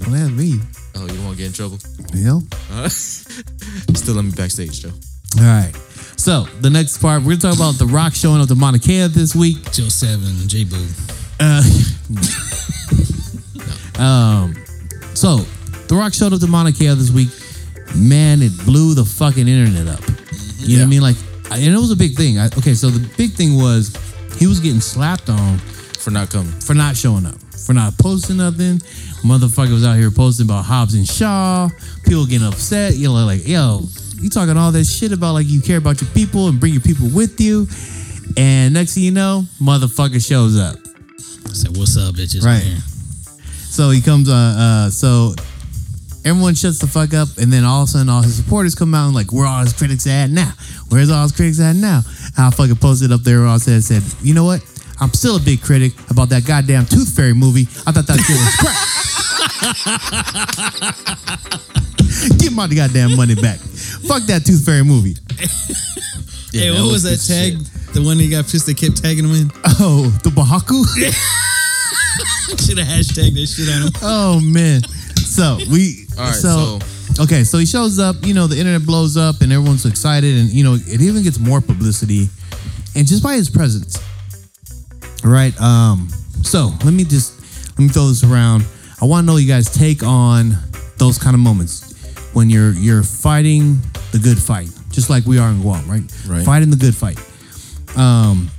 Don't 0.00 0.14
ask 0.14 0.32
me. 0.32 0.60
oh, 0.96 1.06
you 1.06 1.30
to 1.30 1.36
get 1.36 1.46
in 1.46 1.52
trouble? 1.52 1.78
Know? 2.14 2.42
Uh, 2.70 2.88
still 2.88 4.14
let 4.14 4.24
me 4.24 4.30
backstage, 4.30 4.82
Joe. 4.82 4.90
All 5.38 5.44
right. 5.44 5.72
So 6.16 6.42
the 6.60 6.70
next 6.70 6.98
part, 6.98 7.22
we're 7.22 7.36
gonna 7.36 7.54
talk 7.54 7.56
about 7.56 7.74
the 7.78 7.86
Rock 7.86 8.14
showing 8.14 8.40
up 8.40 8.48
to 8.48 8.54
Mauna 8.54 8.78
Kea 8.78 9.08
this 9.08 9.34
week. 9.34 9.72
Joe 9.72 9.88
Seven, 9.88 10.48
J 10.48 10.64
Boo. 10.64 10.86
Uh, 11.40 11.62
um, 14.02 14.54
so 15.14 15.38
the 15.88 15.96
Rock 15.96 16.14
showed 16.14 16.32
up 16.32 16.40
to 16.40 16.46
Mauna 16.46 16.72
Kea 16.72 16.94
this 16.94 17.10
week. 17.10 17.30
Man, 17.96 18.42
it 18.42 18.56
blew 18.64 18.94
the 18.94 19.04
fucking 19.04 19.48
internet 19.48 19.88
up. 19.88 20.00
You 20.58 20.76
know 20.76 20.82
what 20.82 20.86
I 20.86 20.90
mean? 20.90 21.00
Like, 21.02 21.16
and 21.52 21.74
it 21.74 21.78
was 21.78 21.90
a 21.90 21.96
big 21.96 22.16
thing. 22.16 22.38
I, 22.38 22.46
okay, 22.46 22.74
so 22.74 22.88
the 22.90 23.06
big 23.16 23.32
thing 23.32 23.56
was 23.56 23.94
he 24.38 24.46
was 24.46 24.60
getting 24.60 24.80
slapped 24.80 25.28
on 25.28 25.58
For 25.98 26.10
not 26.10 26.30
coming. 26.30 26.52
for 26.60 26.74
not 26.74 26.96
showing 26.96 27.26
up, 27.26 27.36
for 27.66 27.72
not 27.74 27.96
posting 27.98 28.38
nothing. 28.38 28.78
Motherfucker 29.22 29.72
was 29.72 29.84
out 29.84 29.96
here 29.96 30.10
posting 30.10 30.46
about 30.46 30.64
Hobbs 30.64 30.94
and 30.94 31.06
Shaw. 31.06 31.68
People 32.04 32.24
getting 32.26 32.46
upset. 32.46 32.94
You 32.96 33.08
know, 33.08 33.24
like, 33.26 33.46
yo, 33.46 33.82
you 34.20 34.30
talking 34.30 34.56
all 34.56 34.72
that 34.72 34.84
shit 34.84 35.12
about 35.12 35.34
like 35.34 35.46
you 35.46 35.60
care 35.60 35.78
about 35.78 36.00
your 36.00 36.10
people 36.10 36.48
and 36.48 36.58
bring 36.58 36.72
your 36.72 36.82
people 36.82 37.08
with 37.08 37.40
you. 37.40 37.66
And 38.36 38.72
next 38.74 38.94
thing 38.94 39.02
you 39.04 39.10
know, 39.10 39.44
motherfucker 39.60 40.24
shows 40.26 40.58
up. 40.58 40.76
I 41.46 41.52
said, 41.52 41.76
"What's 41.76 41.96
up, 41.96 42.14
bitches?" 42.14 42.44
Right. 42.44 42.62
Here. 42.62 42.78
So 42.78 43.90
he 43.90 44.00
comes 44.00 44.28
on. 44.28 44.36
Uh, 44.36 44.90
so 44.90 45.34
everyone 46.24 46.54
shuts 46.54 46.78
the 46.78 46.86
fuck 46.86 47.14
up, 47.14 47.28
and 47.38 47.52
then 47.52 47.64
all 47.64 47.82
of 47.82 47.88
a 47.88 47.92
sudden, 47.92 48.08
all 48.08 48.22
his 48.22 48.36
supporters 48.36 48.74
come 48.74 48.94
out 48.94 49.06
and 49.06 49.14
like, 49.14 49.32
"Where 49.32 49.46
are 49.46 49.58
all 49.58 49.64
his 49.64 49.72
critics 49.72 50.06
at 50.06 50.30
now? 50.30 50.52
Where's 50.88 51.10
all 51.10 51.22
his 51.22 51.32
critics 51.32 51.60
at 51.60 51.76
now?" 51.76 52.02
And 52.36 52.46
I 52.46 52.50
fucking 52.50 52.76
posted 52.76 53.12
up 53.12 53.22
there. 53.22 53.44
All 53.46 53.58
said 53.58 53.82
said, 53.84 54.02
"You 54.22 54.34
know 54.34 54.44
what? 54.44 54.62
I'm 55.00 55.12
still 55.14 55.36
a 55.36 55.40
big 55.40 55.62
critic 55.62 55.92
about 56.10 56.28
that 56.28 56.44
goddamn 56.44 56.84
Tooth 56.86 57.14
Fairy 57.16 57.32
movie. 57.32 57.66
I 57.86 57.92
thought 57.92 58.06
that 58.06 58.20
shit 58.20 58.36
was 58.36 58.56
crap. 58.56 58.76
Give 62.38 62.52
my 62.54 62.66
goddamn 62.68 63.16
money 63.16 63.34
back. 63.34 63.58
Fuck 63.58 64.24
that 64.24 64.44
Tooth 64.44 64.64
Fairy 64.64 64.84
movie. 64.84 65.16
Yeah, 66.52 66.72
hey, 66.72 66.82
what 66.82 66.90
was 66.90 67.04
that 67.04 67.18
tag? 67.22 67.58
shit. 67.62 67.94
The 67.94 68.02
one 68.02 68.18
that 68.18 68.28
got 68.28 68.44
pissed. 68.44 68.66
They 68.66 68.74
kept 68.74 69.00
tagging 69.00 69.24
him 69.24 69.36
in. 69.36 69.52
Oh, 69.78 70.10
the 70.24 70.30
Bahaku. 70.30 70.82
Should 72.66 72.78
have 72.78 72.88
hashtagged 72.88 73.34
that 73.38 73.46
shit 73.46 73.68
on 73.70 73.82
him. 73.86 73.92
Oh 74.02 74.40
man. 74.40 74.82
So 75.30 75.58
we 75.70 76.06
All 76.18 76.24
right, 76.24 76.34
so, 76.34 76.78
okay, 77.22 77.44
so 77.44 77.58
he 77.58 77.66
shows 77.66 77.98
up, 78.00 78.16
you 78.22 78.34
know, 78.34 78.46
the 78.48 78.58
internet 78.58 78.84
blows 78.84 79.16
up 79.16 79.40
and 79.42 79.52
everyone's 79.52 79.86
excited 79.86 80.36
and 80.36 80.48
you 80.50 80.64
know, 80.64 80.74
it 80.74 81.00
even 81.00 81.22
gets 81.22 81.38
more 81.38 81.60
publicity 81.60 82.28
and 82.96 83.06
just 83.06 83.22
by 83.22 83.34
his 83.34 83.48
presence. 83.48 83.98
right? 85.24 85.54
Um 85.60 86.08
so 86.42 86.72
let 86.84 86.92
me 86.92 87.04
just 87.04 87.38
let 87.78 87.78
me 87.78 87.88
throw 87.88 88.08
this 88.08 88.24
around. 88.24 88.64
I 89.00 89.04
want 89.04 89.24
to 89.24 89.32
know 89.32 89.38
you 89.38 89.46
guys 89.48 89.70
take 89.70 90.02
on 90.02 90.52
those 90.98 91.16
kind 91.18 91.34
of 91.34 91.40
moments 91.40 91.94
when 92.34 92.50
you're 92.50 92.72
you're 92.72 93.02
fighting 93.04 93.78
the 94.12 94.18
good 94.18 94.38
fight, 94.38 94.68
just 94.90 95.10
like 95.10 95.24
we 95.26 95.38
are 95.38 95.48
in 95.50 95.62
Guam, 95.62 95.88
right? 95.88 96.02
Right. 96.26 96.44
Fighting 96.44 96.70
the 96.70 96.76
good 96.76 96.94
fight. 96.94 97.18
Um 97.96 98.50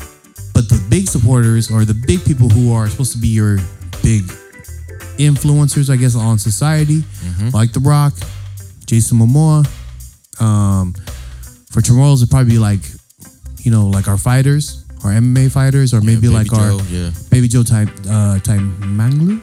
but 0.53 0.69
the 0.69 0.81
big 0.89 1.07
supporters 1.07 1.69
or 1.69 1.83
the 1.85 1.93
big 2.07 2.23
people 2.23 2.47
who 2.49 2.73
are 2.73 2.87
supposed 2.87 3.11
to 3.11 3.17
be 3.19 3.27
your 3.27 3.57
big 4.03 4.23
influencers, 5.17 5.89
I 5.89 5.95
guess, 5.97 6.15
on 6.15 6.39
society, 6.39 7.03
like 7.53 7.71
The 7.73 7.79
Rock, 7.79 8.13
Jason 8.85 9.17
Momoa. 9.19 9.65
Um, 10.41 10.93
for 11.71 11.81
tomorrow's, 11.81 12.21
it'd 12.21 12.31
probably 12.31 12.51
be 12.53 12.59
like, 12.59 12.79
you 13.59 13.71
know, 13.71 13.87
like 13.87 14.07
our 14.07 14.17
fighters, 14.17 14.83
our 15.03 15.11
MMA 15.11 15.51
fighters, 15.51 15.93
or 15.93 16.01
maybe 16.01 16.21
Baby 16.21 16.29
like 16.29 16.53
our 16.53 16.73
yeah. 16.89 17.11
Baby 17.29 17.47
Joe 17.47 17.63
type, 17.63 17.89
uh, 18.09 18.39
type 18.39 18.59
Manglu. 18.59 19.41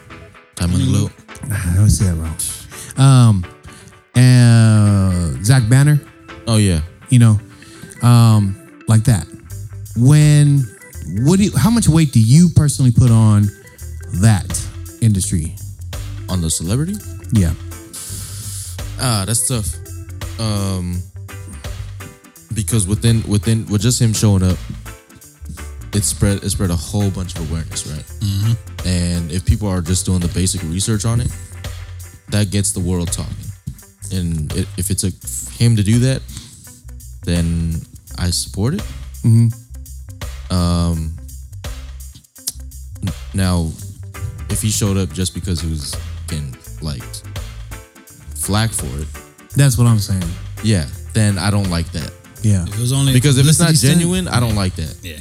Time 0.57 0.73
low. 0.75 1.09
I 1.51 1.77
always 1.77 1.99
say 1.99 2.07
that 2.07 2.17
wrong. 2.17 2.37
Um, 2.99 3.47
and 4.17 5.45
Zach 5.47 5.69
Banner, 5.69 6.01
Oh 6.49 6.57
yeah. 6.57 6.81
you 7.11 7.19
know, 7.21 7.39
um, 8.03 8.83
like 8.89 9.05
that. 9.05 9.27
When, 9.97 10.65
what 11.25 11.39
do 11.39 11.45
you, 11.45 11.57
how 11.57 11.71
much 11.71 11.89
weight 11.89 12.13
do 12.13 12.21
you 12.21 12.49
personally 12.57 12.91
put 12.91 13.11
on 13.11 13.45
that 14.21 14.68
industry? 15.01 15.55
On 16.29 16.41
the 16.41 16.51
celebrity? 16.51 16.95
Yeah. 17.33 17.55
Ah, 19.01 19.25
that's 19.27 19.49
tough. 19.49 19.75
Um, 20.41 21.03
because 22.55 22.87
within 22.87 23.23
within 23.29 23.67
with 23.67 23.83
just 23.83 24.01
him 24.01 24.13
showing 24.13 24.43
up, 24.43 24.59
it 25.95 26.05
spread 26.05 26.43
it 26.43 26.51
spread 26.51 26.71
a 26.71 26.77
whole 26.77 27.11
bunch 27.11 27.39
of 27.39 27.51
awareness, 27.51 27.87
right? 27.87 28.05
Mm-hmm. 28.21 28.87
And 28.87 29.33
if 29.33 29.45
people 29.45 29.69
are 29.69 29.81
just 29.81 30.07
doing 30.07 30.21
the 30.21 30.29
basic 30.29 30.63
research 30.65 31.05
on 31.05 31.21
it, 31.21 31.31
that 32.29 32.51
gets 32.51 32.73
the 32.73 32.81
world 32.81 33.13
talking. 33.13 33.35
And 34.13 34.53
it, 34.55 34.69
if 34.77 34.91
it 34.91 34.99
took 34.99 35.15
him 35.59 35.77
to 35.77 35.83
do 35.83 35.99
that, 36.01 36.23
then 37.25 37.81
I 38.19 38.31
support 38.31 38.75
it. 38.75 38.83
Mm-hmm. 39.23 40.55
Um. 40.55 41.15
Now, 43.35 43.71
if 44.51 44.63
he 44.63 44.71
showed 44.71 44.97
up 44.97 45.11
just 45.13 45.35
because 45.35 45.61
he 45.61 45.69
was 45.69 45.95
getting 46.27 46.57
like 46.81 47.03
flack 48.35 48.71
for 48.71 48.87
it, 49.01 49.07
That's 49.57 49.77
what 49.79 49.87
I'm 49.87 49.99
saying. 49.99 50.23
yeah, 50.63 50.87
then 51.13 51.39
I 51.39 51.51
don't 51.51 51.71
like 51.71 51.91
that. 51.93 52.13
Yeah. 52.43 52.63
If 52.67 52.75
it 52.75 52.81
was 52.81 52.93
only 52.93 53.13
Because 53.13 53.37
if 53.39 53.47
it's 53.49 53.59
not 53.59 53.67
publicity 53.67 53.89
stunt- 53.89 54.01
genuine, 54.01 54.29
I 54.29 54.41
don't 54.41 54.55
like 54.55 54.75
that. 54.77 54.97
yeah. 55.03 55.19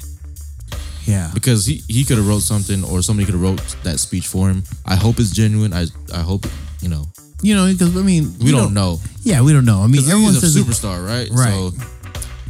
Yeah. 1.05 1.31
Because 1.33 1.65
he, 1.65 1.81
he 1.87 2.03
could 2.03 2.17
have 2.17 2.27
wrote 2.27 2.41
something 2.41 2.83
or 2.83 3.01
somebody 3.01 3.25
could 3.25 3.33
have 3.33 3.41
wrote 3.41 3.61
that 3.83 3.97
speech 3.99 4.27
for 4.27 4.49
him. 4.49 4.63
I 4.85 4.95
hope 4.97 5.19
it's 5.19 5.31
genuine. 5.31 5.71
I 5.73 5.85
I 6.13 6.19
hope 6.19 6.45
you 6.81 6.89
know. 6.89 7.05
You 7.41 7.55
know, 7.55 7.71
because 7.71 7.95
I 7.95 8.01
mean, 8.01 8.33
We 8.43 8.51
don't 8.51 8.73
know. 8.73 8.99
Yeah, 9.23 9.41
we 9.41 9.53
don't 9.53 9.63
know. 9.65 9.79
I 9.79 9.83
mean, 9.83 9.93
Because 9.93 10.09
everyone 10.09 10.33
he's 10.33 10.43
a 10.43 10.47
says 10.51 10.55
it- 10.57 10.65
superstar, 10.65 11.05
right? 11.07 11.29
Right. 11.31 11.53
So 11.53 11.71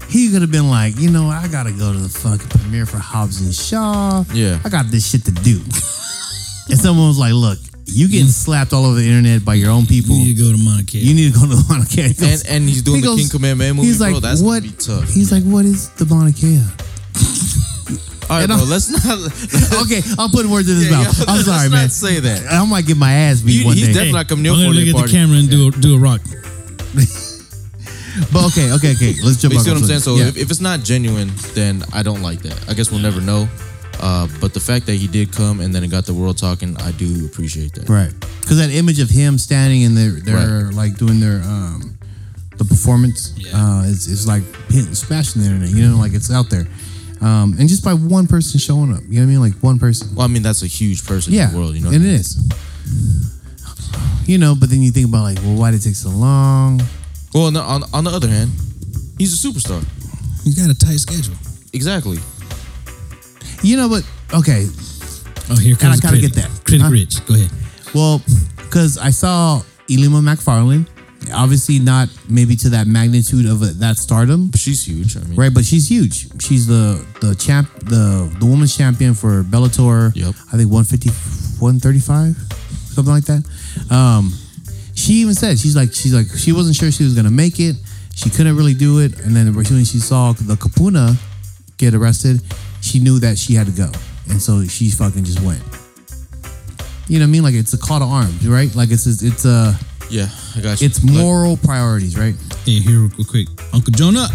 he 0.09 0.31
could 0.31 0.41
have 0.41 0.51
been 0.51 0.69
like, 0.71 0.97
you 0.97 1.11
know, 1.11 1.27
I 1.29 1.47
gotta 1.49 1.71
go 1.71 1.93
to 1.93 1.99
the 1.99 2.09
fucking 2.09 2.47
premiere 2.49 2.85
for 2.87 2.97
Hobbs 2.97 3.41
and 3.41 3.53
Shaw. 3.53 4.23
Yeah. 4.33 4.59
I 4.65 4.69
got 4.69 4.87
this 4.89 5.07
shit 5.07 5.23
to 5.25 5.31
do. 5.31 5.61
and 6.69 6.77
someone 6.79 7.07
was 7.07 7.17
like, 7.19 7.33
look, 7.33 7.57
You 7.85 8.07
getting 8.07 8.25
mm-hmm. 8.27 8.31
slapped 8.31 8.73
all 8.73 8.85
over 8.85 8.95
the 8.99 9.07
internet 9.07 9.43
by 9.45 9.53
your 9.55 9.71
own 9.71 9.85
people. 9.85 10.15
You 10.15 10.25
need 10.25 10.37
to 10.37 10.43
go 10.43 10.51
to 10.51 10.57
Mauna 10.57 10.83
Kea. 10.83 10.99
You 10.99 11.13
need 11.15 11.33
to 11.33 11.39
go 11.39 11.45
to 11.47 11.55
Mauna 11.69 11.85
Kea. 11.85 12.03
And 12.21 12.43
and 12.49 12.61
he's 12.69 12.81
doing 12.81 13.01
He 13.01 13.07
the 13.09 13.15
King 13.15 13.29
Kamehameha 13.29 13.73
movie, 13.73 13.87
He's 13.87 13.97
bro. 13.99 14.11
like, 14.11 14.21
That's 14.21 14.41
what? 14.41 14.63
gonna 14.63 14.71
be 14.73 14.77
tough. 14.77 15.09
He's 15.09 15.31
like, 15.31 15.43
what 15.43 15.65
is 15.65 15.89
the 15.95 16.05
Mauna 16.05 16.31
Kea? 16.39 16.59
All 18.29 18.35
right, 18.35 18.43
and 18.43 18.49
bro. 18.51 18.57
I'm- 18.59 18.69
Let's 18.69 18.89
not. 18.91 19.17
okay, 19.87 20.01
I'm 20.19 20.29
putting 20.31 20.51
words 20.51 20.67
in 20.69 20.75
his 20.75 20.91
Yeah, 20.91 20.97
mouth. 21.03 21.17
yeah, 21.17 21.25
I'm 21.31 21.35
let's 21.39 21.47
sorry, 21.47 21.69
not 21.69 21.75
man. 21.77 21.89
say 21.89 22.19
that. 22.19 22.51
I 22.51 22.65
might 22.65 22.85
get 22.85 22.97
my 22.97 23.11
ass 23.11 23.41
beat 23.41 23.61
He- 23.61 23.65
one 23.65 23.75
he's 23.77 23.87
day. 23.87 23.93
definitely 23.93 24.19
not 24.19 24.27
coming 24.27 24.43
near 24.43 24.51
I'm 24.51 24.57
gonna 24.59 24.73
40 24.75 24.79
look 24.79 24.89
at 24.89 24.99
party. 24.99 25.11
the 25.11 25.17
camera 25.17 25.37
and 25.39 25.49
do 25.49 25.67
a, 25.69 25.71
do 25.71 25.95
a 25.95 25.99
rock. 25.99 26.21
But 28.33 28.45
okay, 28.47 28.71
okay, 28.73 28.91
okay. 28.97 29.13
Let's 29.23 29.37
jump. 29.37 29.53
But 29.53 29.59
you 29.59 29.63
see 29.63 29.69
what 29.71 29.77
I'm 29.77 29.85
saying? 29.85 29.99
So. 30.01 30.15
Yeah. 30.15 30.27
if, 30.27 30.37
if 30.37 30.49
it's 30.49 30.59
not 30.59 30.81
genuine, 30.81 31.29
then 31.53 31.83
I 31.93 32.01
don't 32.01 32.21
like 32.23 32.41
that. 32.41 32.57
I 32.67 32.73
guess 32.73 32.89
we'll 32.91 32.99
never 32.99 33.21
know. 33.21 33.47
Uh, 33.99 34.27
but 34.39 34.53
the 34.53 34.59
fact 34.59 34.85
that 34.85 34.93
he 34.95 35.07
did 35.07 35.31
come 35.31 35.59
and 35.59 35.73
then 35.73 35.83
it 35.83 35.89
got 35.89 36.05
the 36.05 36.13
world 36.13 36.37
talking, 36.37 36.77
I 36.77 36.91
do 36.91 37.25
appreciate 37.25 37.73
that. 37.73 37.89
Right. 37.89 38.13
Because 38.41 38.57
that 38.59 38.69
image 38.69 38.99
of 38.99 39.09
him 39.09 39.37
standing 39.37 39.81
in 39.81 39.95
their, 39.95 40.11
their 40.11 40.71
like 40.71 40.97
doing 40.97 41.19
their 41.19 41.41
um 41.43 41.97
the 42.57 42.65
performance, 42.65 43.33
Yeah. 43.37 43.51
uh, 43.53 43.83
is 43.83 44.07
is 44.07 44.27
like 44.27 44.43
hitting, 44.69 44.93
smashing 44.95 45.41
the 45.41 45.47
internet. 45.47 45.69
You 45.69 45.89
know, 45.89 45.97
like 45.97 46.13
it's 46.13 46.31
out 46.31 46.49
there, 46.49 46.65
um, 47.21 47.55
and 47.59 47.69
just 47.69 47.83
by 47.83 47.93
one 47.93 48.25
person 48.27 48.59
showing 48.59 48.91
up. 48.93 49.01
You 49.07 49.19
know 49.19 49.21
what 49.21 49.23
I 49.23 49.25
mean? 49.25 49.39
Like 49.41 49.53
one 49.61 49.77
person. 49.79 50.15
Well, 50.15 50.25
I 50.25 50.27
mean 50.27 50.41
that's 50.43 50.63
a 50.63 50.67
huge 50.67 51.05
person 51.05 51.33
Yeah, 51.33 51.47
in 51.47 51.53
the 51.53 51.57
world. 51.59 51.75
You 51.75 51.81
know, 51.83 51.91
and 51.91 52.03
it 52.03 52.11
is. 52.11 52.37
You 54.25 54.37
know, 54.37 54.55
but 54.59 54.69
then 54.69 54.81
you 54.81 54.91
think 54.91 55.07
about 55.07 55.23
like, 55.23 55.37
well, 55.41 55.55
why 55.55 55.71
did 55.71 55.81
it 55.81 55.83
take 55.83 55.95
so 55.95 56.09
long? 56.09 56.81
Well, 57.33 57.45
on 57.45 57.53
the, 57.53 57.61
on, 57.61 57.83
on 57.93 58.03
the 58.03 58.09
other 58.11 58.27
hand, 58.27 58.51
he's 59.17 59.33
a 59.33 59.47
superstar. 59.47 59.85
He's 60.43 60.55
got 60.55 60.69
a 60.69 60.77
tight 60.77 60.97
schedule. 60.97 61.35
Exactly. 61.73 62.17
You 63.63 63.77
know, 63.77 63.87
what? 63.87 64.03
okay, 64.33 64.67
Oh, 65.49 65.55
here 65.55 65.75
comes. 65.77 65.95
And 65.99 66.05
I 66.05 66.09
gotta 66.09 66.19
get 66.21 66.33
that. 66.33 66.49
Critic 66.65 66.81
Huh? 66.81 66.89
Rich, 66.89 67.25
go 67.25 67.33
ahead. 67.35 67.49
well, 67.95 68.21
because 68.57 68.97
I 68.97 69.11
saw 69.11 69.61
Ilima 69.89 70.21
Macfarlane, 70.21 70.85
obviously 71.33 71.79
not 71.79 72.09
maybe 72.29 72.55
to 72.57 72.69
that 72.69 72.85
magnitude 72.87 73.45
of 73.45 73.61
a, 73.61 73.67
that 73.79 73.95
stardom, 73.97 74.51
she's 74.55 74.85
huge. 74.85 75.15
I 75.15 75.21
mean, 75.21 75.35
Right, 75.35 75.53
but 75.53 75.63
she's 75.63 75.89
huge. 75.89 76.27
She's 76.41 76.67
the 76.67 77.03
the 77.21 77.33
champ, 77.35 77.69
the 77.79 78.29
the 78.39 78.45
women's 78.45 78.75
champion 78.75 79.13
for 79.13 79.41
Bellator. 79.43 80.11
Yep. 80.15 80.35
I 80.51 80.57
think 80.57 80.69
150, 80.69 81.09
135, 81.59 82.35
something 82.93 83.13
like 83.13 83.25
that. 83.25 83.43
Um, 83.89 84.33
she 84.95 85.13
even 85.21 85.33
said 85.33 85.57
she's 85.59 85.75
like 85.77 85.93
she's 85.93 86.13
like 86.13 86.27
she 86.37 86.51
wasn't 86.51 86.75
sure 86.75 86.91
she 86.91 87.03
was 87.05 87.13
gonna 87.15 87.31
make 87.31 87.59
it. 87.61 87.77
She 88.15 88.29
couldn't 88.29 88.57
really 88.57 88.73
do 88.73 88.99
it, 88.99 89.17
and 89.21 89.33
then 89.35 89.47
as 89.57 89.89
she 89.89 89.99
saw 89.99 90.33
the 90.33 90.55
Kapuna 90.55 91.15
get 91.77 91.93
arrested, 91.93 92.41
she 92.87 92.99
knew 92.99 93.19
that 93.19 93.37
she 93.37 93.53
had 93.53 93.67
to 93.67 93.73
go, 93.73 93.91
and 94.29 94.41
so 94.41 94.63
she 94.65 94.89
fucking 94.89 95.23
just 95.25 95.41
went. 95.41 95.61
You 97.07 97.19
know 97.19 97.23
what 97.25 97.29
I 97.29 97.31
mean? 97.31 97.43
Like 97.43 97.53
it's 97.55 97.73
a 97.73 97.77
call 97.77 97.99
to 97.99 98.05
arms, 98.05 98.47
right? 98.47 98.73
Like 98.75 98.91
it's 98.91 99.05
it's 99.07 99.45
a 99.45 99.49
uh, 99.49 99.73
Yeah, 100.09 100.27
I 100.55 100.61
got 100.61 100.81
you. 100.81 100.87
it's 100.87 101.03
Like, 101.03 101.13
moral 101.13 101.57
priorities, 101.57 102.17
right? 102.17 102.35
Hey, 102.65 102.79
here 102.79 102.99
real 102.99 103.25
quick. 103.25 103.47
Uncle 103.73 103.91
Jonah. 103.93 104.27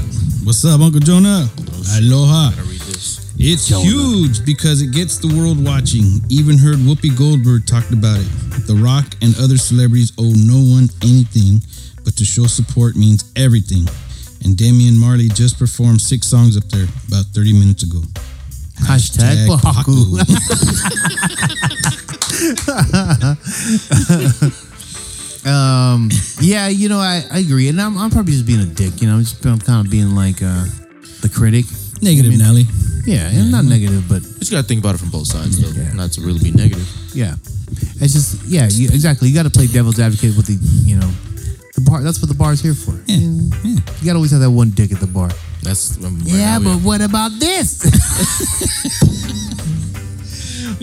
What's 0.45 0.65
up, 0.65 0.81
Uncle 0.81 1.01
Jonah? 1.01 1.49
Aloha. 1.99 2.51
gotta 2.51 2.63
read 2.63 2.81
this. 2.81 3.33
It's 3.39 3.69
huge 3.69 4.45
because 4.47 4.83
it 4.83 4.93
gets 4.93 5.19
the 5.19 5.29
world 5.37 5.63
watching. 5.65 6.21
Even 6.29 6.57
heard 6.59 6.77
Whoopi 6.77 7.17
Goldberg 7.17 7.67
talked 7.67 7.93
about 7.93 8.21
it. 8.21 8.31
The 8.67 8.75
Rock 8.75 9.05
and 9.21 9.35
other 9.39 9.59
celebrities 9.59 10.13
owe 10.19 10.33
no 10.37 10.61
one 10.63 10.89
anything, 11.03 11.61
but 12.05 12.17
to 12.17 12.25
show 12.25 12.47
support 12.47 12.95
means 12.97 13.31
everything. 13.37 13.85
And 14.45 14.57
Damian 14.57 14.97
Marley 14.99 15.29
just 15.29 15.59
performed 15.59 16.01
six 16.01 16.27
songs 16.27 16.57
up 16.57 16.65
there 16.71 16.87
about 17.09 17.27
30 17.35 17.53
minutes 17.53 17.83
ago. 17.83 18.01
Hashtag 18.87 19.47
Pahaku. 19.49 20.19
Um, 25.45 26.09
yeah, 26.41 26.69
you 26.69 26.89
know, 26.89 26.99
I, 26.99 27.25
I 27.33 27.39
agree, 27.41 27.69
and 27.69 27.81
I'm, 27.81 27.99
I'm 27.99 28.11
probably 28.11 28.33
just 28.33 28.47
being 28.47 28.61
a 28.61 28.65
dick. 28.67 29.03
You 29.03 29.09
know, 29.09 29.15
I'm 29.15 29.21
just 29.21 29.45
I'm 29.45 29.59
kind 29.59 29.85
of 29.85 29.91
being 29.91 30.15
like 30.15 30.41
uh, 30.41 30.65
the 31.21 31.29
critic. 31.35 31.65
Negative, 32.01 32.37
Nelly. 32.39 32.65
Yeah, 33.07 33.29
and 33.31 33.51
not 33.51 33.65
negative, 33.65 34.07
but 34.09 34.23
But 34.23 34.47
you 34.51 34.57
gotta 34.57 34.67
think 34.67 34.81
about 34.81 34.95
it 34.95 34.99
from 34.99 35.11
both 35.11 35.27
sides, 35.27 35.59
though, 35.59 35.71
Yeah. 35.75 35.93
not 35.95 36.13
to 36.13 36.21
really 36.21 36.39
be 36.39 36.53
negative. 36.53 36.87
yeah, 37.13 37.35
it's 37.99 38.13
just 38.13 38.45
yeah, 38.47 38.69
you, 38.71 38.87
exactly. 38.87 39.29
You 39.29 39.35
got 39.35 39.43
to 39.45 39.51
play 39.51 39.67
devil's 39.67 39.99
advocate 39.99 40.37
with 40.37 40.47
the 40.47 40.55
you 40.87 40.97
know 40.99 41.11
the 41.75 41.81
bar. 41.83 42.03
That's 42.03 42.21
what 42.23 42.29
the 42.29 42.35
bar 42.39 42.53
is 42.53 42.61
here 42.63 42.75
for. 42.75 42.93
Yeah, 43.07 43.19
yeah. 43.65 43.81
You 43.99 44.07
got 44.07 44.13
to 44.15 44.23
always 44.23 44.31
have 44.31 44.41
that 44.41 44.51
one 44.51 44.71
dick 44.71 44.93
at 44.93 45.01
the 45.01 45.07
bar. 45.11 45.31
That's 45.63 45.97
um, 46.05 46.19
right 46.19 46.27
Yeah, 46.27 46.59
now 46.59 46.59
we- 46.59 46.65
but 46.65 46.79
what 46.85 47.01
about 47.01 47.31
this? 47.39 47.81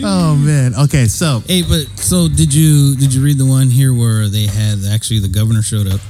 oh 0.02 0.34
man. 0.36 0.74
Okay, 0.74 1.06
so 1.06 1.42
Hey, 1.46 1.62
but 1.62 1.86
so 1.98 2.28
did 2.28 2.52
you 2.54 2.96
did 2.96 3.12
you 3.12 3.22
read 3.22 3.38
the 3.38 3.46
one 3.46 3.68
here 3.68 3.92
where 3.94 4.28
they 4.28 4.46
had 4.46 4.78
actually 4.90 5.20
the 5.20 5.28
governor 5.28 5.62
showed 5.62 5.86
up 5.86 6.00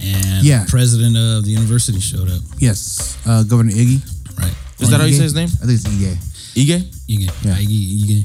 and 0.00 0.42
Yeah. 0.44 0.64
the 0.64 0.70
president 0.70 1.16
of 1.16 1.44
the 1.44 1.50
university 1.50 2.00
showed 2.00 2.30
up, 2.30 2.40
yes, 2.58 3.18
uh, 3.26 3.42
Governor 3.42 3.72
Iggy. 3.72 4.00
right? 4.38 4.54
is 4.78 4.88
that 4.90 5.00
how 5.00 5.06
you 5.06 5.12
say 5.14 5.24
his 5.24 5.34
name? 5.34 5.48
I 5.62 5.66
think 5.66 5.78
it's 5.78 5.84
Ige. 5.88 6.16
Ige? 6.56 6.80
Ige, 7.08 7.30
Yeah. 7.44 7.56
Ige, 7.56 8.24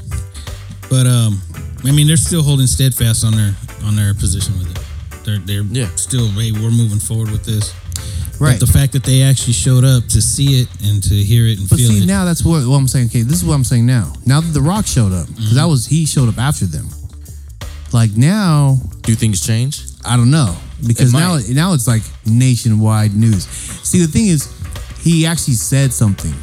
But 0.88 1.06
um, 1.06 1.40
I 1.84 1.92
mean, 1.92 2.06
they're 2.06 2.16
still 2.16 2.42
holding 2.42 2.66
steadfast 2.66 3.24
on 3.24 3.36
their 3.36 3.54
on 3.84 3.94
their 3.96 4.14
position 4.14 4.58
with 4.58 4.70
it. 4.70 4.78
They're 5.24 5.38
they're 5.38 5.62
Yeah. 5.70 5.90
still 5.96 6.28
hey, 6.30 6.52
we're 6.52 6.70
moving 6.70 6.98
forward 7.00 7.30
with 7.30 7.44
this. 7.44 7.74
Right. 8.38 8.58
But 8.60 8.66
the 8.66 8.72
fact 8.72 8.92
that 8.92 9.02
they 9.04 9.22
actually 9.22 9.54
showed 9.54 9.84
up 9.84 10.04
to 10.08 10.20
see 10.20 10.60
it 10.60 10.68
and 10.84 11.02
to 11.04 11.14
hear 11.14 11.46
it 11.46 11.58
and 11.58 11.68
But 11.68 11.78
feel 11.78 11.90
see, 11.90 12.02
it, 12.02 12.06
now 12.06 12.24
that's 12.24 12.44
what, 12.44 12.66
what 12.66 12.76
I'm 12.76 12.88
saying. 12.88 13.06
Okay, 13.06 13.22
this 13.22 13.36
is 13.40 13.44
what 13.44 13.54
I'm 13.54 13.64
saying 13.64 13.86
now. 13.86 14.12
Now 14.26 14.40
that 14.40 14.52
The 14.52 14.60
Rock 14.60 14.86
showed 14.86 15.12
up, 15.12 15.26
because 15.28 15.54
that 15.54 15.64
was 15.64 15.86
he 15.86 16.04
showed 16.06 16.28
up 16.28 16.38
after 16.38 16.66
them. 16.66 16.88
Like 17.92 18.16
now, 18.16 18.76
Do 19.02 19.14
things 19.14 19.44
change? 19.46 19.80
I 20.04 20.16
don't 20.16 20.30
know 20.30 20.54
because 20.86 21.14
It 21.14 21.16
now 21.16 21.34
might. 21.36 21.48
now 21.50 21.72
it's 21.72 21.88
like 21.88 22.02
nationwide 22.26 23.14
news. 23.14 23.46
See, 23.46 24.00
the 24.00 24.06
thing 24.08 24.26
is, 24.26 24.52
he 25.00 25.24
actually 25.26 25.54
said 25.54 25.92
something. 25.92 26.34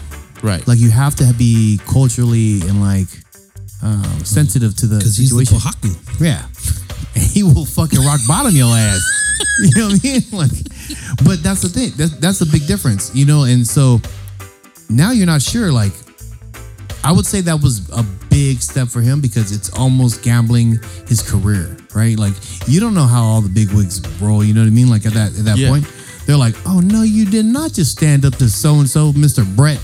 Right. 0.41 0.65
Like 0.67 0.79
you 0.79 0.89
have 0.89 1.15
to 1.15 1.33
be 1.37 1.79
culturally 1.85 2.61
and 2.61 2.81
like 2.81 3.07
um, 3.83 4.23
sensitive 4.25 4.75
to 4.77 4.87
the 4.87 4.97
because 4.97 5.15
he's 5.17 5.29
the 5.29 5.45
situation. 5.45 5.59
Pohaku. 5.59 6.21
Yeah. 6.21 6.45
And 7.15 7.21
he 7.23 7.43
will 7.43 7.63
fucking 7.65 7.99
rock 8.03 8.19
bottom 8.27 8.55
your 8.55 8.75
ass. 8.75 8.99
You 9.59 9.69
know 9.75 9.87
what 9.89 9.99
I 10.03 10.07
mean? 10.07 10.21
Like, 10.31 10.51
but 11.25 11.43
that's 11.43 11.61
the 11.61 11.69
thing. 11.69 11.91
That's 11.95 12.15
that's 12.17 12.39
the 12.39 12.45
big 12.47 12.65
difference, 12.67 13.13
you 13.15 13.25
know. 13.25 13.43
And 13.43 13.65
so 13.67 14.01
now 14.89 15.11
you're 15.11 15.27
not 15.27 15.41
sure. 15.41 15.71
Like, 15.71 15.93
I 17.03 17.11
would 17.11 17.25
say 17.25 17.41
that 17.41 17.61
was 17.61 17.87
a 17.91 18.03
big 18.29 18.61
step 18.61 18.87
for 18.87 18.99
him 19.01 19.21
because 19.21 19.51
it's 19.51 19.69
almost 19.77 20.23
gambling 20.23 20.79
his 21.07 21.21
career, 21.21 21.77
right? 21.93 22.17
Like, 22.17 22.33
you 22.67 22.79
don't 22.79 22.93
know 22.95 23.05
how 23.05 23.21
all 23.23 23.41
the 23.41 23.49
big 23.49 23.69
wigs 23.71 24.01
roll. 24.19 24.43
You 24.43 24.53
know 24.53 24.61
what 24.61 24.67
I 24.67 24.71
mean? 24.71 24.89
Like 24.89 25.05
at 25.05 25.13
that 25.13 25.37
at 25.37 25.45
that 25.45 25.57
Yeah. 25.57 25.69
point, 25.69 25.85
they're 26.25 26.37
like, 26.37 26.55
"Oh 26.65 26.79
no, 26.79 27.03
you 27.03 27.25
did 27.25 27.45
not 27.45 27.73
just 27.73 27.91
stand 27.91 28.25
up 28.25 28.35
to 28.37 28.49
so 28.49 28.75
and 28.79 28.89
so, 28.89 29.13
Mister 29.13 29.43
Brett 29.45 29.79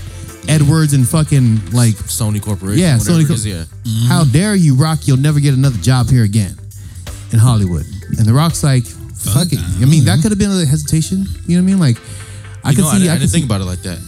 Edwards, 0.48 0.94
and 0.94 1.06
fucking 1.08 1.70
like 1.70 1.94
Sony 1.94 2.42
Corporation. 2.42 2.80
Yeah, 2.80 2.96
Sony 2.98 3.22
it 3.22 3.28
Co- 3.28 3.34
is, 3.34 3.46
yeah. 3.46 3.64
how 4.08 4.24
dare 4.24 4.56
you, 4.56 4.74
Rock? 4.74 5.06
You'll 5.06 5.18
never 5.18 5.38
get 5.38 5.54
another 5.54 5.78
job 5.78 6.08
here 6.10 6.24
again 6.24 6.58
in 7.32 7.38
Hollywood. 7.38 7.86
And 8.18 8.26
The 8.26 8.32
Rock's 8.32 8.64
like, 8.64 8.84
fuck 9.20 9.52
it. 9.52 9.60
I 9.80 9.84
mean, 9.84 10.04
that 10.06 10.20
could 10.22 10.30
have 10.32 10.38
been 10.38 10.50
a 10.50 10.64
hesitation. 10.66 11.26
You 11.46 11.56
know 11.58 11.62
what 11.62 11.70
I 11.70 11.72
mean? 11.72 11.78
Like, 11.80 11.96
I 12.64 12.70
You 12.70 12.76
could 12.76 12.82
know, 12.84 12.88
I, 12.88 12.92
see. 12.94 12.98
didn't- 13.00 13.10
I, 13.10 13.12
I 13.12 13.16
could 13.16 13.20
didn't 13.20 13.30
see. 13.30 13.32
think 13.38 13.44
about 13.46 13.60
it 13.60 13.64
like 13.64 13.82
that. 13.82 13.98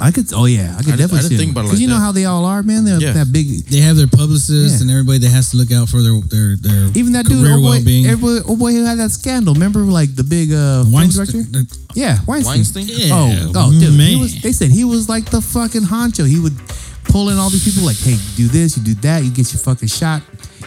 I 0.00 0.10
could. 0.10 0.26
Oh 0.34 0.46
yeah, 0.46 0.74
I 0.74 0.82
could 0.82 0.94
I 0.94 0.96
didn't- 0.96 1.14
definitely 1.14 1.18
I 1.18 1.22
didn't 1.22 1.30
see 1.30 1.36
think 1.38 1.50
about 1.52 1.60
it 1.60 1.64
Because 1.70 1.78
like 1.78 1.82
you 1.82 1.86
know 1.86 1.94
that. 1.94 2.00
how 2.00 2.10
they 2.12 2.24
all 2.24 2.44
are, 2.46 2.62
man. 2.64 2.84
They're 2.84 2.98
Yeah. 3.00 3.12
that 3.12 3.30
big. 3.30 3.46
They 3.70 3.78
have 3.78 3.94
their 3.96 4.08
publicists 4.08 4.78
Yeah. 4.78 4.82
and 4.82 4.90
everybody 4.90 5.18
that 5.18 5.30
has 5.30 5.52
to 5.52 5.56
look 5.56 5.70
out 5.70 5.88
for 5.88 6.02
their 6.02 6.18
their 6.20 6.56
their 6.56 6.90
Even 6.98 7.12
that 7.12 7.26
dude, 7.26 7.38
career 7.38 7.54
oh 7.54 7.62
boy, 7.62 7.78
well-being. 7.78 8.06
everybody, 8.06 8.40
oh 8.44 8.56
boy, 8.56 8.72
who 8.72 8.82
had 8.84 8.98
that 8.98 9.12
scandal. 9.12 9.54
Remember, 9.54 9.80
like 9.86 10.10
the 10.16 10.24
big 10.24 10.50
uh, 10.52 10.82
film 10.82 10.92
Weinstein- 10.92 11.26
director? 11.26 11.42
the- 11.52 11.78
Yeah, 11.94 12.18
Weinstein. 12.26 12.54
Weinstein? 12.58 12.86
Yeah, 12.90 13.14
Oh, 13.14 13.52
oh, 13.54 13.70
dude. 13.70 13.92
He 13.92 13.96
man. 13.96 14.18
was, 14.18 14.34
they 14.42 14.50
said 14.50 14.70
he 14.72 14.82
was 14.82 15.08
like 15.08 15.30
the 15.30 15.40
fucking 15.40 15.82
honcho. 15.82 16.26
He 16.26 16.40
would 16.40 16.58
pull 17.04 17.30
in 17.30 17.38
all 17.38 17.48
these 17.50 17.62
people, 17.62 17.84
like, 17.84 17.96
hey, 17.98 18.18
do 18.34 18.48
this, 18.48 18.76
you 18.76 18.82
do 18.82 18.94
that, 19.06 19.22
you 19.22 19.30
get 19.30 19.52
your 19.52 19.60
fucking 19.62 19.86
shot, 19.88 20.22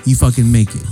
you 0.06 0.16
fucking 0.16 0.50
make 0.50 0.70
it. 0.74 0.84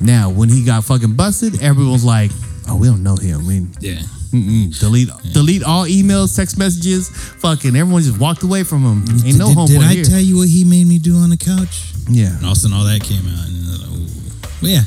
Now, 0.00 0.30
when 0.30 0.48
he 0.48 0.64
got 0.64 0.84
fucking 0.84 1.14
busted, 1.14 1.62
everyone's 1.62 2.04
like, 2.04 2.30
oh, 2.68 2.76
we 2.76 2.86
don't 2.88 3.02
know 3.02 3.16
him. 3.16 3.40
I 3.40 3.42
mean, 3.42 3.68
yeah. 3.80 3.96
mm-mm. 4.30 4.78
delete, 4.78 5.08
delete 5.32 5.62
all 5.64 5.84
emails, 5.86 6.36
text 6.36 6.58
messages. 6.58 7.08
Fucking 7.40 7.74
everyone 7.74 8.02
just 8.02 8.18
walked 8.20 8.42
away 8.42 8.62
from 8.62 8.82
him. 8.84 9.04
Ain't 9.26 9.38
no 9.38 9.48
did, 9.48 9.56
homeboy 9.56 9.68
did 9.68 9.82
I 9.82 9.94
here. 9.94 10.04
tell 10.04 10.20
you 10.20 10.36
what 10.38 10.48
he 10.48 10.64
made 10.64 10.86
me 10.86 10.98
do 10.98 11.16
on 11.16 11.30
the 11.30 11.36
couch? 11.36 11.92
yeah. 12.08 12.36
And 12.36 12.44
all 12.44 12.52
of 12.52 12.56
a 12.56 12.60
sudden, 12.60 12.76
all 12.76 12.84
that 12.84 13.02
came 13.02 13.26
out. 13.26 13.46
And, 13.46 13.68
uh. 13.68 14.50
But 14.60 14.70
yeah, 14.70 14.82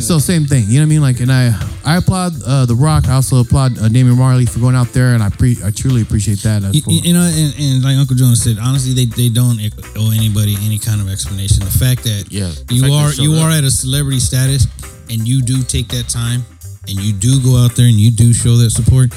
So 0.00 0.18
same 0.18 0.46
thing, 0.46 0.64
you 0.68 0.74
know 0.74 0.80
what 0.80 0.86
I 0.86 0.86
mean? 0.86 1.00
Like, 1.02 1.20
and 1.20 1.30
I, 1.32 1.50
I 1.84 1.96
applaud 1.96 2.32
uh, 2.46 2.66
The 2.66 2.74
Rock. 2.74 3.08
I 3.08 3.14
also 3.14 3.40
applaud 3.40 3.78
uh, 3.78 3.88
Damian 3.88 4.16
Marley 4.18 4.44
for 4.46 4.60
going 4.60 4.74
out 4.76 4.88
there, 4.92 5.14
and 5.14 5.22
I 5.22 5.30
pre, 5.30 5.56
I 5.64 5.70
truly 5.70 6.02
appreciate 6.02 6.38
that. 6.40 6.62
You, 6.74 6.82
you 6.86 7.14
know, 7.14 7.22
and, 7.24 7.54
and 7.58 7.82
like 7.82 7.96
Uncle 7.96 8.16
Jonas 8.16 8.42
said, 8.44 8.58
honestly, 8.60 8.92
they, 8.92 9.06
they 9.06 9.28
don't 9.28 9.58
owe 9.96 10.12
anybody 10.12 10.56
any 10.62 10.78
kind 10.78 11.00
of 11.00 11.08
explanation. 11.08 11.64
The 11.64 11.70
fact 11.78 12.04
that 12.04 12.26
Yeah, 12.30 12.52
the 12.68 12.74
you 12.74 12.82
fact 12.82 13.18
are 13.18 13.22
you 13.22 13.32
up. 13.34 13.44
are 13.44 13.50
at 13.50 13.64
a 13.64 13.70
celebrity 13.70 14.20
status, 14.20 14.66
and 15.08 15.26
you 15.26 15.40
do 15.42 15.62
take 15.62 15.88
that 15.88 16.08
time, 16.08 16.44
and 16.88 16.96
you 17.00 17.12
do 17.12 17.40
go 17.42 17.56
out 17.56 17.74
there 17.76 17.86
and 17.86 17.96
you 17.96 18.10
do 18.10 18.32
show 18.32 18.56
that 18.58 18.70
support. 18.70 19.10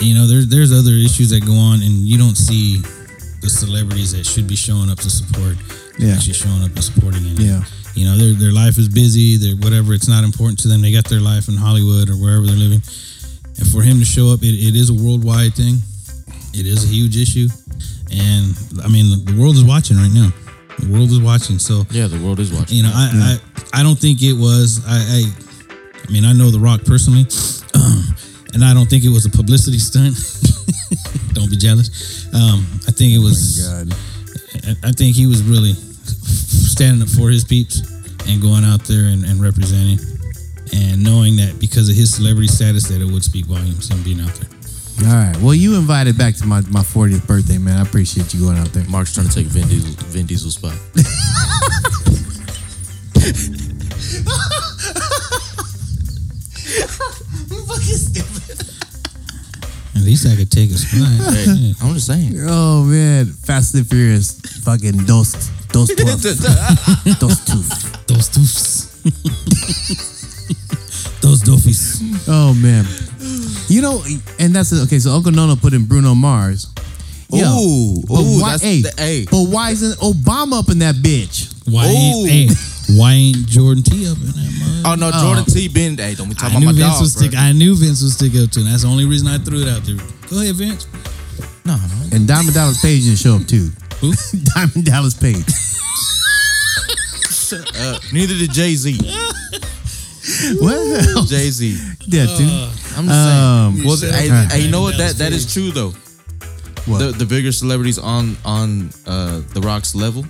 You 0.00 0.14
know, 0.14 0.26
there's 0.26 0.48
there's 0.48 0.72
other 0.72 0.92
issues 0.92 1.30
that 1.30 1.44
go 1.46 1.54
on, 1.54 1.80
and 1.82 1.92
you 2.04 2.18
don't 2.18 2.36
see 2.36 2.80
the 3.40 3.48
celebrities 3.48 4.12
that 4.12 4.26
should 4.26 4.46
be 4.46 4.56
showing 4.56 4.90
up 4.90 4.98
to 4.98 5.10
support 5.10 5.56
Yeah. 5.98 6.14
actually 6.14 6.32
showing 6.34 6.62
up 6.62 6.72
and 6.74 6.84
supporting 6.84 7.24
it. 7.26 7.38
Yeah. 7.40 7.62
You 7.94 8.04
know, 8.06 8.16
their 8.16 8.32
their 8.34 8.52
life 8.52 8.76
is 8.78 8.88
busy. 8.88 9.36
Their 9.36 9.56
whatever, 9.56 9.94
it's 9.94 10.08
not 10.08 10.24
important 10.24 10.58
to 10.60 10.68
them. 10.68 10.82
They 10.82 10.92
got 10.92 11.04
their 11.06 11.20
life 11.20 11.48
in 11.48 11.56
Hollywood 11.56 12.10
or 12.10 12.14
wherever 12.14 12.44
they're 12.46 12.56
living. 12.56 12.82
And 13.58 13.66
for 13.70 13.82
him 13.82 13.98
to 14.00 14.04
show 14.04 14.28
up, 14.34 14.42
it, 14.42 14.54
it 14.54 14.74
is 14.74 14.90
a 14.90 14.94
worldwide 14.94 15.54
thing. 15.54 15.78
It 16.52 16.66
is 16.66 16.84
a 16.84 16.88
huge 16.88 17.16
issue. 17.16 17.46
And 18.10 18.54
I 18.82 18.88
mean, 18.88 19.06
the 19.24 19.36
world 19.38 19.54
is 19.56 19.64
watching 19.64 19.96
right 19.96 20.10
now. 20.12 20.30
The 20.78 20.90
world 20.92 21.10
is 21.10 21.20
watching. 21.20 21.58
So 21.58 21.84
Yeah, 21.90 22.08
the 22.08 22.18
world 22.18 22.40
is 22.40 22.52
watching. 22.52 22.76
you 22.78 22.82
know, 22.82 22.92
I, 22.92 23.38
I 23.72 23.80
I 23.80 23.82
don't 23.82 23.98
think 23.98 24.22
it 24.22 24.34
was. 24.34 24.82
I, 24.86 24.98
I 24.98 25.20
I 26.06 26.12
mean, 26.12 26.24
I 26.24 26.32
know 26.32 26.50
The 26.50 26.58
Rock 26.60 26.84
personally, 26.84 27.24
and 28.54 28.64
I 28.64 28.74
don't 28.74 28.90
think 28.90 29.04
it 29.04 29.08
was 29.10 29.24
a 29.24 29.30
publicity 29.30 29.78
stunt. 29.78 30.14
don't 31.32 31.48
be 31.50 31.56
jealous. 31.56 32.26
Um, 32.34 32.66
I 32.86 32.90
think 32.90 33.12
it 33.14 33.22
was. 33.22 33.62
God. 33.66 33.94
I, 34.66 34.88
I 34.88 34.92
think 34.92 35.14
he 35.16 35.26
was 35.26 35.42
really 35.42 35.74
standing 36.74 37.02
up 37.02 37.08
for 37.08 37.30
his 37.30 37.44
peeps 37.44 37.86
and 38.26 38.42
going 38.42 38.64
out 38.64 38.82
there 38.82 39.06
and, 39.06 39.22
and 39.24 39.40
representing, 39.40 39.98
and 40.74 40.98
knowing 41.02 41.36
that 41.36 41.54
because 41.60 41.88
of 41.88 41.94
his 41.94 42.12
celebrity 42.12 42.48
status, 42.48 42.88
that 42.88 43.00
it 43.00 43.06
would 43.06 43.22
speak 43.22 43.46
volumes 43.46 43.88
him 43.88 44.02
being 44.02 44.18
out 44.20 44.34
there. 44.34 44.50
All 45.06 45.14
right. 45.14 45.36
Well, 45.38 45.54
you 45.54 45.76
invited 45.76 46.18
back 46.18 46.34
to 46.36 46.46
my, 46.46 46.62
my 46.62 46.80
40th 46.80 47.28
birthday, 47.28 47.58
man. 47.58 47.78
I 47.78 47.82
appreciate 47.82 48.34
you 48.34 48.40
going 48.40 48.58
out 48.58 48.72
there. 48.72 48.84
Mark's 48.88 49.14
trying 49.14 49.28
to 49.28 49.34
take 49.34 49.46
Vin 49.46 49.68
Diesel, 49.68 49.94
Vin 50.10 50.26
Diesel's 50.26 50.54
spot. 50.54 50.72
you 57.50 57.62
fucking 57.70 58.02
stupid. 58.02 58.66
At 59.94 60.02
least 60.02 60.26
I 60.26 60.34
could 60.34 60.50
take 60.50 60.70
a 60.70 60.74
spot. 60.74 61.34
Hey, 61.34 61.72
I'm 61.82 61.94
just 61.94 62.06
saying. 62.08 62.34
Oh 62.48 62.82
man, 62.84 63.26
Fast 63.26 63.74
and 63.74 63.86
Furious, 63.86 64.40
fucking 64.64 65.04
dos 65.04 65.50
dos 65.74 65.90
twelve, 65.96 66.22
dos 67.18 67.38
tooth. 67.44 68.06
Those 68.06 68.28
doofs. 68.30 68.94
Those 71.20 71.42
doofies. 71.42 72.00
Oh 72.28 72.54
man, 72.54 72.86
you 73.68 73.82
know, 73.82 74.02
and 74.38 74.54
that's 74.54 74.72
okay. 74.84 74.98
So 75.00 75.10
Uncle 75.12 75.32
Nono 75.32 75.56
put 75.56 75.72
in 75.72 75.84
Bruno 75.86 76.14
Mars. 76.14 76.68
Yo, 77.32 77.46
Ooh, 77.50 78.02
but 78.06 78.20
ooh, 78.20 78.40
why, 78.40 78.50
that's 78.52 78.62
hey, 78.62 78.82
the- 78.82 78.94
hey. 78.96 79.24
but 79.28 79.44
why 79.48 79.70
isn't 79.70 79.98
Obama 79.98 80.60
up 80.60 80.68
in 80.70 80.78
that 80.78 80.94
bitch? 80.96 81.50
Why 81.66 81.86
ain't, 81.86 82.28
hey, 82.30 82.48
why 82.96 83.12
ain't 83.12 83.46
Jordan 83.48 83.82
T 83.82 84.06
up 84.08 84.18
in 84.18 84.26
that 84.26 84.82
mug? 84.84 84.86
Oh 84.86 84.94
no, 84.94 85.10
oh. 85.12 85.22
Jordan 85.24 85.44
T. 85.46 85.66
Been. 85.68 85.96
Hey, 85.98 86.14
don't 86.14 86.28
be 86.28 86.36
I 86.38 86.48
talking 86.48 86.60
knew 86.60 86.66
about 86.70 86.76
my 86.78 86.82
Vince 86.82 86.92
dog. 86.94 87.00
would 87.02 87.10
stick. 87.10 87.34
I 87.34 87.50
knew 87.52 87.74
Vince 87.74 88.02
would 88.02 88.12
stick 88.12 88.32
up 88.36 88.50
to, 88.52 88.60
it. 88.60 88.64
That's 88.64 88.82
the 88.82 88.88
only 88.88 89.06
reason 89.06 89.26
I 89.26 89.38
threw 89.38 89.62
it 89.62 89.68
out 89.68 89.82
there. 89.82 89.96
Go 90.30 90.40
ahead, 90.40 90.54
Vince. 90.54 90.86
No, 91.64 91.74
no. 91.76 92.16
And 92.16 92.28
Diamond 92.28 92.54
Dallas 92.54 92.80
Page 92.80 93.02
didn't 93.04 93.18
show 93.18 93.36
up 93.36 93.46
too. 93.48 93.70
Who? 94.00 94.12
Diamond 94.54 94.84
Dallas 94.84 95.14
Page. 95.14 95.44
Uh, 97.52 97.98
neither 98.12 98.34
did 98.34 98.50
Jay 98.52 98.74
Z. 98.74 98.96
what? 100.60 101.28
Jay 101.28 101.50
Z. 101.50 101.78
Yeah, 102.06 102.26
dude. 102.36 102.68
I'm 102.96 103.06
just 103.06 103.10
Um, 103.10 103.74
saying. 103.74 103.86
Well, 103.86 103.96
said 103.96 104.14
hey, 104.14 104.28
that. 104.28 104.52
hey, 104.52 104.60
you 104.62 104.70
know 104.70 104.80
what? 104.80 104.96
That 104.98 105.16
that 105.16 105.32
is 105.32 105.52
true 105.52 105.70
though. 105.70 105.92
What? 106.86 106.98
The 106.98 107.12
the 107.12 107.26
bigger 107.26 107.52
celebrities 107.52 107.98
on 107.98 108.36
on 108.44 108.90
uh, 109.06 109.40
the 109.52 109.60
Rock's 109.60 109.94
level, 109.94 110.24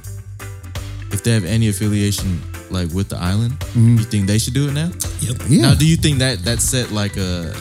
if 1.12 1.22
they 1.22 1.32
have 1.32 1.44
any 1.44 1.68
affiliation 1.68 2.40
like 2.70 2.90
with 2.92 3.08
the 3.08 3.16
island, 3.16 3.52
you 3.74 3.98
think 4.04 4.26
they 4.26 4.38
should 4.38 4.54
do 4.54 4.68
it 4.68 4.72
now? 4.72 4.90
Yep. 5.20 5.36
yeah. 5.48 5.62
Now, 5.62 5.74
do 5.74 5.86
you 5.86 5.96
think 5.96 6.18
that 6.18 6.44
that 6.44 6.60
set 6.60 6.90
like 6.90 7.16
a 7.16 7.54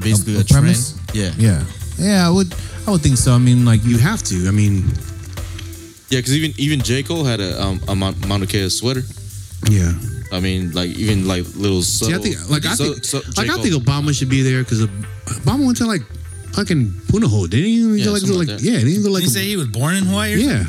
basically 0.00 0.34
A- 0.34 0.38
a, 0.38 0.40
a 0.40 0.44
trend? 0.44 0.64
premise? 0.64 0.98
Yeah, 1.14 1.32
yeah. 1.38 1.64
Yeah, 1.98 2.26
I 2.26 2.30
would. 2.30 2.52
I 2.86 2.90
would 2.90 3.02
think 3.02 3.16
so. 3.18 3.32
I 3.32 3.38
mean, 3.38 3.64
like 3.64 3.84
you 3.84 3.98
have 3.98 4.22
to. 4.24 4.48
I 4.48 4.50
mean, 4.50 4.84
yeah. 6.10 6.18
Because 6.18 6.34
even 6.36 6.52
even 6.58 6.80
J 6.80 7.02
Cole 7.02 7.24
had 7.24 7.40
a 7.40 7.60
um, 7.62 7.80
a 7.88 7.94
Mon- 7.94 8.16
Mauna 8.26 8.46
Kea 8.46 8.68
sweater. 8.68 9.02
yeah. 9.70 9.92
I 10.32 10.38
mean, 10.38 10.70
like 10.72 10.90
even 10.90 11.26
like 11.26 11.44
little. 11.56 11.82
See, 11.82 12.14
I 12.14 12.18
think, 12.18 12.36
like, 12.48 12.64
I 12.64 12.74
so- 12.74 12.92
think, 12.92 13.04
so- 13.04 13.18
like, 13.18 13.34
J. 13.34 13.42
I 13.42 13.46
Cole- 13.54 13.62
think 13.64 13.74
Obama 13.74 14.14
should 14.16 14.28
be 14.30 14.42
there 14.42 14.62
because 14.62 14.86
Obama 14.86 15.64
went 15.66 15.78
to 15.78 15.86
like 15.86 16.02
fucking 16.54 16.86
Punahou. 17.10 17.50
Didn't 17.50 17.66
he? 17.66 17.76
He 17.76 17.98
Yeah, 17.98 18.04
go 18.04 18.12
like, 18.12 18.20
something 18.20 18.38
like, 18.38 18.48
like 18.48 18.62
yeah, 18.62 18.78
didn't 18.78 18.88
he 18.88 19.02
go 19.02 19.10
like, 19.10 19.22
Did 19.24 19.28
he 19.30 19.34
say 19.34 19.44
he 19.46 19.56
was 19.56 19.66
born 19.68 19.96
in 19.96 20.04
Hawaii? 20.04 20.34
Or 20.34 20.38
yeah. 20.38 20.64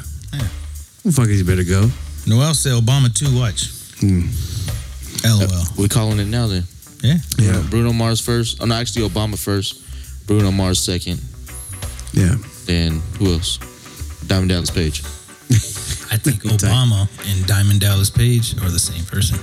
Well, 1.03 1.13
fuck, 1.13 1.27
is 1.29 1.39
he 1.39 1.43
better 1.43 1.63
go. 1.63 1.81
something? 1.81 2.33
Noel 2.37 2.53
said 2.53 2.73
Obama 2.73 3.13
too. 3.13 3.29
Watch. 3.37 3.69
Hmm. 4.01 4.29
LOL. 5.23 5.65
we 5.77 5.87
calling 5.87 6.19
it 6.19 6.25
now 6.27 6.47
then. 6.47 6.63
Yeah. 7.03 7.17
Yeah, 7.37 7.63
Bruno 7.69 7.93
Mars 7.93 8.19
first. 8.21 8.57
Oh 8.61 8.65
no, 8.65 8.75
actually 8.75 9.07
Obama 9.07 9.37
first. 9.37 9.81
Bruno 10.27 10.51
Mars 10.51 10.79
second. 10.79 11.19
yeah. 12.13 12.35
Then 12.65 13.01
who 13.19 13.33
else? 13.33 13.57
Diamond 14.27 14.49
Dallas 14.49 14.69
Page. 14.71 15.03
I 16.11 16.17
think 16.17 16.43
Obama 16.43 17.07
and 17.31 17.47
Diamond 17.47 17.79
Dallas 17.79 18.09
Page 18.09 18.53
are 18.61 18.69
the 18.69 18.79
same 18.79 19.03
person. 19.05 19.39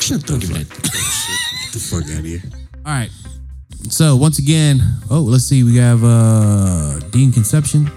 Shut 0.00 0.24
the 0.26 0.38
fuck, 0.38 0.48
that. 0.54 0.68
get 0.68 1.72
the 1.72 1.80
fuck 1.80 2.04
out 2.04 2.20
of 2.20 2.24
here. 2.24 2.42
All 2.86 2.92
right. 2.92 3.10
So 3.90 4.16
once 4.16 4.38
again, 4.38 4.80
oh, 5.10 5.20
let's 5.20 5.44
see. 5.44 5.64
We 5.64 5.76
have 5.76 6.04
uh, 6.04 7.00
Dean 7.10 7.32
Concepcion. 7.32 7.90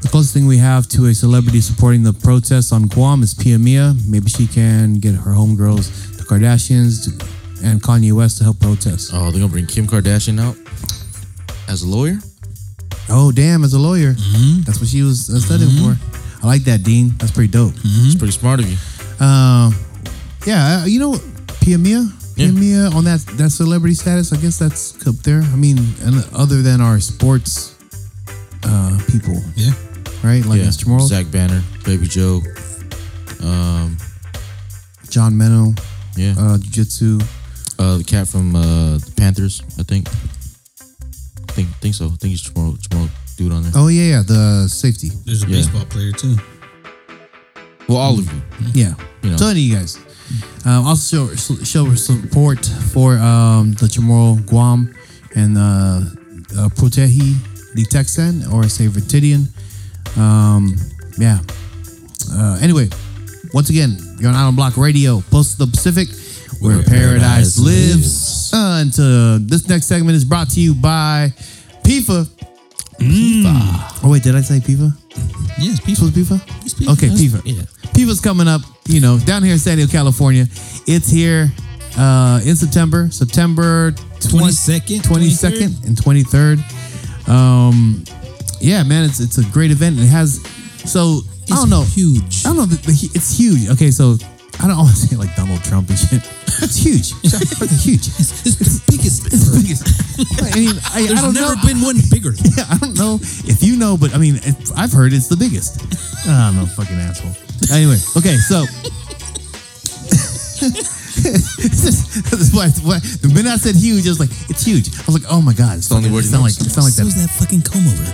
The 0.00 0.08
closest 0.08 0.32
thing 0.32 0.46
we 0.46 0.56
have 0.56 0.88
to 0.88 1.06
a 1.06 1.14
celebrity 1.14 1.60
supporting 1.60 2.02
the 2.02 2.14
protests 2.14 2.72
on 2.72 2.86
Guam 2.86 3.22
is 3.22 3.34
Pia 3.34 3.58
Mia. 3.58 3.94
Maybe 4.08 4.30
she 4.30 4.46
can 4.46 4.94
get 4.94 5.14
her 5.14 5.32
homegirls, 5.32 6.16
the 6.16 6.24
Kardashians, 6.24 7.04
to, 7.04 7.66
and 7.66 7.82
Kanye 7.82 8.12
West 8.12 8.38
to 8.38 8.44
help 8.44 8.60
protest. 8.60 9.10
Oh, 9.12 9.30
they're 9.30 9.40
gonna 9.40 9.52
bring 9.52 9.66
Kim 9.66 9.86
Kardashian 9.86 10.40
out 10.40 10.56
as 11.68 11.82
a 11.82 11.86
lawyer. 11.86 12.18
Oh, 13.10 13.30
damn! 13.30 13.62
As 13.64 13.74
a 13.74 13.78
lawyer, 13.78 14.14
that's 14.64 14.80
what 14.80 14.88
she 14.88 15.02
was 15.02 15.28
uh, 15.28 15.38
studying 15.38 15.70
for. 15.76 16.19
I 16.42 16.46
like 16.46 16.64
that, 16.64 16.82
Dean. 16.82 17.12
That's 17.18 17.32
pretty 17.32 17.50
dope. 17.52 17.74
It's 17.84 18.14
pretty 18.14 18.32
smart 18.32 18.60
of 18.60 18.66
you. 18.70 18.76
Um, 19.24 19.74
yeah, 20.46 20.80
uh, 20.82 20.86
you 20.86 20.98
know, 20.98 21.18
Pia 21.60 21.76
Mia, 21.78 22.08
Pia 22.34 22.46
Yeah. 22.46 22.52
Mia 22.52 22.90
on 22.96 23.04
that 23.04 23.20
that 23.36 23.50
celebrity 23.50 23.94
status. 23.94 24.32
I 24.32 24.36
guess 24.38 24.58
that's 24.58 25.06
up 25.06 25.16
there. 25.16 25.42
I 25.42 25.56
mean, 25.56 25.76
and 26.02 26.24
other 26.34 26.62
than 26.62 26.80
our 26.80 26.98
sports 27.00 27.74
uh, 28.64 28.98
people, 29.10 29.36
Yeah. 29.56 29.72
right? 30.22 30.44
Like 30.46 30.60
yeah, 30.60 30.68
Mr. 30.68 30.86
Morrow, 30.86 31.06
Zach 31.06 31.30
Banner, 31.30 31.62
Baby 31.84 32.06
Joe. 32.08 32.40
Um, 33.42 33.96
John 35.10 35.34
Menno, 35.34 35.78
yeah, 36.16 36.34
uh, 36.38 36.56
Jiu 36.58 36.70
Jitsu. 36.84 37.18
uh, 37.78 37.96
the 37.98 38.04
cat 38.04 38.28
from 38.28 38.54
uh, 38.56 38.96
the 38.98 39.12
Panthers, 39.16 39.60
I 39.78 39.82
think. 39.82 40.08
think 41.52 41.68
think 41.80 41.94
so. 41.94 42.06
I 42.06 42.16
think 42.16 42.30
he's 42.32 42.42
tomorrow. 42.42 42.76
Tomorrow 42.88 43.08
dude 43.40 43.52
on 43.52 43.62
there. 43.62 43.72
Oh 43.74 43.88
yeah, 43.88 44.02
yeah, 44.12 44.22
the 44.22 44.68
safety. 44.68 45.10
There's 45.24 45.42
a 45.42 45.46
Yeah. 45.48 45.56
baseball 45.56 45.86
player 45.86 46.12
too. 46.12 46.36
Well, 47.88 47.98
all 47.98 48.18
of 48.18 48.26
you. 48.32 48.40
Yeah. 48.74 48.94
You 49.22 49.30
know. 49.30 49.36
So 49.36 49.46
any 49.48 49.60
of 49.60 49.66
you 49.66 49.76
guys. 49.76 49.98
Um, 50.64 50.84
also 50.86 51.34
show, 51.34 51.56
show 51.64 51.94
support 51.94 52.64
for 52.92 53.18
um, 53.18 53.72
the 53.80 53.86
Chamorro 53.86 54.44
Guam 54.46 54.94
and 55.34 55.56
uh, 55.56 55.60
uh, 55.60 56.68
Prutehi 56.76 57.34
the 57.74 57.84
Texan 57.84 58.44
or 58.52 58.68
Save 58.68 58.90
Ritidian. 58.92 59.48
Um, 60.18 60.76
yeah. 61.18 61.38
Uh, 62.32 62.58
anyway, 62.60 62.88
once 63.54 63.70
again, 63.70 63.96
you're 64.18 64.28
on 64.28 64.36
Island 64.36 64.56
Block 64.56 64.76
Radio, 64.76 65.20
Post 65.30 65.52
of 65.52 65.58
the 65.58 65.76
Pacific, 65.76 66.08
where, 66.60 66.76
Where 66.76 66.84
paradise, 66.84 67.56
paradise 67.56 67.58
lives. 67.58 68.50
Uh, 68.52 68.78
and 68.82 68.92
to, 68.94 69.38
this 69.40 69.68
next 69.68 69.86
segment 69.86 70.16
is 70.16 70.24
brought 70.24 70.50
to 70.50 70.60
you 70.60 70.74
by 70.74 71.32
PIFA. 71.84 72.28
PIFA. 73.00 74.04
Oh 74.04 74.10
wait, 74.10 74.22
did 74.22 74.34
I 74.34 74.40
say 74.40 74.58
PIFA? 74.58 74.92
Yes, 75.58 75.80
was 75.86 76.10
PIFA? 76.10 76.38
PIFA. 76.38 76.92
Okay, 76.92 77.08
PIFA. 77.08 77.42
Yeah. 77.44 77.62
PIFA's 77.92 78.20
coming 78.20 78.48
up, 78.48 78.62
you 78.86 79.00
know, 79.00 79.18
down 79.18 79.42
here 79.42 79.52
in 79.52 79.58
San 79.58 79.76
Diego, 79.76 79.90
California. 79.90 80.46
It's 80.86 81.10
here 81.10 81.50
uh, 81.98 82.40
in 82.44 82.56
September, 82.56 83.10
September 83.10 83.92
20, 84.20 84.46
22nd, 84.46 85.00
22nd 85.00 85.86
and 85.86 85.96
23rd. 85.96 87.28
Um, 87.28 88.04
yeah, 88.60 88.82
man, 88.82 89.04
it's 89.04 89.20
it's 89.20 89.38
a 89.38 89.44
great 89.50 89.70
event. 89.70 89.98
It 89.98 90.06
has, 90.06 90.40
so, 90.84 91.20
I 91.50 91.56
don't 91.56 91.70
know. 91.70 91.82
Huge. 91.82 92.44
I 92.44 92.50
don't 92.50 92.56
know. 92.56 92.66
The, 92.66 92.76
the, 92.76 93.10
it's 93.14 93.36
huge. 93.36 93.68
Okay, 93.70 93.90
so 93.90 94.16
I 94.62 94.66
don't 94.68 94.76
want 94.76 94.90
to 94.90 94.96
say 94.96 95.16
like 95.16 95.34
Donald 95.36 95.62
Trump 95.64 95.88
and 95.88 95.98
shit. 95.98 96.22
It's 96.62 96.76
huge. 96.76 97.12
It's 97.24 97.56
fucking 97.58 97.78
huge. 97.78 98.06
It's 98.20 98.56
the 98.60 98.82
biggest. 98.92 99.26
It's 99.32 99.48
the 99.48 99.56
biggest. 99.56 99.82
I 100.44 100.52
mean, 100.54 100.76
I, 100.92 101.06
There's 101.08 101.18
I 101.18 101.22
don't 101.24 101.34
never 101.34 101.56
know. 101.56 101.62
been 101.66 101.80
one 101.80 101.96
bigger. 102.10 102.32
Yeah, 102.56 102.66
I 102.68 102.76
don't 102.78 102.96
know 102.98 103.16
if 103.48 103.62
you 103.62 103.76
know, 103.76 103.96
but 103.96 104.12
I 104.14 104.18
mean, 104.18 104.36
it, 104.44 104.56
I've 104.76 104.92
heard 104.92 105.12
it's 105.12 105.28
the 105.28 105.36
biggest. 105.36 105.80
I 106.28 106.52
don't 106.52 106.56
know, 106.60 106.66
fucking 106.76 106.96
asshole. 107.00 107.32
Anyway, 107.72 107.96
okay, 108.16 108.36
so. 108.36 108.64
This 111.20 111.84
is- 111.84 112.22
this 112.30 112.40
is 112.40 112.52
why, 112.54 112.68
why, 112.82 112.98
the 113.20 113.28
minute 113.28 113.50
I 113.52 113.56
said 113.56 113.74
huge, 113.76 114.06
I 114.06 114.10
was 114.10 114.20
like, 114.20 114.30
it's 114.48 114.64
huge. 114.64 114.88
I 114.96 115.04
was 115.06 115.14
like, 115.20 115.30
oh 115.30 115.40
my 115.42 115.52
god, 115.52 115.76
it's 115.78 115.88
the 115.88 115.96
only 115.96 116.10
word 116.10 116.20
it 116.20 116.24
he 116.24 116.30
sound 116.32 116.44
like 116.44 116.56
knows. 116.58 116.66
it 116.66 116.70
sound 116.70 116.84
like 116.86 116.94
so 116.94 117.02
that. 117.04 117.08
is 117.08 117.16
that 117.20 117.30
fucking 117.36 117.60
comb 117.62 117.84
over. 117.88 118.06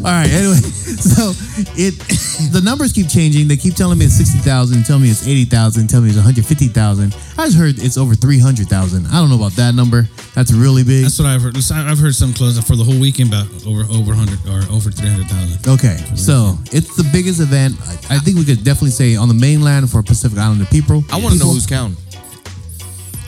All 0.00 0.06
right, 0.10 0.30
anyway, 0.32 0.56
so 0.96 1.32
it 1.76 1.92
the 2.56 2.60
numbers 2.64 2.92
keep 2.92 3.08
changing. 3.08 3.48
They 3.48 3.56
keep 3.56 3.74
telling 3.74 3.98
me 3.98 4.06
it's 4.06 4.14
sixty 4.16 4.38
thousand, 4.38 4.84
tell 4.84 4.98
me 4.98 5.10
it's 5.10 5.26
eighty 5.26 5.44
thousand, 5.44 5.88
tell 5.88 6.00
me 6.00 6.08
it's 6.08 6.16
one 6.16 6.24
hundred 6.24 6.46
fifty 6.46 6.68
thousand. 6.68 7.14
I 7.36 7.44
just 7.46 7.58
heard 7.58 7.78
it's 7.78 7.98
over 7.98 8.14
three 8.14 8.38
hundred 8.38 8.68
thousand. 8.68 9.06
I 9.08 9.20
don't 9.20 9.28
know 9.28 9.36
about 9.36 9.52
that 9.60 9.74
number. 9.74 10.08
That's 10.34 10.52
really 10.52 10.84
big. 10.84 11.04
That's 11.04 11.18
what 11.18 11.28
I've 11.28 11.42
heard. 11.42 11.56
I've 11.56 11.98
heard 11.98 12.14
some 12.14 12.32
close 12.32 12.58
for 12.64 12.76
the 12.76 12.84
whole 12.84 12.98
weekend 12.98 13.28
about 13.28 13.46
over 13.66 13.84
over 13.92 14.14
hundred 14.14 14.40
or 14.48 14.64
over 14.72 14.90
three 14.90 15.08
hundred 15.10 15.28
thousand. 15.28 15.68
Okay, 15.68 15.96
so 16.16 16.56
it's 16.72 16.96
the 16.96 17.04
biggest 17.12 17.40
event. 17.40 17.76
I, 18.08 18.16
I 18.16 18.18
think 18.24 18.38
we 18.38 18.44
could 18.44 18.64
definitely 18.64 18.96
say 18.96 19.16
on 19.16 19.28
the 19.28 19.36
mainland 19.36 19.90
for 19.90 20.02
Pacific 20.02 20.38
Islander 20.38 20.64
people. 20.66 21.04
I 21.12 21.20
want 21.20 21.34
to 21.36 21.38
know 21.38 21.52
People- 21.52 21.60
who's 21.60 21.66
counting. 21.66 21.96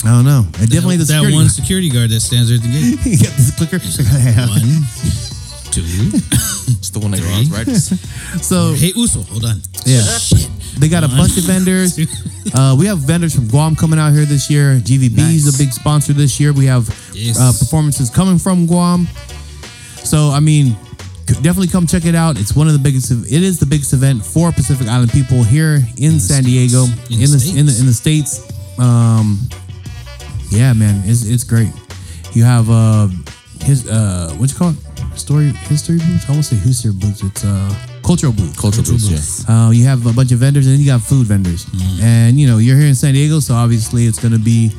I 0.04 0.10
don't 0.10 0.24
know. 0.24 0.42
And 0.58 0.66
definitely 0.68 0.96
the 0.96 1.04
that 1.04 1.22
security. 1.22 1.36
one 1.36 1.48
security 1.48 1.88
guard 1.88 2.10
that 2.10 2.20
stands 2.20 2.48
there 2.48 2.58
at 2.58 2.64
the 2.64 2.72
gate. 2.74 2.98
you 3.06 3.18
got 3.22 3.36
this 3.38 3.54
clicker. 3.54 3.78
One, 3.78 4.82
two. 5.72 5.82
It's 6.78 6.90
the 6.90 6.98
one 7.00 7.10
that 7.12 7.20
runs, 7.22 7.50
right? 7.50 7.66
so 8.42 8.72
Hey 8.74 8.92
Uso, 8.94 9.22
hold 9.22 9.44
on. 9.44 9.60
yeah, 9.86 10.02
they 10.78 10.88
got 10.88 11.04
a 11.04 11.08
bunch 11.08 11.36
of 11.38 11.44
vendors. 11.44 11.98
Uh, 12.54 12.74
we 12.78 12.86
have 12.86 12.98
vendors 12.98 13.34
from 13.34 13.48
Guam 13.48 13.74
coming 13.76 13.98
out 13.98 14.12
here 14.12 14.24
this 14.24 14.50
year. 14.50 14.76
GVB 14.78 15.18
is 15.34 15.52
a 15.54 15.58
big 15.58 15.72
sponsor 15.72 16.12
this 16.12 16.38
year. 16.40 16.52
We 16.52 16.66
have 16.66 16.88
Yes. 17.14 17.38
uh, 17.40 17.52
performances 17.58 18.10
coming 18.10 18.38
from 18.38 18.66
Guam. 18.66 19.06
So 20.04 20.30
I 20.30 20.40
mean, 20.40 20.76
c- 21.28 21.34
definitely 21.42 21.68
come 21.68 21.86
check 21.86 22.04
it 22.04 22.14
out. 22.14 22.38
It's 22.38 22.54
one 22.54 22.66
of 22.66 22.72
the 22.74 22.78
biggest. 22.80 23.10
It 23.10 23.42
is 23.42 23.58
the 23.58 23.66
biggest 23.66 23.92
event 23.92 24.24
for 24.24 24.52
Pacific 24.52 24.88
Island 24.88 25.12
people 25.12 25.42
here 25.42 25.80
in 25.96 26.18
San 26.20 26.42
Diego, 26.44 26.84
In 27.10 27.20
in 27.22 27.30
the 27.30 27.36
the 27.38 27.58
in 27.58 27.66
the 27.66 27.76
in 27.80 27.86
the 27.86 27.94
states. 27.94 28.40
Um, 28.78 29.38
yeah, 30.50 30.72
man, 30.72 31.02
it's 31.06 31.24
it's 31.26 31.44
great. 31.44 31.70
You 32.32 32.44
have 32.44 32.68
uh 32.70 33.08
his 33.60 33.86
uh 33.88 34.34
what 34.38 34.50
you 34.50 34.56
call 34.58 34.70
it? 34.70 34.76
Story 35.16 35.50
history 35.68 35.98
booths. 35.98 36.28
I 36.28 36.32
won't 36.32 36.44
say 36.44 36.56
history 36.56 36.92
booths. 36.92 37.22
It's 37.22 37.44
uh 37.44 37.74
cultural 38.04 38.32
booths. 38.32 38.58
Cultural 38.58 38.84
booths, 38.84 39.48
Uh, 39.48 39.70
you 39.72 39.84
have 39.84 40.04
a 40.06 40.12
bunch 40.12 40.32
of 40.32 40.38
vendors 40.38 40.66
and 40.66 40.74
then 40.74 40.80
you 40.80 40.86
got 40.86 41.00
food 41.02 41.26
vendors. 41.26 41.66
Mm. 41.66 42.02
And 42.02 42.40
you 42.40 42.46
know, 42.46 42.58
you're 42.58 42.76
here 42.76 42.86
in 42.88 42.94
San 42.94 43.14
Diego, 43.14 43.38
so 43.40 43.54
obviously 43.54 44.06
it's 44.06 44.18
gonna 44.18 44.38
be 44.38 44.72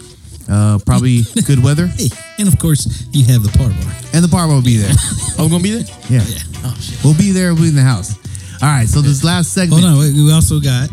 uh, 0.50 0.80
probably 0.86 1.22
good 1.46 1.64
weather. 1.64 1.88
Hey, 1.88 2.10
and 2.40 2.48
of 2.48 2.60
course 2.60 3.08
you 3.12 3.24
have 3.32 3.44
the 3.44 3.56
par 3.58 3.70
bar. 3.70 3.94
And 4.14 4.24
the 4.24 4.28
bar 4.28 4.48
will 4.48 4.62
be 4.62 4.78
there. 4.78 4.92
I'm 5.40 5.50
gonna 5.50 5.64
be 5.64 5.72
there. 5.72 5.86
Yeah. 6.10 6.24
Yeah. 6.28 6.40
Oh 6.66 6.76
shit. 6.82 7.04
We'll 7.04 7.18
be 7.18 7.32
there, 7.32 7.54
we'll 7.54 7.64
be 7.64 7.70
in 7.70 7.76
the 7.76 7.82
house. 7.82 8.16
All 8.62 8.70
right, 8.70 8.88
so 8.88 9.02
this 9.02 9.24
last 9.24 9.54
segment. 9.54 9.82
Hold 9.84 9.94
on, 9.94 10.00
wait, 10.00 10.14
we 10.14 10.32
also 10.32 10.60
got 10.60 10.90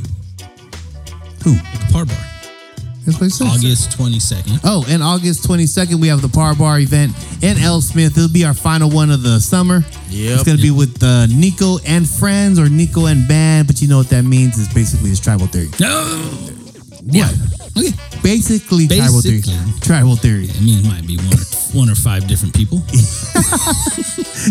Who? 1.45 1.55
the 1.55 1.88
par 1.93 2.05
bar. 2.05 2.16
That's 3.07 3.18
what 3.18 3.28
it 3.28 3.30
says. 3.30 3.48
August 3.48 3.92
twenty 3.92 4.20
second. 4.20 4.61
Oh, 4.62 4.84
and 4.88 5.03
August 5.03 5.48
22nd, 5.48 5.94
we 5.94 6.09
have 6.09 6.20
the 6.20 6.28
Par 6.28 6.55
Bar 6.55 6.80
event 6.80 7.12
in 7.42 7.57
AleSmith. 7.57 8.16
It'll 8.16 8.28
be 8.28 8.44
our 8.44 8.55
final 8.55 8.90
one 8.90 9.11
of 9.11 9.22
the 9.22 9.40
summer. 9.40 9.82
Yeah. 10.09 10.34
It's 10.34 10.44
going 10.44 10.57
to 10.57 10.62
be 10.62 10.70
with 10.70 11.03
uh, 11.03 11.26
Nico 11.26 11.78
and 11.86 12.09
friends 12.09 12.59
or 12.59 12.68
Nico 12.68 13.07
and 13.07 13.26
band, 13.26 13.66
but 13.66 13.80
you 13.80 13.88
know 13.88 13.98
what 13.98 14.11
that 14.11 14.24
means? 14.24 14.59
It's 14.59 14.72
basically 14.72 15.09
his 15.11 15.20
tribal 15.20 15.46
theory. 15.46 15.70
No. 15.80 16.05
Yeah. 17.03 17.28
Okay. 17.76 17.90
Basically, 18.22 18.86
tribal 18.86 19.22
theory. 19.22 19.42
Tribal 19.80 20.16
theory. 20.16 20.48
I 20.55 20.61
mean, 20.61 20.84
it 20.84 20.88
might 20.88 21.07
be 21.07 21.16
one 21.16 21.32
or, 21.32 21.44
one 21.72 21.88
or 21.88 21.94
five 21.94 22.28
different 22.28 22.55
people. 22.55 22.78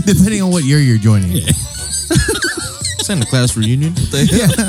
Depending 0.05 0.41
on 0.41 0.49
what 0.51 0.63
year 0.63 0.79
you're 0.79 0.97
joining. 0.97 1.31
Yeah. 1.31 1.49
It's 1.49 3.09
in 3.09 3.19
the 3.19 3.27
class 3.27 3.55
reunion. 3.55 3.93
What 3.93 4.11
the 4.11 4.25
hell? 4.25 4.65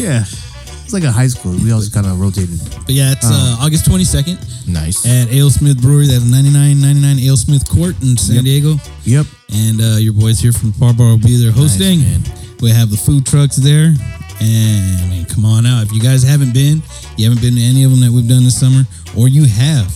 Yeah. 0.00 0.24
It's 0.92 1.00
like 1.00 1.08
a 1.08 1.10
high 1.16 1.28
school. 1.28 1.52
We 1.56 1.72
all 1.72 1.80
just 1.80 1.94
kind 1.96 2.04
of 2.04 2.20
rotated. 2.20 2.60
But 2.84 2.92
yeah, 2.92 3.12
it's 3.16 3.24
uh, 3.24 3.56
August 3.64 3.88
22nd 3.88 4.68
Nice. 4.68 5.08
at 5.08 5.32
Ale 5.32 5.48
Smith 5.48 5.80
Brewery. 5.80 6.04
That's 6.04 6.20
9999 6.28 7.16
Ale 7.24 7.36
Smith 7.40 7.64
Court 7.64 7.96
in 8.04 8.12
San 8.20 8.44
Diego. 8.44 8.76
Yep. 9.08 9.24
And 9.56 9.80
uh, 9.80 9.96
your 9.96 10.12
boys 10.12 10.36
here 10.38 10.52
from 10.52 10.68
the 10.72 10.78
Par 10.78 10.92
Bar 10.92 11.16
will 11.16 11.24
be 11.24 11.40
there 11.40 11.48
hosting. 11.50 12.04
man. 12.04 12.20
we 12.60 12.68
have 12.76 12.90
the 12.92 13.00
food 13.00 13.24
trucks 13.24 13.56
there. 13.56 13.96
And 14.44 15.00
I 15.00 15.06
mean, 15.08 15.24
come 15.32 15.48
on 15.48 15.64
out. 15.64 15.88
If 15.88 15.96
you 15.96 16.00
guys 16.04 16.28
haven't 16.28 16.52
been, 16.52 16.84
you 17.16 17.24
haven't 17.24 17.40
been 17.40 17.56
to 17.56 17.64
any 17.64 17.88
of 17.88 17.90
them 17.96 18.04
that 18.04 18.12
we've 18.12 18.28
done 18.28 18.44
this 18.44 18.60
summer, 18.60 18.84
or 19.16 19.32
you 19.32 19.48
have. 19.48 19.88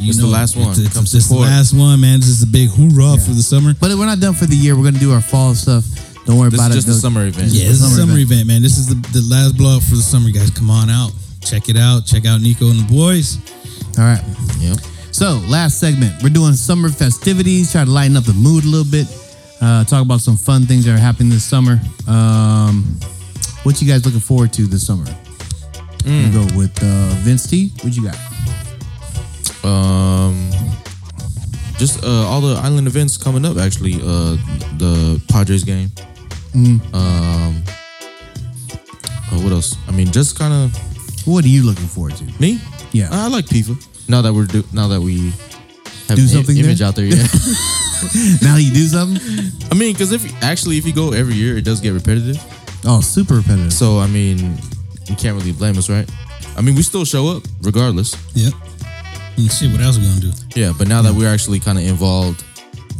You 0.00 0.16
It's 0.16 0.18
the 0.18 0.24
last 0.32 0.56
one. 0.56 0.72
It's, 0.72 0.80
it's, 0.80 0.94
Come 0.96 1.04
it's 1.04 1.12
the 1.12 1.20
support. 1.20 1.52
last 1.52 1.76
one, 1.76 2.00
man. 2.00 2.24
This 2.24 2.32
is 2.32 2.40
a 2.42 2.48
big 2.48 2.72
hoorah 2.72 3.20
for 3.20 3.36
the 3.36 3.44
summer. 3.44 3.76
But 3.76 3.92
we're 4.00 4.08
not 4.08 4.16
done 4.24 4.32
for 4.32 4.48
the 4.48 4.56
year. 4.56 4.72
We're 4.80 4.88
going 4.88 4.96
to 4.96 5.04
do 5.04 5.12
our 5.12 5.20
fall 5.20 5.52
stuff. 5.54 5.84
Don't 6.24 6.38
worry 6.38 6.50
This 6.50 6.60
about 6.60 6.70
is 6.70 6.84
it. 6.84 6.86
just 6.86 6.98
a 6.98 7.00
summer 7.00 7.26
event. 7.26 7.48
Yeah, 7.48 7.66
this 7.68 7.80
is 7.82 7.92
a 7.92 7.96
summer 8.00 8.18
event. 8.18 8.46
man. 8.46 8.62
This 8.62 8.78
is 8.78 8.86
the, 8.88 8.94
the 9.12 9.22
last 9.28 9.56
blowout 9.56 9.82
for 9.82 9.96
the 9.96 10.02
summer, 10.02 10.30
guys. 10.30 10.50
Come 10.50 10.70
on 10.70 10.88
out. 10.88 11.10
Check 11.40 11.68
it 11.68 11.76
out. 11.76 12.06
Check 12.06 12.26
out 12.26 12.40
Nico 12.40 12.70
and 12.70 12.78
the 12.80 12.92
boys. 12.92 13.38
All 13.98 14.04
right. 14.04 14.22
Yep. 14.60 14.78
So, 15.10 15.42
last 15.48 15.78
segment, 15.80 16.22
we're 16.22 16.30
doing 16.30 16.54
summer 16.54 16.88
festivities, 16.88 17.72
try 17.72 17.84
to 17.84 17.90
lighten 17.90 18.16
up 18.16 18.24
the 18.24 18.32
mood 18.32 18.64
a 18.64 18.66
little 18.68 18.90
bit, 18.90 19.06
uh, 19.60 19.84
talk 19.84 20.00
about 20.02 20.20
some 20.20 20.36
fun 20.38 20.62
things 20.62 20.84
that 20.86 20.94
are 20.94 20.98
happening 20.98 21.28
this 21.28 21.44
summer. 21.44 21.78
Um, 22.08 22.84
what 23.64 23.82
you 23.82 23.86
guys 23.88 24.04
looking 24.06 24.20
forward 24.20 24.52
to 24.54 24.62
this 24.66 24.86
summer? 24.86 25.04
Mm. 26.04 26.32
We'll 26.32 26.48
go 26.48 26.56
with 26.56 26.72
uh, 26.82 27.08
Vince 27.20 27.46
T. 27.46 27.72
What 27.82 27.94
you 27.94 28.04
got? 28.04 28.16
Um, 29.64 30.50
just 31.76 32.02
uh, 32.04 32.26
all 32.26 32.40
the 32.40 32.54
island 32.62 32.86
events 32.86 33.16
coming 33.16 33.44
up. 33.44 33.56
Actually, 33.58 33.96
uh, 33.96 34.36
the 34.78 35.22
Padres 35.28 35.62
game. 35.64 35.90
Um, 36.54 36.80
uh, 36.92 37.52
what 39.40 39.52
else? 39.52 39.76
I 39.88 39.92
mean, 39.92 40.10
just 40.12 40.38
kind 40.38 40.52
of 40.52 41.26
What 41.26 41.44
are 41.44 41.48
you 41.48 41.62
looking 41.64 41.86
forward 41.86 42.16
to? 42.16 42.24
me. 42.40 42.60
Yeah. 42.92 43.08
I 43.10 43.28
like 43.28 43.46
PIFA. 43.46 43.76
Now 44.08 44.20
that 44.22 44.32
we're 44.34 44.46
do, 44.46 44.62
now 44.72 44.88
that 44.88 45.00
we 45.00 45.30
have 46.08 46.16
Do 46.16 46.22
an 46.22 46.28
something 46.28 46.56
image 46.56 46.80
there? 46.80 46.88
out 46.88 46.96
there, 46.96 47.06
yeah. 47.06 47.14
now 48.42 48.56
you 48.56 48.72
do 48.72 48.86
something? 48.86 49.22
I 49.70 49.74
mean, 49.74 49.92
because 49.94 50.12
if 50.12 50.22
actually 50.42 50.76
if 50.76 50.84
you 50.86 50.92
go 50.92 51.12
every 51.12 51.34
year, 51.34 51.56
it 51.56 51.64
does 51.64 51.80
get 51.80 51.92
repetitive. 51.92 52.36
Oh, 52.84 53.00
super 53.00 53.34
repetitive. 53.36 53.72
So 53.72 53.98
I 54.00 54.06
mean, 54.08 54.58
you 55.06 55.14
can't 55.16 55.36
really 55.38 55.52
blame 55.52 55.78
us, 55.78 55.88
right? 55.88 56.08
I 56.56 56.60
mean, 56.60 56.74
we 56.74 56.82
still 56.82 57.04
show 57.06 57.28
up 57.28 57.44
regardless. 57.62 58.14
Yep. 58.34 58.52
And 59.38 59.50
see 59.50 59.70
what 59.72 59.80
else 59.80 59.96
we're 59.96 60.04
gonna 60.04 60.20
do? 60.20 60.32
Yeah, 60.54 60.72
but 60.76 60.88
now 60.88 61.00
that 61.02 61.14
we're 61.14 61.32
actually 61.32 61.60
kind 61.60 61.78
of 61.78 61.84
involved 61.86 62.44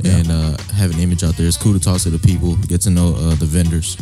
and 0.05 0.30
uh, 0.30 0.57
have 0.74 0.92
an 0.92 1.00
image 1.00 1.22
out 1.24 1.36
there, 1.36 1.46
it's 1.46 1.57
cool 1.57 1.72
to 1.72 1.80
talk 1.80 2.00
to 2.00 2.11
the 2.11 2.18
people, 2.18 2.57
get 2.57 2.80
to 2.82 2.90
know 2.90 3.14
uh, 3.14 3.34
the 3.36 3.46
vendors, 3.46 3.96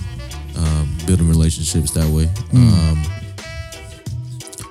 um, 0.57 0.88
building 1.07 1.28
relationships 1.28 1.90
that 1.92 2.09
way. 2.09 2.28
Um, 2.55 3.03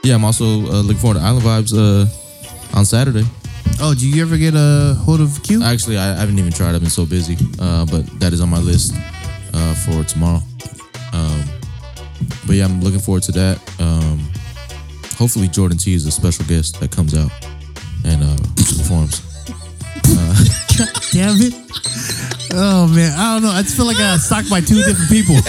yeah, 0.04 0.16
I'm 0.16 0.24
also 0.24 0.46
uh, 0.46 0.82
looking 0.82 1.02
forward 1.02 1.20
to 1.20 1.26
Island 1.26 1.46
Vibes 1.46 1.74
uh, 1.74 2.78
on 2.78 2.86
Saturday. 2.86 3.26
Oh, 3.82 3.94
do 3.94 4.08
you 4.08 4.22
ever 4.22 4.38
get 4.38 4.54
a 4.56 4.96
hold 5.06 5.22
of 5.22 5.42
Q? 5.44 5.64
Actually, 5.64 5.98
I, 5.98 6.14
I 6.14 6.20
haven't 6.20 6.40
even 6.40 6.52
tried. 6.52 6.76
I've 6.76 6.82
been 6.82 6.90
so 6.90 7.06
busy, 7.06 7.38
uh, 7.60 7.86
but 7.86 8.06
that 8.20 8.34
is 8.34 8.42
on 8.42 8.50
my 8.50 8.60
list 8.60 8.94
uh, 9.54 9.74
for 9.76 10.04
tomorrow. 10.04 10.42
Um, 11.14 11.44
but 12.46 12.56
yeah, 12.56 12.66
I'm 12.66 12.82
looking 12.82 13.00
forward 13.00 13.24
to 13.24 13.32
that. 13.34 13.58
Um, 13.80 14.20
hopefully, 15.18 15.48
Jordan 15.48 15.78
T 15.78 15.94
is 15.94 16.06
a 16.06 16.12
special 16.12 16.46
guest 16.46 16.80
that 16.80 16.92
comes 16.92 17.16
out 17.16 17.32
and 18.06 18.24
uh, 18.24 18.38
performs. 20.02 21.12
Damn 21.12 21.36
it. 21.42 21.54
Oh, 22.54 22.88
man. 22.88 23.12
I 23.18 23.34
don't 23.34 23.44
know. 23.44 23.50
I 23.52 23.62
just 23.62 23.76
feel 23.78 23.86
like 23.86 23.98
I 23.98 24.16
got 24.16 24.20
stalked 24.20 24.50
by 24.50 24.62
two 24.62 24.82
different 24.84 25.10
people. 25.10 25.36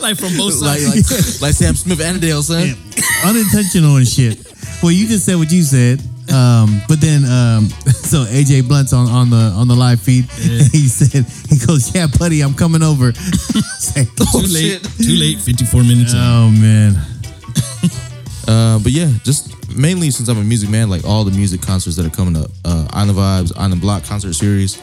Like 0.00 0.16
from 0.16 0.34
both 0.34 0.62
like, 0.62 0.80
sides. 0.80 1.12
like, 1.12 1.42
like 1.42 1.52
Sam 1.52 1.74
Smith 1.74 2.00
Annandale, 2.00 2.42
son. 2.42 2.74
unintentional 3.22 3.96
and 3.96 4.08
shit. 4.08 4.38
Well, 4.82 4.92
you 4.92 5.06
just 5.06 5.26
said 5.26 5.36
what 5.36 5.52
you 5.52 5.62
said. 5.62 6.00
Um, 6.32 6.80
but 6.88 7.02
then, 7.02 7.24
um, 7.26 7.68
so 8.08 8.24
AJ 8.24 8.66
Blunt's 8.66 8.94
on, 8.94 9.08
on 9.08 9.28
the 9.28 9.36
on 9.36 9.68
the 9.68 9.74
live 9.76 10.00
feed. 10.00 10.24
He 10.72 10.88
said, 10.88 11.26
he 11.50 11.58
goes, 11.66 11.94
"Yeah, 11.94 12.06
buddy, 12.18 12.40
I'm 12.40 12.54
coming 12.54 12.82
over." 12.82 13.12
Say, 13.12 14.04
too 14.06 14.46
late. 14.48 14.82
Too 14.96 15.16
late. 15.20 15.38
Fifty-four 15.40 15.82
minutes. 15.82 16.14
in. 16.14 16.18
oh 16.18 16.48
man, 16.50 16.94
Uh, 18.50 18.80
but 18.80 18.90
yeah, 18.90 19.08
just 19.22 19.54
mainly 19.76 20.10
since 20.10 20.28
I'm 20.28 20.38
a 20.38 20.42
music 20.42 20.70
man, 20.70 20.90
like 20.90 21.04
all 21.04 21.22
the 21.22 21.30
music 21.30 21.62
concerts 21.62 21.94
that 21.96 22.04
are 22.04 22.10
coming 22.10 22.36
up, 22.36 22.50
uh, 22.64 22.88
Island 22.92 23.16
Vibes, 23.16 23.56
Island 23.56 23.80
Block 23.80 24.02
concert 24.04 24.32
series, 24.32 24.76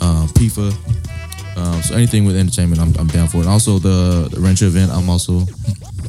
um, 0.00 0.28
PIFA. 0.38 0.70
Um, 1.56 1.82
so 1.82 1.96
anything 1.96 2.24
with 2.24 2.36
entertainment, 2.36 2.80
I'm, 2.80 2.94
I'm 3.00 3.08
down 3.08 3.26
for 3.26 3.38
it. 3.38 3.40
And 3.40 3.48
also 3.50 3.80
the, 3.80 4.28
the 4.32 4.40
Rancher 4.40 4.66
event, 4.66 4.92
I'm 4.92 5.10
also 5.10 5.40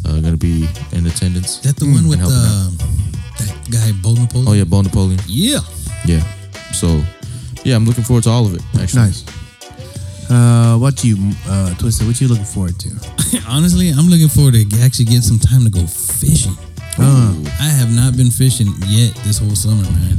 uh, 0.05 0.19
gonna 0.21 0.37
be 0.37 0.67
in 0.91 1.07
attendance. 1.07 1.65
Is 1.65 1.73
that 1.73 1.77
the 1.77 1.89
one 1.89 2.07
with 2.07 2.19
the 2.19 2.29
uh, 2.29 2.69
that 3.39 3.71
guy, 3.71 3.91
Bo 4.03 4.13
Napoleon? 4.13 4.47
Oh 4.47 4.53
yeah, 4.53 4.63
Bo 4.63 4.81
Napoleon. 4.81 5.19
Yeah. 5.25 5.61
Yeah. 6.05 6.21
So 6.71 7.01
yeah, 7.63 7.77
I'm 7.77 7.85
looking 7.85 8.03
forward 8.03 8.25
to 8.25 8.29
all 8.29 8.45
of 8.45 8.53
it. 8.53 8.61
Actually, 8.79 9.09
nice. 9.09 9.25
Uh, 10.29 10.77
what 10.77 11.03
you, 11.03 11.17
uh, 11.47 11.73
Twisted? 11.75 12.05
What 12.05 12.21
you 12.21 12.27
looking 12.27 12.45
forward 12.45 12.77
to? 12.79 12.89
Honestly, 13.49 13.89
I'm 13.89 14.05
looking 14.05 14.29
forward 14.29 14.53
to 14.53 14.81
actually 14.81 15.05
getting 15.05 15.21
some 15.21 15.39
time 15.39 15.63
to 15.63 15.71
go 15.71 15.85
fishing. 15.87 16.55
Uh, 17.01 17.33
I 17.59 17.69
have 17.81 17.89
not 17.91 18.15
been 18.15 18.29
fishing 18.29 18.67
yet 18.87 19.15
this 19.25 19.39
whole 19.39 19.55
summer, 19.55 19.83
man. 19.83 20.17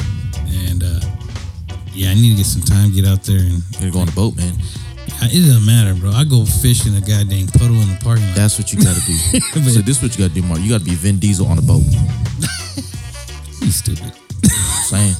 And 0.66 0.82
uh, 0.82 1.00
yeah, 1.92 2.10
I 2.10 2.14
need 2.14 2.30
to 2.30 2.36
get 2.36 2.46
some 2.46 2.62
time, 2.62 2.92
get 2.92 3.06
out 3.06 3.22
there, 3.22 3.38
and 3.38 3.62
You're 3.80 3.92
going 3.92 4.08
on 4.08 4.12
a 4.12 4.16
boat, 4.16 4.36
man. 4.36 4.54
I, 5.22 5.26
it 5.30 5.46
doesn't 5.46 5.64
matter, 5.64 5.94
bro. 5.94 6.10
I 6.10 6.24
go 6.24 6.44
fish 6.44 6.86
in 6.86 6.94
a 6.94 7.00
goddamn 7.00 7.46
puddle 7.54 7.78
in 7.78 7.88
the 7.88 7.98
parking 8.02 8.26
lot. 8.26 8.34
That's 8.34 8.58
what 8.58 8.72
you 8.72 8.82
gotta 8.82 9.00
do. 9.06 9.14
so 9.70 9.80
this 9.80 9.98
is 9.98 10.02
what 10.02 10.18
you 10.18 10.26
gotta 10.26 10.34
do, 10.34 10.42
Mark. 10.42 10.60
You 10.60 10.70
gotta 10.70 10.84
be 10.84 10.94
Vin 10.94 11.18
Diesel 11.18 11.46
on 11.46 11.58
a 11.58 11.62
boat. 11.62 11.82
You 13.62 13.70
stupid. 13.70 14.12
Saying. 14.90 15.14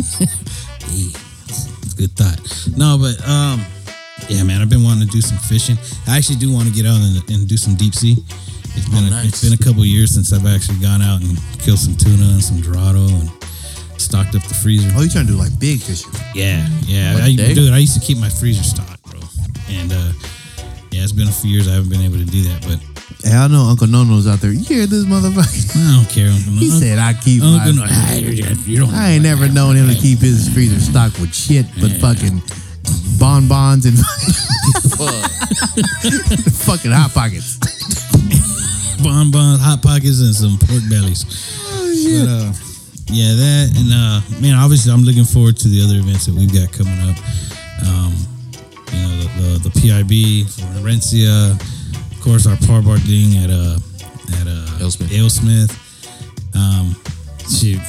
Hey, 0.90 1.14
it's, 1.46 1.70
it's 1.78 1.94
a 1.94 1.96
good 1.96 2.10
thought. 2.18 2.42
No, 2.76 2.98
but 2.98 3.14
um, 3.22 3.64
yeah, 4.28 4.42
man, 4.42 4.60
I've 4.60 4.68
been 4.68 4.82
wanting 4.82 5.06
to 5.06 5.12
do 5.12 5.20
some 5.20 5.38
fishing. 5.38 5.78
I 6.08 6.16
actually 6.18 6.36
do 6.36 6.52
want 6.52 6.66
to 6.66 6.74
get 6.74 6.84
out 6.84 6.98
and, 6.98 7.30
and 7.30 7.46
do 7.46 7.56
some 7.56 7.76
deep 7.76 7.94
sea. 7.94 8.16
It's 8.74 8.88
been 8.88 9.04
a, 9.04 9.10
nice. 9.10 9.28
it's 9.28 9.42
been 9.44 9.52
a 9.52 9.62
couple 9.62 9.84
years 9.84 10.14
since 10.14 10.32
I've 10.32 10.46
actually 10.46 10.78
gone 10.78 11.02
out 11.02 11.20
and 11.20 11.36
killed 11.60 11.78
some 11.78 11.96
tuna 11.96 12.24
and 12.24 12.42
some 12.42 12.60
dorado 12.60 13.04
and 13.04 13.28
stocked 14.00 14.34
up 14.34 14.42
the 14.44 14.54
freezer. 14.54 14.90
Oh, 14.96 15.02
you 15.02 15.10
trying 15.10 15.26
to 15.26 15.32
do 15.32 15.38
like 15.38 15.52
big 15.58 15.80
fishing? 15.80 16.12
Yeah, 16.34 16.66
yeah, 16.86 17.18
I, 17.20 17.34
day? 17.34 17.54
dude. 17.54 17.72
I 17.72 17.78
used 17.78 17.94
to 18.00 18.04
keep 18.04 18.18
my 18.18 18.28
freezer 18.28 18.62
stocked, 18.62 19.02
bro, 19.10 19.20
and 19.68 19.92
uh, 19.92 20.12
yeah, 20.90 21.04
it's 21.04 21.12
been 21.12 21.28
a 21.28 21.32
few 21.32 21.50
years 21.50 21.68
I 21.68 21.74
haven't 21.74 21.90
been 21.90 22.02
able 22.02 22.18
to 22.18 22.24
do 22.24 22.42
that, 22.48 22.64
but 22.66 22.80
Hey, 23.24 23.36
I 23.36 23.46
know 23.46 23.62
Uncle 23.70 23.86
Nono's 23.86 24.26
out 24.26 24.40
there. 24.40 24.50
You 24.50 24.64
hear 24.64 24.86
this 24.86 25.04
motherfucker? 25.04 25.76
I 25.76 25.94
don't 25.96 26.10
care. 26.10 26.28
Uncle 26.28 26.54
He 26.54 26.70
said 26.70 26.98
I 26.98 27.12
keep 27.14 27.42
Uncle 27.42 27.74
my. 27.74 27.86
No- 27.86 27.92
you 28.66 28.78
don't. 28.78 28.92
I 28.92 29.10
ain't 29.10 29.22
never 29.22 29.48
known 29.48 29.76
him 29.76 29.88
to 29.88 29.94
keep 29.94 30.18
his 30.18 30.48
freezer 30.52 30.80
stocked 30.80 31.20
with 31.20 31.32
shit 31.32 31.66
but 31.80 31.92
fucking 31.92 32.42
bonbons 33.18 33.86
and 33.86 33.96
fucking 36.66 36.90
hot 36.90 37.12
pockets. 37.14 37.58
Bonbons, 39.02 39.60
hot 39.60 39.82
pockets, 39.82 40.20
and 40.20 40.34
some 40.34 40.58
pork 40.58 40.82
bellies. 40.88 41.24
But, 41.26 42.28
uh, 42.28 42.52
yeah, 43.12 43.34
that 43.34 43.64
and 43.76 43.90
uh, 43.92 44.40
man, 44.40 44.54
obviously, 44.54 44.92
I'm 44.92 45.02
looking 45.02 45.24
forward 45.24 45.56
to 45.58 45.68
the 45.68 45.82
other 45.84 45.96
events 45.96 46.26
that 46.26 46.34
we've 46.34 46.52
got 46.52 46.72
coming 46.72 46.98
up. 47.04 47.16
Um, 47.84 48.12
you 48.92 48.98
know, 49.02 49.12
the, 49.20 49.28
the, 49.36 49.68
the 49.68 49.72
PIB, 49.80 50.46
Florencia, 50.48 51.52
of 51.52 52.20
course, 52.22 52.46
our 52.46 52.56
par 52.66 52.80
bar 52.82 52.98
thing 52.98 53.36
at 53.42 53.50
uh 53.50 53.76
at 54.40 54.46
uh 54.46 54.80
Alesmith. 54.80 55.12
Alesmith. 55.12 55.72
Um, 56.54 56.96
shoot. 57.48 57.80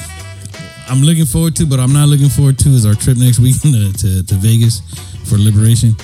I'm 0.88 1.00
looking 1.00 1.24
forward 1.24 1.56
to, 1.56 1.66
but 1.66 1.80
I'm 1.80 1.92
not 1.92 2.08
looking 2.08 2.28
forward 2.28 2.58
to 2.58 2.68
is 2.70 2.84
our 2.84 2.94
trip 2.94 3.16
next 3.16 3.38
weekend 3.38 3.74
to, 3.98 4.20
to, 4.20 4.26
to 4.26 4.34
Vegas 4.34 4.82
for 5.24 5.38
Liberation. 5.38 5.96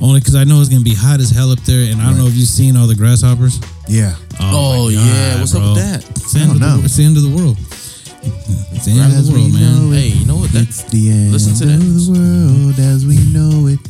Only 0.00 0.20
because 0.20 0.36
I 0.36 0.44
know 0.44 0.60
it's 0.60 0.68
gonna 0.68 0.82
be 0.82 0.94
hot 0.94 1.20
as 1.20 1.30
hell 1.30 1.50
up 1.50 1.60
there, 1.64 1.90
and 1.90 2.00
I 2.00 2.06
don't 2.08 2.18
know 2.18 2.26
if 2.26 2.34
you've 2.34 2.48
seen 2.48 2.76
all 2.76 2.86
the 2.86 2.94
grasshoppers. 2.94 3.58
Yeah. 3.88 4.14
Oh, 4.40 4.44
oh, 4.50 4.84
my 4.86 4.90
yeah, 4.92 5.38
what's 5.40 5.54
up 5.54 5.62
with 5.62 5.74
that? 5.82 6.04
It's 6.10 6.32
the, 6.32 6.40
end 6.40 6.52
of 6.52 6.60
the, 6.60 6.80
it's 6.84 6.96
the 6.96 7.04
end 7.04 7.16
of 7.16 7.22
the 7.24 7.34
world. 7.34 7.56
It's 7.58 8.84
the 8.86 8.92
end 8.94 9.12
of 9.16 9.26
the 9.26 9.32
world, 9.32 9.52
man. 9.52 9.62
know 9.90 9.92
it. 9.92 9.98
Hey, 9.98 10.08
you 10.14 10.26
know 10.26 10.36
what? 10.36 10.50
It's 10.54 10.82
That, 10.82 10.90
the 10.92 11.10
end 11.10 11.32
Listen 11.32 11.54
to 11.58 11.64
of 11.64 11.70
that. 11.74 11.82
the 11.82 12.04
world 12.14 12.78
as 12.78 13.02
we 13.06 13.16
know 13.34 13.66
it. 13.66 13.80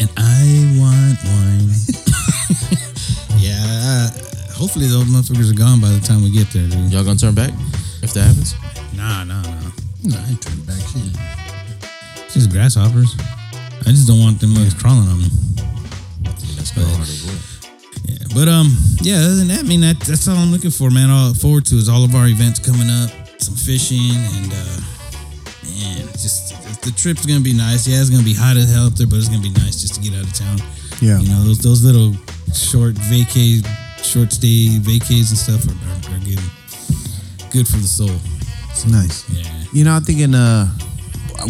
And 0.00 0.08
I 0.16 0.44
want 0.76 1.16
wine. 1.24 1.68
yeah. 3.40 4.12
I- 4.12 4.12
hopefully 4.52 4.86
those 4.88 5.04
motherfuckers 5.08 5.50
are 5.50 5.56
gone 5.56 5.80
by 5.80 5.88
the 5.88 6.00
time 6.00 6.22
we 6.22 6.30
get 6.30 6.48
there, 6.52 6.68
dude. 6.68 6.92
y'all 6.92 7.04
gonna 7.04 7.16
turn 7.16 7.34
back 7.34 7.52
if 8.04 8.12
that 8.12 8.28
happens? 8.28 8.54
Nah, 8.96 9.24
nah, 9.24 9.40
nah. 9.40 9.70
Nah, 10.04 10.16
I 10.20 10.28
ain't 10.36 10.42
turning 10.42 10.64
back 10.68 10.80
shit. 10.84 11.16
It's 12.28 12.34
just 12.34 12.50
grasshoppers. 12.52 13.16
I 13.86 13.90
just 13.96 14.06
don't 14.06 14.20
want 14.20 14.40
them 14.40 14.52
mugs 14.52 14.74
crawling 14.74 15.08
on 15.08 15.18
me. 15.18 15.28
That's 16.56 16.72
kind 16.72 16.84
of 16.88 16.96
hard 16.96 17.08
to 17.08 17.12
avoid. 17.12 17.40
Yeah, 17.40 17.49
but 18.34 18.48
um, 18.48 18.76
yeah. 19.02 19.16
Other 19.16 19.36
than 19.36 19.48
that, 19.48 19.60
I 19.60 19.62
mean, 19.62 19.80
that, 19.80 20.00
that's 20.00 20.28
all 20.28 20.36
I'm 20.36 20.50
looking 20.52 20.70
for, 20.70 20.90
man. 20.90 21.10
All 21.10 21.34
forward 21.34 21.66
to 21.66 21.76
is 21.76 21.88
all 21.88 22.04
of 22.04 22.14
our 22.14 22.26
events 22.28 22.58
coming 22.58 22.88
up, 22.90 23.10
some 23.40 23.54
fishing, 23.54 24.14
and 24.14 24.52
uh, 24.52 24.80
man, 25.66 26.06
just 26.14 26.54
the 26.82 26.92
trip's 26.96 27.26
gonna 27.26 27.40
be 27.40 27.52
nice. 27.52 27.86
Yeah, 27.86 28.00
it's 28.00 28.10
gonna 28.10 28.22
be 28.24 28.34
hot 28.34 28.56
as 28.56 28.72
hell 28.72 28.86
up 28.86 28.94
there, 28.94 29.06
but 29.06 29.16
it's 29.16 29.28
gonna 29.28 29.42
be 29.42 29.50
nice 29.60 29.80
just 29.80 29.94
to 29.96 30.00
get 30.00 30.14
out 30.14 30.24
of 30.24 30.34
town. 30.34 30.58
Yeah. 31.00 31.18
you 31.20 31.28
know 31.28 31.42
those 31.44 31.58
those 31.58 31.82
little 31.84 32.12
short 32.54 32.94
vacay, 33.08 33.64
short 34.04 34.32
stay 34.32 34.78
vacays 34.78 35.30
and 35.32 35.38
stuff 35.38 35.64
are, 35.66 35.76
are, 35.90 36.16
are 36.16 36.20
good, 36.20 36.40
good 37.50 37.66
for 37.68 37.78
the 37.78 37.88
soul. 37.88 38.16
It's 38.70 38.86
nice. 38.86 39.28
Yeah, 39.30 39.44
You 39.72 39.84
know, 39.84 39.92
I'm 39.92 40.02
thinking. 40.02 40.34
Uh, 40.34 40.66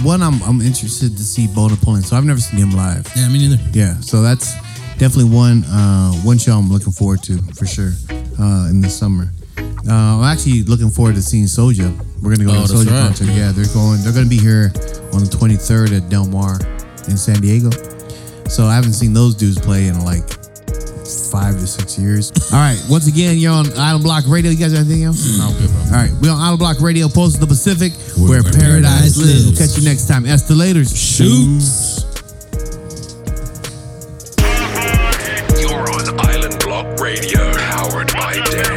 one, 0.03 0.23
I'm 0.23 0.41
I'm 0.43 0.61
interested 0.61 1.17
to 1.17 1.23
see 1.25 1.49
Bo 1.49 1.67
Napoleon. 1.69 2.03
So 2.05 2.17
I've 2.17 2.25
never 2.25 2.39
seen 2.41 2.61
him 2.61 2.71
live. 2.71 3.11
yeah, 3.17 3.29
me 3.29 3.39
neither. 3.49 3.63
Yeah, 3.73 3.99
so 4.01 4.23
that's 4.23 4.55
definitely 5.01 5.33
one 5.33 5.65
uh, 5.65 6.13
one 6.23 6.37
show 6.39 6.53
I'm 6.53 6.69
looking 6.71 6.93
forward 6.93 7.23
to 7.25 7.39
for 7.57 7.65
sure 7.67 7.93
uh, 8.39 8.69
in 8.69 8.81
the 8.85 8.89
summer. 8.93 9.33
Uh, 9.59 10.21
I'm 10.21 10.25
actually 10.25 10.63
looking 10.65 10.91
forward 10.91 11.15
to 11.17 11.23
seeing 11.23 11.45
Soja. 11.49 11.89
We're 12.23 12.37
gonna 12.37 12.45
go 12.45 12.53
Oh, 12.55 12.67
to 12.67 12.73
Soja 12.75 12.91
right. 12.93 13.09
concert. 13.09 13.29
Yeah, 13.33 13.51
they're 13.53 13.73
going. 13.73 14.03
They're 14.05 14.13
gonna 14.13 14.29
be 14.29 14.39
here 14.39 14.71
on 15.17 15.25
the 15.25 15.31
23rd 15.33 15.97
at 15.97 16.09
Del 16.11 16.27
Mar 16.29 16.61
in 17.09 17.17
San 17.17 17.41
Diego. 17.41 17.71
So 18.49 18.67
I 18.67 18.75
haven't 18.75 18.93
seen 18.93 19.13
those 19.15 19.35
dudes 19.35 19.59
play 19.59 19.87
in 19.89 20.05
like 20.05 20.29
five 21.33 21.55
to 21.59 21.67
six 21.67 21.99
years. 21.99 22.31
All 22.53 22.59
right, 22.61 22.79
once 22.91 23.07
again, 23.09 23.39
you're 23.39 23.53
on 23.55 23.67
Island 23.79 24.05
Block 24.05 24.25
Radio. 24.29 24.51
You 24.51 24.59
guys 24.59 24.73
got 24.75 24.81
anything 24.85 25.05
else? 25.05 25.39
No, 25.39 25.49
good, 25.59 25.71
bro. 25.71 25.81
All 25.87 25.91
right, 25.97 26.13
we're 26.21 26.31
on 26.31 26.39
Island 26.39 26.59
Block 26.59 26.81
Radio, 26.81 27.09
Post 27.09 27.37
of 27.37 27.41
the 27.41 27.47
Pacific, 27.47 27.93
where, 28.21 28.43
where 28.43 28.53
paradise 28.53 29.17
paradise 29.17 29.17
lives. 29.17 29.47
We'll 29.49 29.57
catch 29.57 29.79
you 29.79 29.85
next 29.89 30.07
time. 30.09 30.25
Estelators. 30.25 30.93
Shoots. 30.93 32.03
You're 32.05 32.10
on 38.41 38.55
Island 38.55 38.70